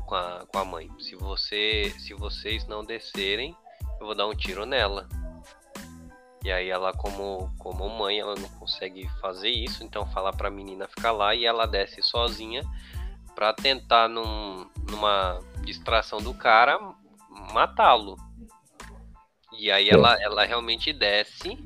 com 0.05 0.15
a, 0.15 0.45
com 0.47 0.57
a 0.57 0.65
mãe. 0.65 0.89
Se, 0.99 1.15
você, 1.15 1.93
se 1.99 2.13
vocês 2.13 2.65
não 2.67 2.83
descerem, 2.83 3.55
eu 3.99 4.05
vou 4.05 4.15
dar 4.15 4.27
um 4.27 4.35
tiro 4.35 4.65
nela. 4.65 5.07
E 6.43 6.51
aí 6.51 6.69
ela, 6.69 6.91
como, 6.91 7.49
como 7.57 7.87
mãe, 7.87 8.19
ela 8.19 8.35
não 8.35 8.49
consegue 8.59 9.07
fazer 9.21 9.49
isso, 9.49 9.83
então 9.83 10.05
fala 10.11 10.33
pra 10.33 10.49
menina 10.49 10.87
ficar 10.89 11.11
lá 11.11 11.33
e 11.33 11.45
ela 11.45 11.65
desce 11.65 12.03
sozinha 12.03 12.61
pra 13.33 13.53
tentar, 13.53 14.09
num, 14.09 14.69
numa 14.89 15.39
distração 15.63 16.19
do 16.19 16.33
cara, 16.33 16.77
matá-lo. 17.53 18.17
E 19.57 19.71
aí 19.71 19.89
ela, 19.89 20.21
ela 20.21 20.43
realmente 20.43 20.91
desce, 20.91 21.57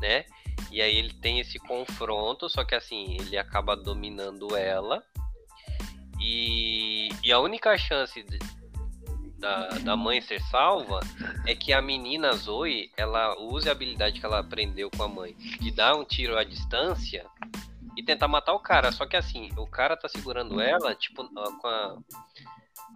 né? 0.00 0.24
E 0.70 0.80
aí 0.80 0.96
ele 0.96 1.12
tem 1.14 1.40
esse 1.40 1.58
confronto, 1.58 2.48
só 2.48 2.64
que 2.64 2.74
assim, 2.74 3.16
ele 3.18 3.36
acaba 3.36 3.76
dominando 3.76 4.56
ela. 4.56 5.02
E, 6.20 7.08
e 7.24 7.32
a 7.32 7.38
única 7.40 7.76
chance 7.78 8.22
de- 8.22 8.38
da, 9.38 9.68
da 9.78 9.96
mãe 9.96 10.20
ser 10.20 10.40
salva 10.42 11.00
é 11.46 11.54
que 11.54 11.72
a 11.72 11.80
menina 11.80 12.32
Zoe, 12.32 12.90
ela 12.96 13.38
use 13.40 13.68
a 13.68 13.72
habilidade 13.72 14.20
que 14.20 14.26
ela 14.26 14.40
aprendeu 14.40 14.90
com 14.90 15.02
a 15.02 15.08
mãe 15.08 15.34
de 15.34 15.70
dar 15.70 15.94
um 15.96 16.04
tiro 16.04 16.36
à 16.36 16.44
distância 16.44 17.24
e 17.96 18.02
tentar 18.02 18.28
matar 18.28 18.52
o 18.52 18.60
cara. 18.60 18.92
Só 18.92 19.06
que 19.06 19.16
assim, 19.16 19.50
o 19.56 19.66
cara 19.66 19.96
tá 19.96 20.08
segurando 20.08 20.60
ela, 20.60 20.94
tipo, 20.94 21.26
com 21.26 21.66
a- 21.68 21.96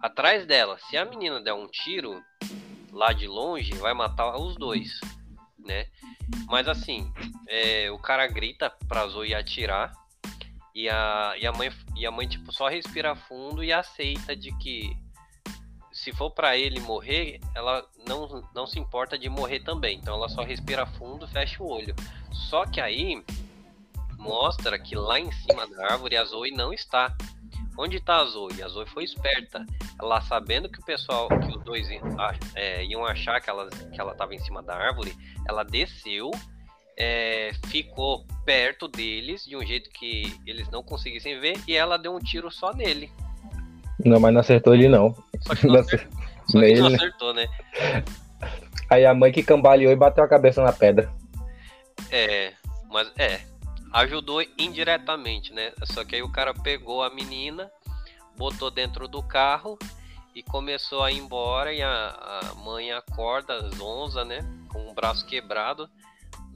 atrás 0.01 0.45
dela. 0.45 0.77
Se 0.87 0.95
a 0.95 1.03
menina 1.05 1.41
der 1.41 1.53
um 1.53 1.67
tiro 1.67 2.23
lá 2.91 3.11
de 3.11 3.27
longe, 3.27 3.73
vai 3.75 3.93
matar 3.93 4.37
os 4.37 4.55
dois, 4.55 4.99
né? 5.57 5.87
Mas 6.47 6.67
assim, 6.67 7.11
é, 7.47 7.89
o 7.91 7.97
cara 7.97 8.27
grita 8.27 8.69
pra 8.87 9.07
Zoe 9.07 9.33
atirar 9.33 9.91
e 10.75 10.89
a, 10.89 11.33
e 11.39 11.47
a 11.47 11.51
mãe 11.53 11.71
e 11.95 12.05
a 12.05 12.11
mãe 12.11 12.27
tipo 12.27 12.51
só 12.51 12.67
respira 12.67 13.15
fundo 13.15 13.63
e 13.63 13.71
aceita 13.71 14.35
de 14.35 14.51
que 14.57 14.91
se 15.91 16.11
for 16.11 16.29
pra 16.29 16.57
ele 16.57 16.81
morrer, 16.81 17.39
ela 17.55 17.81
não, 18.05 18.43
não 18.53 18.67
se 18.67 18.77
importa 18.77 19.17
de 19.17 19.29
morrer 19.29 19.61
também. 19.61 19.97
Então 19.97 20.13
ela 20.15 20.27
só 20.27 20.43
respira 20.43 20.85
fundo, 20.85 21.25
fecha 21.29 21.63
o 21.63 21.69
olho. 21.71 21.95
Só 22.49 22.65
que 22.65 22.81
aí 22.81 23.23
mostra 24.17 24.77
que 24.77 24.95
lá 24.95 25.19
em 25.19 25.31
cima 25.31 25.65
da 25.67 25.93
árvore 25.93 26.17
a 26.17 26.25
Zoe 26.25 26.51
não 26.51 26.73
está. 26.73 27.15
Onde 27.77 27.97
está 27.97 28.17
a 28.17 28.25
Zoe? 28.25 28.61
A 28.61 28.67
Zoe 28.67 28.85
foi 28.87 29.03
esperta. 29.05 29.65
Ela 29.99 30.19
sabendo 30.21 30.69
que 30.69 30.79
o 30.79 30.85
pessoal, 30.85 31.27
que 31.29 31.57
os 31.57 31.63
dois 31.63 31.87
ach- 32.19 32.39
é, 32.55 32.83
iam 32.85 33.05
achar 33.05 33.39
que 33.41 33.49
ela 33.49 33.69
que 33.69 33.99
ela 33.99 34.11
estava 34.11 34.35
em 34.35 34.39
cima 34.39 34.61
da 34.61 34.75
árvore, 34.75 35.15
ela 35.47 35.63
desceu, 35.63 36.29
é, 36.97 37.51
ficou 37.67 38.25
perto 38.45 38.87
deles 38.87 39.45
de 39.45 39.55
um 39.55 39.65
jeito 39.65 39.89
que 39.89 40.33
eles 40.45 40.69
não 40.69 40.81
conseguissem 40.81 41.39
ver 41.39 41.59
e 41.67 41.75
ela 41.75 41.97
deu 41.97 42.15
um 42.15 42.19
tiro 42.19 42.49
só 42.49 42.73
nele. 42.73 43.11
Não, 44.03 44.19
mas 44.19 44.33
não 44.33 44.41
acertou 44.41 44.73
ele 44.73 44.87
não. 44.87 45.15
Só 45.41 45.55
que 45.55 45.67
não 45.67 45.79
acertou, 45.79 46.21
só 46.47 46.59
que 46.59 46.73
não 46.75 46.87
acertou, 46.87 47.33
né? 47.33 47.47
Aí 48.89 49.05
a 49.05 49.13
mãe 49.13 49.31
que 49.31 49.43
cambaleou 49.43 49.91
e 49.91 49.95
bateu 49.95 50.23
a 50.23 50.27
cabeça 50.27 50.61
na 50.63 50.71
pedra. 50.71 51.11
É, 52.11 52.53
mas 52.89 53.11
é, 53.17 53.41
ajudou 53.93 54.41
indiretamente, 54.57 55.53
né? 55.53 55.71
Só 55.83 56.03
que 56.03 56.15
aí 56.15 56.21
o 56.21 56.31
cara 56.31 56.53
pegou 56.53 57.03
a 57.03 57.09
menina, 57.09 57.69
botou 58.37 58.69
dentro 58.69 59.07
do 59.07 59.23
carro 59.23 59.77
e 60.35 60.43
começou 60.43 61.01
a 61.01 61.11
ir 61.11 61.17
embora 61.17 61.73
e 61.73 61.81
a, 61.81 62.41
a 62.43 62.55
mãe 62.55 62.91
acorda, 62.91 63.69
zonza, 63.69 64.23
né? 64.23 64.39
Com 64.69 64.89
o 64.89 64.93
braço 64.93 65.25
quebrado, 65.25 65.89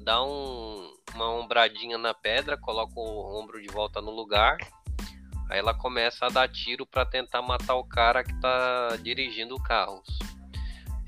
dá 0.03 0.23
um, 0.23 0.93
uma 1.13 1.29
ombradinha 1.31 1.97
na 1.97 2.13
pedra, 2.13 2.57
coloca 2.57 2.93
o 2.95 3.39
ombro 3.39 3.61
de 3.61 3.67
volta 3.67 4.01
no 4.01 4.11
lugar. 4.11 4.57
Aí 5.49 5.59
ela 5.59 5.73
começa 5.73 6.25
a 6.25 6.29
dar 6.29 6.47
tiro 6.47 6.85
pra 6.85 7.05
tentar 7.05 7.41
matar 7.41 7.75
o 7.75 7.83
cara 7.83 8.23
que 8.23 8.33
tá 8.39 8.95
dirigindo 9.01 9.55
o 9.55 9.63
carro. 9.63 10.01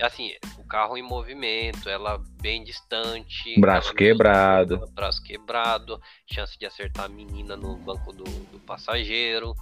Assim, 0.02 0.32
o 0.58 0.64
carro 0.66 0.98
em 0.98 1.04
movimento, 1.04 1.88
ela 1.88 2.20
bem 2.42 2.64
distante. 2.64 3.60
Braço 3.60 3.94
quebrado. 3.94 4.84
Braço 4.94 5.22
quebrado, 5.22 6.02
chance 6.26 6.58
de 6.58 6.66
acertar 6.66 7.06
a 7.06 7.10
menina 7.10 7.56
no 7.56 7.78
banco 7.78 8.12
do, 8.12 8.24
do 8.24 8.60
passageiro. 8.62 9.54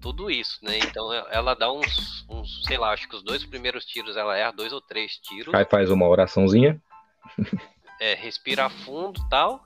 Tudo 0.00 0.30
isso, 0.30 0.58
né? 0.62 0.78
Então 0.78 1.12
ela 1.12 1.54
dá 1.54 1.72
uns, 1.72 2.24
uns, 2.28 2.64
sei 2.64 2.78
lá, 2.78 2.92
acho 2.92 3.08
que 3.08 3.16
os 3.16 3.24
dois 3.24 3.44
primeiros 3.44 3.84
tiros 3.84 4.16
ela 4.16 4.36
erra, 4.36 4.52
dois 4.52 4.72
ou 4.72 4.80
três 4.80 5.16
tiros. 5.16 5.52
Aí 5.52 5.64
faz 5.64 5.90
uma 5.90 6.06
oraçãozinha. 6.06 6.80
É, 8.02 8.14
respira 8.14 8.68
fundo 8.68 9.20
e 9.24 9.28
tal. 9.28 9.64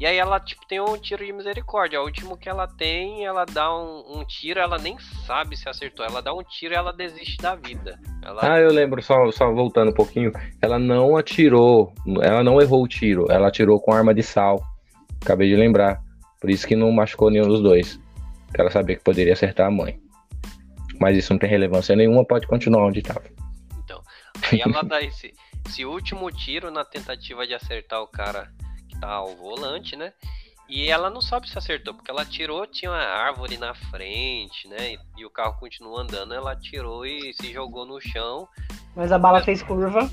E 0.00 0.06
aí 0.06 0.16
ela, 0.16 0.40
tipo, 0.40 0.66
tem 0.66 0.80
um 0.80 0.98
tiro 0.98 1.24
de 1.24 1.32
misericórdia. 1.32 2.00
O 2.00 2.04
último 2.04 2.36
que 2.36 2.48
ela 2.48 2.66
tem, 2.66 3.24
ela 3.24 3.44
dá 3.44 3.72
um, 3.72 4.18
um 4.18 4.24
tiro, 4.24 4.58
ela 4.58 4.78
nem 4.78 4.98
sabe 4.98 5.56
se 5.56 5.68
acertou. 5.68 6.04
Ela 6.04 6.20
dá 6.20 6.34
um 6.34 6.42
tiro 6.42 6.74
e 6.74 6.76
ela 6.76 6.92
desiste 6.92 7.36
da 7.38 7.54
vida. 7.54 7.96
Ela, 8.20 8.40
Ah, 8.42 8.58
eu 8.58 8.72
lembro, 8.72 9.00
só, 9.00 9.30
só 9.30 9.52
voltando 9.52 9.92
um 9.92 9.94
pouquinho. 9.94 10.32
Ela 10.60 10.76
não 10.76 11.16
atirou, 11.16 11.92
ela 12.20 12.42
não 12.42 12.60
errou 12.60 12.82
o 12.82 12.88
tiro. 12.88 13.30
Ela 13.30 13.46
atirou 13.46 13.80
com 13.80 13.92
arma 13.92 14.12
de 14.12 14.24
sal. 14.24 14.60
Acabei 15.22 15.48
de 15.48 15.54
lembrar. 15.54 16.02
Por 16.40 16.50
isso 16.50 16.66
que 16.66 16.74
não 16.74 16.90
machucou 16.90 17.30
nenhum 17.30 17.46
dos 17.46 17.62
dois. 17.62 18.00
Porque 18.46 18.60
ela 18.60 18.72
sabia 18.72 18.96
que 18.96 19.04
poderia 19.04 19.34
acertar 19.34 19.68
a 19.68 19.70
mãe. 19.70 20.00
Mas 21.00 21.16
isso 21.16 21.32
não 21.32 21.38
tem 21.38 21.48
relevância 21.48 21.94
nenhuma, 21.94 22.24
pode 22.24 22.44
continuar 22.48 22.86
onde 22.86 22.98
estava. 22.98 23.22
Então, 23.84 24.02
aí 24.50 24.60
ela 24.60 24.82
dá 24.82 25.00
esse, 25.00 25.32
esse 25.68 25.84
último 25.84 26.30
tiro 26.32 26.70
na 26.70 26.84
tentativa 26.84 27.46
de 27.46 27.54
acertar 27.54 28.00
o 28.00 28.08
cara 28.08 28.50
que 28.88 28.98
tá 28.98 29.10
ao 29.10 29.36
volante, 29.36 29.94
né? 29.94 30.12
E 30.68 30.90
ela 30.90 31.08
não 31.08 31.20
sabe 31.20 31.48
se 31.48 31.56
acertou, 31.56 31.94
porque 31.94 32.10
ela 32.10 32.24
tirou, 32.24 32.66
tinha 32.66 32.90
uma 32.90 32.98
árvore 32.98 33.56
na 33.56 33.74
frente, 33.74 34.66
né? 34.68 34.94
E, 34.94 34.98
e 35.18 35.24
o 35.24 35.30
carro 35.30 35.58
continua 35.58 36.02
andando, 36.02 36.34
ela 36.34 36.56
tirou 36.56 37.06
e 37.06 37.32
se 37.34 37.52
jogou 37.52 37.86
no 37.86 38.00
chão, 38.00 38.48
Mas 38.96 39.12
a 39.12 39.18
bala 39.18 39.42
fez 39.42 39.62
curva. 39.62 40.10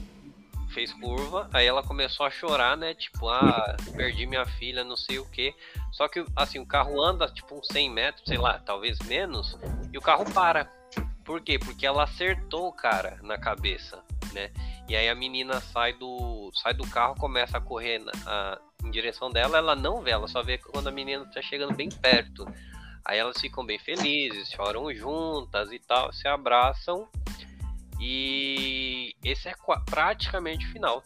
fez 0.74 0.94
curva, 0.94 1.50
aí 1.54 1.66
ela 1.66 1.84
começou 1.84 2.26
a 2.26 2.30
chorar, 2.30 2.78
né? 2.78 2.94
Tipo, 2.94 3.30
ah, 3.30 3.76
perdi 3.96 4.26
minha 4.26 4.46
filha, 4.46 4.84
não 4.84 4.96
sei 4.96 5.20
o 5.20 5.26
que. 5.30 5.54
Só 5.92 6.08
que, 6.08 6.26
assim, 6.36 6.60
o 6.60 6.66
carro 6.66 7.02
anda, 7.02 7.28
tipo, 7.28 7.58
uns 7.58 7.68
100 7.68 7.90
metros, 7.90 8.24
sei 8.26 8.38
lá, 8.38 8.60
talvez 8.60 9.00
menos, 9.00 9.58
e 9.92 9.98
o 9.98 10.02
carro 10.02 10.26
para. 10.34 10.70
Por 11.26 11.42
quê? 11.42 11.58
Porque 11.58 11.86
ela 11.86 12.04
acertou 12.04 12.68
o 12.68 12.74
cara 12.74 13.18
na 13.24 13.38
cabeça, 13.38 14.04
né? 14.36 14.52
E 14.88 14.96
aí 14.96 15.10
a 15.10 15.16
menina 15.16 15.60
sai 15.60 15.94
do, 15.94 16.52
sai 16.54 16.74
do 16.74 16.86
carro, 16.88 17.16
começa 17.16 17.58
a 17.58 17.62
correr 17.62 18.00
na- 18.00 18.12
a- 18.28 18.60
em 18.84 18.92
direção 18.92 19.32
dela, 19.32 19.58
ela 19.58 19.76
não 19.76 20.02
vê, 20.02 20.12
ela 20.12 20.28
só 20.28 20.44
vê 20.44 20.60
quando 20.60 20.88
a 20.88 20.92
menina 20.92 21.26
tá 21.34 21.42
chegando 21.42 21.74
bem 21.74 21.90
perto. 21.90 22.46
Aí 23.04 23.18
elas 23.18 23.40
ficam 23.40 23.66
bem 23.66 23.80
felizes, 23.80 24.50
choram 24.52 24.94
juntas 24.94 25.72
e 25.72 25.80
tal, 25.80 26.12
se 26.14 26.28
abraçam. 26.28 27.08
E 28.00 29.16
esse 29.24 29.48
é 29.48 29.54
praticamente 29.86 30.66
o 30.68 30.72
final. 30.72 31.04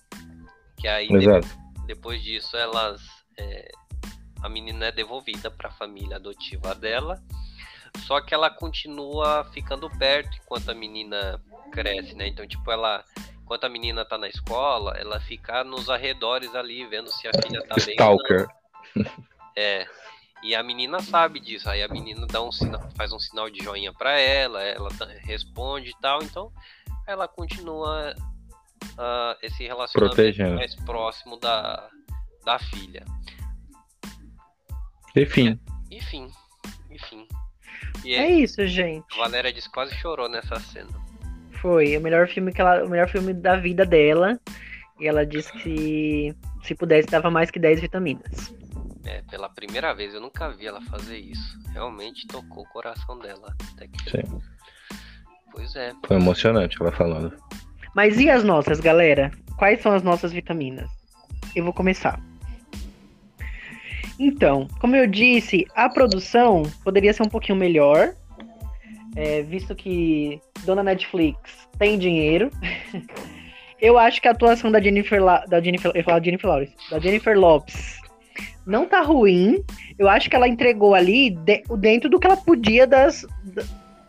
Que 0.77 0.87
aí 0.87 1.07
Exato. 1.11 1.47
depois 1.85 2.21
disso 2.23 2.57
elas 2.57 3.01
é, 3.37 3.69
a 4.41 4.49
menina 4.49 4.87
é 4.87 4.91
devolvida 4.91 5.51
para 5.51 5.69
a 5.69 5.73
família 5.73 6.15
adotiva 6.15 6.73
dela 6.73 7.21
só 7.97 8.21
que 8.21 8.33
ela 8.33 8.49
continua 8.49 9.45
ficando 9.53 9.89
perto 9.97 10.37
enquanto 10.43 10.69
a 10.69 10.73
menina 10.73 11.41
cresce 11.71 12.15
né 12.15 12.27
então 12.27 12.47
tipo 12.47 12.71
ela 12.71 13.03
enquanto 13.41 13.65
a 13.65 13.69
menina 13.69 14.05
tá 14.05 14.17
na 14.17 14.27
escola 14.27 14.93
ela 14.97 15.19
fica 15.19 15.63
nos 15.63 15.89
arredores 15.89 16.53
ali 16.55 16.85
vendo 16.85 17.09
se 17.09 17.27
a 17.27 17.31
filha 17.43 17.61
tá 17.67 17.75
bem. 17.75 17.95
Stalker. 17.95 18.47
é 19.55 19.85
e 20.41 20.55
a 20.55 20.63
menina 20.63 21.01
sabe 21.01 21.39
disso 21.39 21.69
aí 21.69 21.83
a 21.83 21.87
menina 21.87 22.25
dá 22.25 22.41
um 22.41 22.51
sinal 22.51 22.89
faz 22.95 23.11
um 23.11 23.19
sinal 23.19 23.49
de 23.49 23.63
joinha 23.63 23.93
para 23.93 24.17
ela 24.19 24.63
ela 24.63 24.89
responde 25.23 25.89
e 25.89 26.01
tal 26.01 26.23
então 26.23 26.51
ela 27.07 27.27
continua 27.27 28.15
ah, 28.97 29.37
esse 29.41 29.63
relacionamento 29.63 30.15
Protegendo. 30.15 30.55
mais 30.55 30.75
próximo 30.75 31.37
da, 31.37 31.89
da 32.45 32.59
filha. 32.59 33.05
Enfim, 35.15 35.59
Enfim, 35.89 36.31
enfim. 36.89 37.27
E 38.03 38.13
É 38.13 38.19
aí, 38.21 38.43
isso, 38.43 38.65
gente. 38.67 39.05
a 39.13 39.17
Valéria 39.17 39.51
disse 39.51 39.67
que 39.67 39.73
quase 39.73 39.93
chorou 39.95 40.29
nessa 40.29 40.59
cena. 40.59 40.89
Foi 41.61 41.97
o 41.97 42.01
melhor 42.01 42.27
filme 42.27 42.53
que 42.53 42.61
ela, 42.61 42.85
o 42.85 42.89
melhor 42.89 43.09
filme 43.09 43.33
da 43.33 43.55
vida 43.55 43.85
dela. 43.85 44.39
E 44.99 45.07
ela 45.07 45.25
disse 45.25 45.51
que 45.53 46.35
se 46.63 46.75
pudesse 46.75 47.07
dava 47.07 47.29
mais 47.31 47.49
que 47.49 47.59
10 47.59 47.81
vitaminas. 47.81 48.53
É, 49.05 49.21
pela 49.29 49.49
primeira 49.49 49.93
vez, 49.93 50.13
eu 50.13 50.21
nunca 50.21 50.49
vi 50.49 50.67
ela 50.67 50.81
fazer 50.81 51.17
isso. 51.17 51.57
Realmente 51.71 52.27
tocou 52.27 52.63
o 52.63 52.69
coração 52.69 53.17
dela. 53.19 53.55
Até 53.73 53.87
que... 53.87 54.11
Sim. 54.11 54.41
Pois 55.51 55.75
é. 55.75 55.93
foi 56.05 56.17
emocionante 56.17 56.77
ela 56.79 56.91
falando. 56.91 57.35
Mas 57.95 58.19
e 58.19 58.29
as 58.29 58.43
nossas, 58.43 58.79
galera? 58.79 59.31
Quais 59.57 59.81
são 59.81 59.93
as 59.93 60.03
nossas 60.03 60.31
vitaminas? 60.31 60.89
Eu 61.55 61.63
vou 61.63 61.73
começar. 61.73 62.21
Então, 64.19 64.67
como 64.81 64.97
eu 64.97 65.07
disse, 65.07 65.65
a 65.73 65.87
produção 65.87 66.63
poderia 66.83 67.13
ser 67.13 67.23
um 67.23 67.29
pouquinho 67.29 67.57
melhor, 67.57 68.13
é, 69.15 69.41
visto 69.43 69.73
que 69.73 70.41
dona 70.65 70.83
Netflix 70.83 71.39
tem 71.77 71.97
dinheiro. 71.97 72.51
eu 73.81 73.97
acho 73.97 74.21
que 74.21 74.27
a 74.27 74.31
atuação 74.31 74.69
da 74.69 74.81
Jennifer, 74.81 75.23
La, 75.23 75.45
da 75.45 75.61
Jennifer, 75.61 75.91
eu 75.95 76.03
falar 76.03 76.21
Jennifer 76.21 76.49
Lawrence, 76.49 76.75
da 76.91 76.99
Jennifer 76.99 77.39
Lopes 77.39 77.97
não 78.65 78.85
tá 78.85 79.01
ruim. 79.01 79.63
Eu 79.97 80.07
acho 80.07 80.29
que 80.29 80.35
ela 80.35 80.47
entregou 80.47 80.93
ali 80.93 81.31
de, 81.31 81.63
dentro 81.77 82.09
do 82.09 82.19
que 82.19 82.27
ela 82.27 82.37
podia 82.37 82.85
das, 82.85 83.25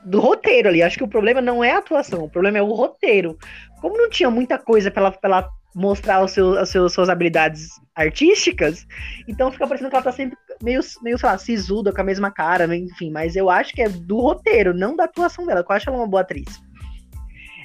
do 0.05 0.21
roteiro 0.21 0.69
ali. 0.69 0.83
Acho 0.83 0.99
que 0.99 1.05
o 1.05 1.09
problema 1.09 1.41
não 1.41 1.63
é 1.65 1.73
a 1.73 1.79
atuação, 1.79 2.25
o 2.25 2.31
problema 2.31 2.59
é 2.59 2.63
o 2.63 2.73
roteiro. 2.73 3.39
Como 3.81 3.97
não 3.97 4.11
tinha 4.11 4.31
muita 4.31 4.59
coisa 4.59 4.91
pra 4.91 5.03
ela, 5.03 5.19
ela 5.23 5.51
mostrar 5.75 6.23
os 6.25 6.33
seus, 6.33 6.57
as 6.57 6.69
seus, 6.69 6.93
suas 6.93 7.09
habilidades 7.09 7.69
artísticas, 7.95 8.87
então 9.29 9.53
fica 9.53 9.67
parecendo 9.67 9.91
que 9.91 9.97
ela 9.97 10.05
tá 10.05 10.13
sempre 10.13 10.37
meio, 10.63 10.81
meio, 11.03 11.19
sei 11.19 11.29
lá, 11.29 11.39
sisuda, 11.39 11.93
com 11.93 12.01
a 12.01 12.05
mesma 12.05 12.31
cara, 12.31 12.75
enfim, 12.77 13.11
mas 13.11 13.37
eu 13.37 13.49
acho 13.49 13.73
que 13.73 13.83
é 13.83 13.89
do 13.89 14.19
roteiro, 14.19 14.75
não 14.75 14.97
da 14.97 15.05
atuação 15.05 15.47
dela, 15.47 15.65
que 15.65 15.71
eu 15.71 15.77
acho 15.77 15.89
ela 15.89 15.99
uma 15.99 16.09
boa 16.09 16.23
atriz. 16.23 16.61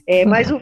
É, 0.07 0.23
uhum. 0.23 0.29
mas, 0.29 0.51
o, 0.51 0.61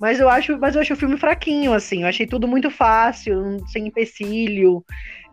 mas, 0.00 0.20
eu 0.20 0.28
acho, 0.28 0.58
mas 0.58 0.74
eu 0.74 0.80
acho 0.80 0.94
o 0.94 0.96
filme 0.96 1.16
fraquinho, 1.16 1.72
assim, 1.72 2.02
eu 2.02 2.08
achei 2.08 2.26
tudo 2.26 2.46
muito 2.46 2.70
fácil, 2.70 3.58
sem 3.68 3.86
empecilho, 3.86 4.84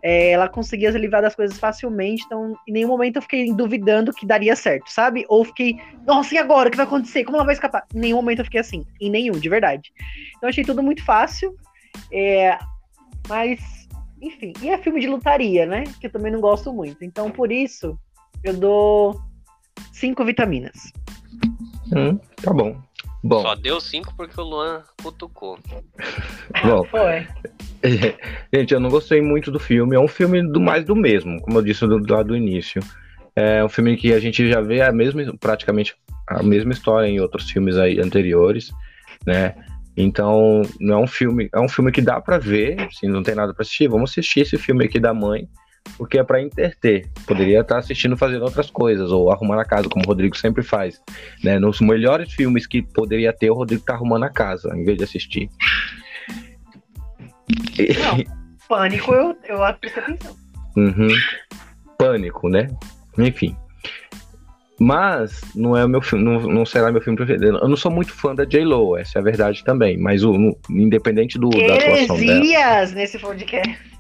é, 0.03 0.31
ela 0.31 0.49
conseguia 0.49 0.91
se 0.91 0.97
livrar 0.97 1.21
das 1.21 1.35
coisas 1.35 1.57
facilmente, 1.57 2.23
então 2.25 2.55
em 2.67 2.71
nenhum 2.71 2.87
momento 2.87 3.17
eu 3.17 3.21
fiquei 3.21 3.53
duvidando 3.53 4.13
que 4.13 4.25
daria 4.25 4.55
certo, 4.55 4.91
sabe? 4.91 5.25
Ou 5.29 5.43
fiquei, 5.45 5.79
nossa, 6.05 6.33
e 6.35 6.37
agora? 6.37 6.67
O 6.67 6.71
que 6.71 6.77
vai 6.77 6.85
acontecer? 6.85 7.23
Como 7.23 7.37
ela 7.37 7.45
vai 7.45 7.53
escapar? 7.53 7.85
Em 7.93 7.99
nenhum 7.99 8.17
momento 8.17 8.39
eu 8.39 8.45
fiquei 8.45 8.59
assim, 8.59 8.85
em 8.99 9.09
nenhum, 9.09 9.33
de 9.33 9.49
verdade. 9.49 9.91
Então 10.37 10.49
achei 10.49 10.63
tudo 10.63 10.81
muito 10.81 11.03
fácil, 11.03 11.55
é, 12.11 12.57
mas, 13.27 13.87
enfim, 14.21 14.53
e 14.61 14.69
é 14.69 14.77
filme 14.77 14.99
de 14.99 15.07
lutaria, 15.07 15.65
né? 15.65 15.83
Que 15.99 16.07
eu 16.07 16.11
também 16.11 16.31
não 16.31 16.41
gosto 16.41 16.73
muito. 16.73 17.03
Então 17.03 17.29
por 17.29 17.51
isso 17.51 17.97
eu 18.43 18.55
dou 18.55 19.21
cinco 19.93 20.25
vitaminas. 20.25 20.91
Hum, 21.95 22.17
tá 22.41 22.53
bom. 22.53 22.81
Bom. 23.24 23.41
Só 23.41 23.55
deu 23.55 23.80
cinco 23.80 24.13
porque 24.15 24.39
o 24.39 24.43
Luan 24.43 24.82
cutucou. 25.01 25.59
Bom, 26.63 26.84
Foi. 26.86 27.28
Gente, 28.53 28.74
eu 28.74 28.80
não 28.80 28.89
gostei 28.89 29.22
muito 29.22 29.51
do 29.51 29.59
filme. 29.59 29.95
É 29.95 29.99
um 29.99 30.07
filme 30.07 30.41
do 30.41 30.59
mais 30.59 30.84
do 30.84 30.95
mesmo, 30.95 31.39
como 31.41 31.59
eu 31.59 31.61
disse 31.61 31.86
do, 31.86 32.01
lá 32.11 32.24
do 32.24 32.36
início. 32.36 32.82
É 33.36 33.63
um 33.63 33.69
filme 33.69 33.95
que 33.95 34.13
a 34.13 34.19
gente 34.19 34.49
já 34.49 34.59
vê 34.59 34.82
a 34.82 34.91
mesma, 34.91 35.22
praticamente 35.39 35.95
a 36.28 36.43
mesma 36.43 36.74
história 36.74 37.07
em 37.07 37.19
outros 37.19 37.49
filmes 37.49 37.78
aí 37.78 37.99
anteriores, 37.99 38.72
né? 39.26 39.55
Então, 39.95 40.61
não 40.80 40.95
é 40.95 41.03
um 41.03 41.07
filme, 41.07 41.49
é 41.53 41.59
um 41.59 41.67
filme 41.67 41.91
que 41.91 42.01
dá 42.01 42.19
para 42.19 42.38
ver, 42.38 42.88
se 42.91 43.07
não 43.07 43.24
tem 43.24 43.36
nada 43.36 43.53
para 43.53 43.61
assistir, 43.61 43.88
vamos 43.88 44.11
assistir 44.11 44.41
esse 44.41 44.57
filme 44.57 44.86
aqui 44.86 44.99
da 44.99 45.13
mãe, 45.13 45.47
porque 45.97 46.17
é 46.17 46.23
para 46.23 46.41
interter. 46.41 47.07
Poderia 47.27 47.61
estar 47.61 47.77
assistindo 47.77 48.17
fazendo 48.17 48.43
outras 48.43 48.69
coisas, 48.69 49.11
ou 49.11 49.32
arrumando 49.32 49.59
a 49.59 49.65
casa, 49.65 49.88
como 49.89 50.03
o 50.03 50.07
Rodrigo 50.07 50.36
sempre 50.36 50.63
faz. 50.63 51.01
Né? 51.43 51.59
Nos 51.59 51.79
melhores 51.79 52.34
filmes 52.34 52.65
que 52.65 52.82
poderia 52.82 53.32
ter, 53.32 53.51
o 53.51 53.55
Rodrigo 53.55 53.84
tá 53.84 53.93
arrumando 53.93 54.23
a 54.23 54.29
casa, 54.29 54.75
em 54.75 54.84
vez 54.84 54.97
de 54.97 55.03
assistir. 55.03 55.49
Não, 57.79 58.41
pânico 58.67 59.13
eu, 59.13 59.38
eu 59.47 59.59
prestei 59.79 60.03
atenção. 60.03 60.36
Uhum. 60.75 61.09
Pânico, 61.97 62.49
né? 62.49 62.67
Enfim. 63.17 63.55
Mas 64.79 65.41
não 65.53 65.77
é 65.77 65.86
o 65.86 65.89
meu 65.89 66.01
filme, 66.01 66.25
não, 66.25 66.39
não 66.41 66.65
será 66.65 66.91
meu 66.91 67.01
filme 67.01 67.15
preferido. 67.15 67.59
Eu 67.59 67.67
não 67.67 67.75
sou 67.75 67.91
muito 67.91 68.11
fã 68.11 68.34
da 68.34 68.45
J-Lo, 68.45 68.97
essa 68.97 69.19
é 69.19 69.21
a 69.21 69.23
verdade 69.23 69.63
também. 69.63 69.95
Mas 69.95 70.23
o, 70.23 70.34
no, 70.34 70.57
independente 70.71 71.38
do, 71.38 71.49
da 71.49 71.75
atuação 71.75 72.17
dela. 72.17 72.86
nesse 72.95 73.19
podcast. 73.19 73.90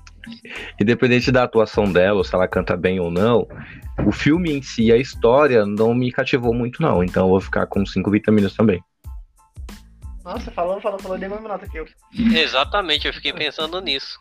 Independente 0.79 1.31
da 1.31 1.43
atuação 1.43 1.91
dela, 1.91 2.17
ou 2.17 2.23
se 2.23 2.33
ela 2.33 2.47
canta 2.47 2.75
bem 2.75 2.99
ou 2.99 3.11
não, 3.11 3.47
o 4.05 4.11
filme 4.11 4.51
em 4.51 4.61
si, 4.61 4.91
a 4.91 4.97
história, 4.97 5.65
não 5.65 5.93
me 5.93 6.11
cativou 6.11 6.53
muito, 6.53 6.81
não. 6.81 7.03
Então 7.03 7.25
eu 7.25 7.29
vou 7.29 7.41
ficar 7.41 7.65
com 7.67 7.85
cinco 7.85 8.11
vitaminas 8.11 8.55
também. 8.55 8.83
Nossa, 10.23 10.51
falou, 10.51 10.79
falou, 10.79 10.99
falou, 10.99 11.17
dei 11.17 11.27
uma 11.27 11.39
nota 11.39 11.65
aqui. 11.65 11.83
Exatamente, 12.35 13.07
eu 13.07 13.13
fiquei 13.13 13.33
pensando 13.33 13.81
nisso. 13.81 14.19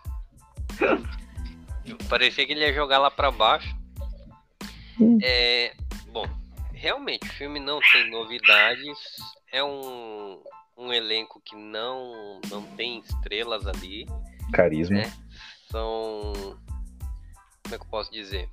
Parecia 2.09 2.47
que 2.47 2.53
ele 2.53 2.61
ia 2.61 2.73
jogar 2.73 2.99
lá 2.99 3.11
para 3.11 3.31
baixo. 3.31 3.77
É, 5.23 5.73
bom, 6.13 6.27
realmente 6.73 7.27
o 7.27 7.33
filme 7.33 7.61
não 7.61 7.81
tem 7.93 8.11
novidades. 8.11 8.99
É 9.53 9.63
um, 9.63 10.43
um 10.77 10.93
elenco 10.93 11.41
que 11.45 11.57
não, 11.57 12.41
não 12.51 12.63
tem 12.77 13.01
estrelas 13.01 13.67
ali. 13.67 14.07
Carisma. 14.53 14.99
Né? 14.99 15.13
São. 15.71 16.33
Como 17.63 17.75
é 17.75 17.79
que 17.79 17.85
eu 17.85 17.91
posso 17.91 18.11
dizer? 18.11 18.49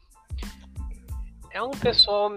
É 1.51 1.61
um 1.61 1.72
pessoal. 1.72 2.32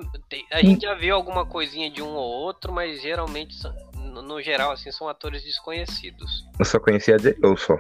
A 0.51 0.63
gente 0.63 0.83
já 0.83 0.95
viu 0.95 1.15
alguma 1.15 1.45
coisinha 1.45 1.91
de 1.91 2.03
um 2.03 2.09
ou 2.09 2.31
outro, 2.31 2.73
mas 2.73 3.03
geralmente, 3.03 3.57
no 3.95 4.41
geral, 4.41 4.73
assim, 4.73 4.91
são 4.91 5.09
atores 5.09 5.43
desconhecidos. 5.43 6.47
Eu 6.59 6.65
só 6.65 6.81
conhecia 6.81 7.17
de 7.17 7.37
eu 7.43 7.57
só. 7.57 7.77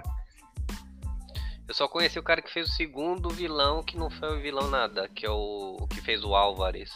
Eu 1.66 1.74
só 1.74 1.86
conheci 1.86 2.18
o 2.18 2.22
cara 2.22 2.42
que 2.42 2.53
fez 2.53 2.68
o 2.68 2.72
segundo 2.72 3.30
vilão, 3.30 3.82
que 3.82 3.96
não 3.96 4.11
foi 4.11 4.36
o 4.36 4.40
vilão 4.40 4.68
nada, 4.68 5.09
que 5.09 5.24
é 5.24 5.30
o 5.30 5.86
que 5.88 6.01
fez 6.01 6.24
o 6.24 6.34
Álvares. 6.34 6.90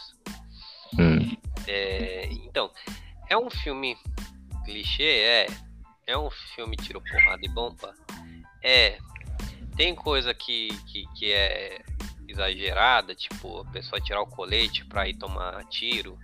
Hum. 0.99 1.35
É, 1.65 2.27
então, 2.31 2.69
é 3.29 3.37
um 3.37 3.49
filme 3.49 3.97
clichê, 4.65 5.03
é. 5.03 5.47
É 6.05 6.17
um 6.17 6.29
filme 6.29 6.75
tiro 6.75 7.01
porrada 7.01 7.41
e 7.43 7.49
bomba. 7.49 7.95
É, 8.61 8.99
tem 9.75 9.95
coisa 9.95 10.33
que, 10.33 10.69
que, 10.87 11.05
que 11.15 11.31
é 11.31 11.81
exagerada, 12.27 13.13
tipo, 13.13 13.59
a 13.59 13.65
pessoa 13.65 14.01
tirar 14.01 14.21
o 14.21 14.27
colete 14.27 14.85
pra 14.85 15.07
ir 15.07 15.15
tomar 15.15 15.63
tiro, 15.65 16.17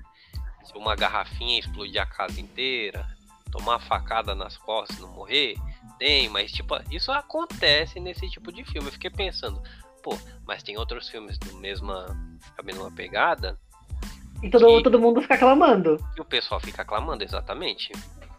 uma 0.75 0.95
garrafinha 0.95 1.59
explodir 1.59 2.01
a 2.01 2.05
casa 2.05 2.39
inteira, 2.39 3.05
tomar 3.51 3.79
facada 3.79 4.33
nas 4.33 4.57
costas 4.57 4.97
e 4.97 5.01
não 5.01 5.09
morrer, 5.09 5.55
tem, 5.99 6.29
mas 6.29 6.51
tipo, 6.51 6.75
isso 6.89 7.11
acontece 7.11 7.99
nesse 7.99 8.29
tipo 8.29 8.51
de 8.51 8.63
filme. 8.63 8.87
Eu 8.87 8.93
fiquei 8.93 9.09
pensando, 9.09 9.61
pô, 10.01 10.17
mas 10.45 10.63
tem 10.63 10.77
outros 10.77 11.09
filmes 11.09 11.37
do 11.37 11.55
mesma, 11.57 12.05
a 12.57 12.63
mesma 12.63 12.91
pegada. 12.91 13.59
E 14.41 14.49
todo, 14.49 14.65
que, 14.65 14.83
todo 14.83 14.99
mundo 14.99 15.21
fica 15.21 15.37
clamando. 15.37 15.97
E 16.17 16.21
o 16.21 16.25
pessoal 16.25 16.59
fica 16.59 16.83
clamando, 16.83 17.23
exatamente. 17.23 17.91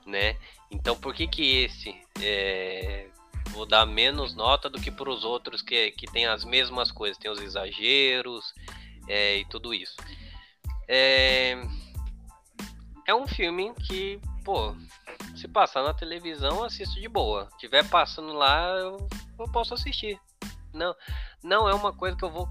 Né? 0.05 0.37
Então 0.71 0.97
por 0.97 1.15
que 1.15 1.29
que 1.29 1.65
esse 1.65 1.95
é, 2.21 3.07
vou 3.53 3.67
dar 3.67 3.87
menos 3.87 4.35
nota 4.35 4.69
do 4.69 4.81
que 4.81 4.91
para 4.91 5.11
os 5.11 5.25
outros 5.25 5.63
que, 5.63 5.91
que 5.93 6.07
tem 6.07 6.27
as 6.27 6.45
mesmas 6.45 6.91
coisas, 6.91 7.19
tem 7.19 7.31
os 7.31 7.41
exageros 7.41 8.53
é, 9.09 9.39
e 9.39 9.45
tudo 9.45 9.73
isso. 9.73 9.97
É, 10.89 11.63
é 13.07 13.15
um 13.15 13.27
filme 13.27 13.73
que, 13.75 14.21
pô, 14.45 14.75
se 15.37 15.49
passar 15.49 15.83
na 15.83 15.95
televisão, 15.95 16.65
assisto 16.65 17.01
de 17.01 17.09
boa. 17.09 17.49
Se 17.53 17.59
tiver 17.59 17.89
passando 17.89 18.33
lá, 18.33 18.69
eu, 18.79 19.09
eu 19.39 19.47
posso 19.53 19.75
assistir. 19.75 20.19
Não, 20.73 20.95
não 21.43 21.69
é 21.69 21.75
uma 21.75 21.93
coisa 21.93 22.17
que 22.17 22.25
eu 22.25 22.31
vou 22.31 22.49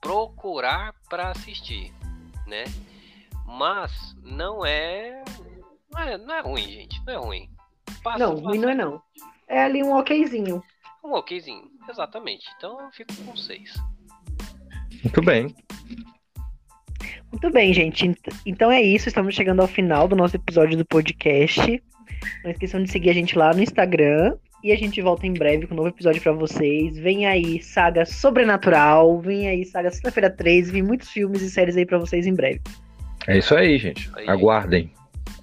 procurar 0.00 0.94
para 1.08 1.30
assistir, 1.30 1.92
né? 2.46 2.64
Mas 3.46 4.14
não 4.22 4.64
é, 4.64 5.24
não 5.90 6.00
é, 6.00 6.18
não 6.18 6.34
é 6.34 6.40
ruim, 6.40 6.64
gente, 6.64 7.02
não 7.04 7.12
é 7.12 7.16
ruim. 7.16 7.53
Passa, 8.02 8.18
não, 8.18 8.34
ruim 8.36 8.58
não 8.58 8.68
é 8.68 8.74
não 8.74 9.02
é 9.48 9.62
ali 9.62 9.82
um 9.82 9.96
okzinho. 9.96 10.62
Um 11.02 11.12
okzinho, 11.12 11.70
exatamente. 11.88 12.46
Então 12.56 12.80
eu 12.80 12.90
fico 12.90 13.14
com 13.24 13.36
seis. 13.36 13.74
Muito 15.02 15.22
bem. 15.22 15.54
Muito 17.30 17.50
bem, 17.50 17.74
gente. 17.74 18.14
Então 18.46 18.70
é 18.70 18.80
isso. 18.80 19.08
Estamos 19.08 19.34
chegando 19.34 19.60
ao 19.60 19.68
final 19.68 20.08
do 20.08 20.16
nosso 20.16 20.36
episódio 20.36 20.76
do 20.76 20.84
podcast. 20.84 21.82
Não 22.42 22.50
esqueçam 22.50 22.82
de 22.82 22.90
seguir 22.90 23.10
a 23.10 23.14
gente 23.14 23.36
lá 23.36 23.52
no 23.52 23.62
Instagram. 23.62 24.36
E 24.62 24.72
a 24.72 24.76
gente 24.76 25.02
volta 25.02 25.26
em 25.26 25.34
breve 25.34 25.66
com 25.66 25.74
um 25.74 25.76
novo 25.76 25.90
episódio 25.90 26.22
para 26.22 26.32
vocês. 26.32 26.96
Vem 26.96 27.26
aí 27.26 27.62
saga 27.62 28.06
sobrenatural. 28.06 29.20
Vem 29.20 29.46
aí 29.46 29.64
saga 29.66 29.90
sexta-feira 29.90 30.30
13. 30.30 30.72
Vem 30.72 30.82
muitos 30.82 31.10
filmes 31.10 31.42
e 31.42 31.50
séries 31.50 31.76
aí 31.76 31.84
para 31.84 31.98
vocês 31.98 32.26
em 32.26 32.34
breve. 32.34 32.62
É 33.26 33.36
isso 33.36 33.54
aí, 33.54 33.76
gente. 33.76 34.10
Aí. 34.14 34.26
Aguardem. 34.26 34.90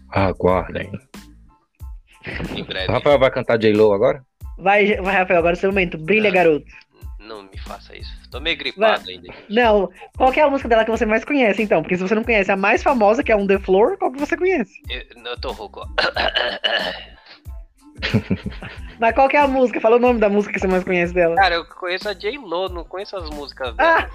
Aguardem. 0.09 0.89
Em 2.55 2.63
breve. 2.63 2.89
O 2.89 2.93
Rafael 2.93 3.19
vai 3.19 3.31
cantar 3.31 3.57
J-Lo 3.57 3.93
agora? 3.93 4.23
Vai, 4.57 4.95
vai, 4.97 5.15
Rafael, 5.15 5.39
agora 5.39 5.53
é 5.53 5.55
seu 5.55 5.71
momento. 5.71 5.97
Brilha, 5.97 6.29
não, 6.29 6.35
garoto. 6.35 6.65
Não 7.19 7.43
me 7.43 7.57
faça 7.57 7.95
isso. 7.95 8.11
Tô 8.29 8.39
meio 8.39 8.57
gripado 8.57 9.05
vai. 9.05 9.13
ainda. 9.15 9.33
Não. 9.49 9.89
Qual 10.17 10.33
é 10.33 10.41
a 10.41 10.49
música 10.49 10.69
dela 10.69 10.85
que 10.85 10.91
você 10.91 11.05
mais 11.05 11.25
conhece, 11.25 11.61
então? 11.61 11.81
Porque 11.81 11.97
se 11.97 12.03
você 12.03 12.15
não 12.15 12.23
conhece 12.23 12.51
a 12.51 12.57
mais 12.57 12.83
famosa, 12.83 13.23
que 13.23 13.31
é 13.31 13.35
um 13.35 13.47
The 13.47 13.59
Floor, 13.59 13.97
qual 13.97 14.11
que 14.11 14.19
você 14.19 14.37
conhece? 14.37 14.81
Eu, 14.89 15.01
eu 15.25 15.39
tô 15.39 15.51
rouco. 15.51 15.81
Mas 18.99 19.13
qual 19.15 19.29
que 19.29 19.37
é 19.37 19.39
a 19.39 19.47
música? 19.47 19.79
Fala 19.81 19.95
o 19.95 19.99
nome 19.99 20.19
da 20.19 20.29
música 20.29 20.53
que 20.53 20.59
você 20.59 20.67
mais 20.67 20.83
conhece 20.83 21.13
dela. 21.13 21.35
Cara, 21.35 21.55
eu 21.55 21.65
conheço 21.65 22.09
a 22.09 22.13
J-Lo, 22.13 22.69
não 22.69 22.83
conheço 22.83 23.15
as 23.15 23.29
músicas 23.29 23.75
dela. 23.75 24.07
Ah! 24.07 24.09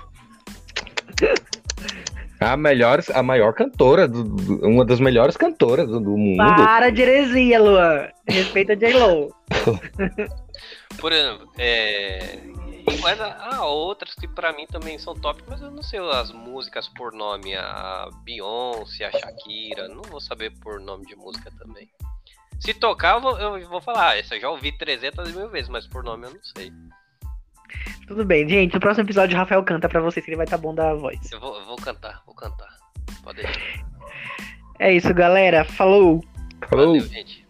A 2.41 2.57
melhor, 2.57 3.03
a 3.15 3.23
maior 3.23 3.55
cantora, 3.55 4.07
do, 4.07 4.25
do, 4.25 4.67
uma 4.67 4.85
das 4.85 5.01
melhores 5.01 5.37
cantoras 5.37 5.89
do, 5.89 6.01
do, 6.01 6.17
mundo. 6.17 6.37
Para 6.37 6.91
de 6.91 7.03
heresia, 7.03 7.61
Luan. 7.61 8.09
Respeita 8.29 8.73
a 8.73 8.77
J-Lo. 8.77 9.35
Por 11.01 11.13
exemplo, 11.13 11.51
é, 11.59 12.39
Mas 13.03 13.21
há 13.21 13.65
outras 13.67 14.15
que 14.15 14.29
pra 14.29 14.53
mim 14.53 14.67
também 14.67 14.99
são 14.99 15.15
top, 15.15 15.43
mas 15.49 15.61
eu 15.61 15.71
não 15.71 15.83
sei 15.83 15.99
as 15.99 16.33
músicas 16.33 16.89
por 16.89 17.13
nome. 17.13 17.55
A 17.55 18.09
Beyoncé, 18.25 19.05
a 19.05 19.11
Shakira, 19.11 19.89
não 19.89 20.03
vou 20.03 20.21
saber 20.21 20.53
por 20.61 20.81
nome 20.81 21.05
de 21.07 21.17
música 21.17 21.51
também. 21.59 21.89
Se 22.61 22.73
tocar, 22.73 23.17
eu 23.17 23.21
vou, 23.21 23.39
eu 23.39 23.69
vou 23.69 23.81
falar, 23.81 24.11
ah, 24.11 24.19
essa 24.19 24.37
eu 24.37 24.41
já 24.41 24.51
ouvi 24.51 24.73
300 24.73 25.33
mil 25.33 25.49
vezes, 25.51 25.69
mas 25.69 25.87
por 25.87 26.03
nome 26.03 26.27
eu 26.27 26.35
não 26.35 26.43
sei. 26.43 26.73
Tudo 28.07 28.25
bem, 28.25 28.49
gente. 28.49 28.75
No 28.75 28.81
próximo 28.81 29.07
episódio, 29.07 29.35
o 29.35 29.39
Rafael 29.39 29.63
canta 29.65 29.89
pra 29.89 30.01
vocês, 30.01 30.25
que 30.25 30.31
ele 30.31 30.37
vai 30.37 30.45
estar 30.45 30.57
tá 30.57 30.63
bom 30.63 30.75
da 30.75 30.95
voz. 30.95 31.19
Eu 31.31 31.41
vou, 31.41 31.59
eu 31.59 31.67
vou 31.67 31.77
cantar, 31.77 32.23
vou 32.27 32.35
cantar. 32.35 32.77
Pode 33.23 33.43
deixar. 33.43 33.87
É 34.79 34.93
isso, 34.93 35.13
galera. 35.15 35.65
Falou! 35.65 36.25
Falou! 36.69 36.87
Valeu, 36.87 37.01
gente. 37.07 37.46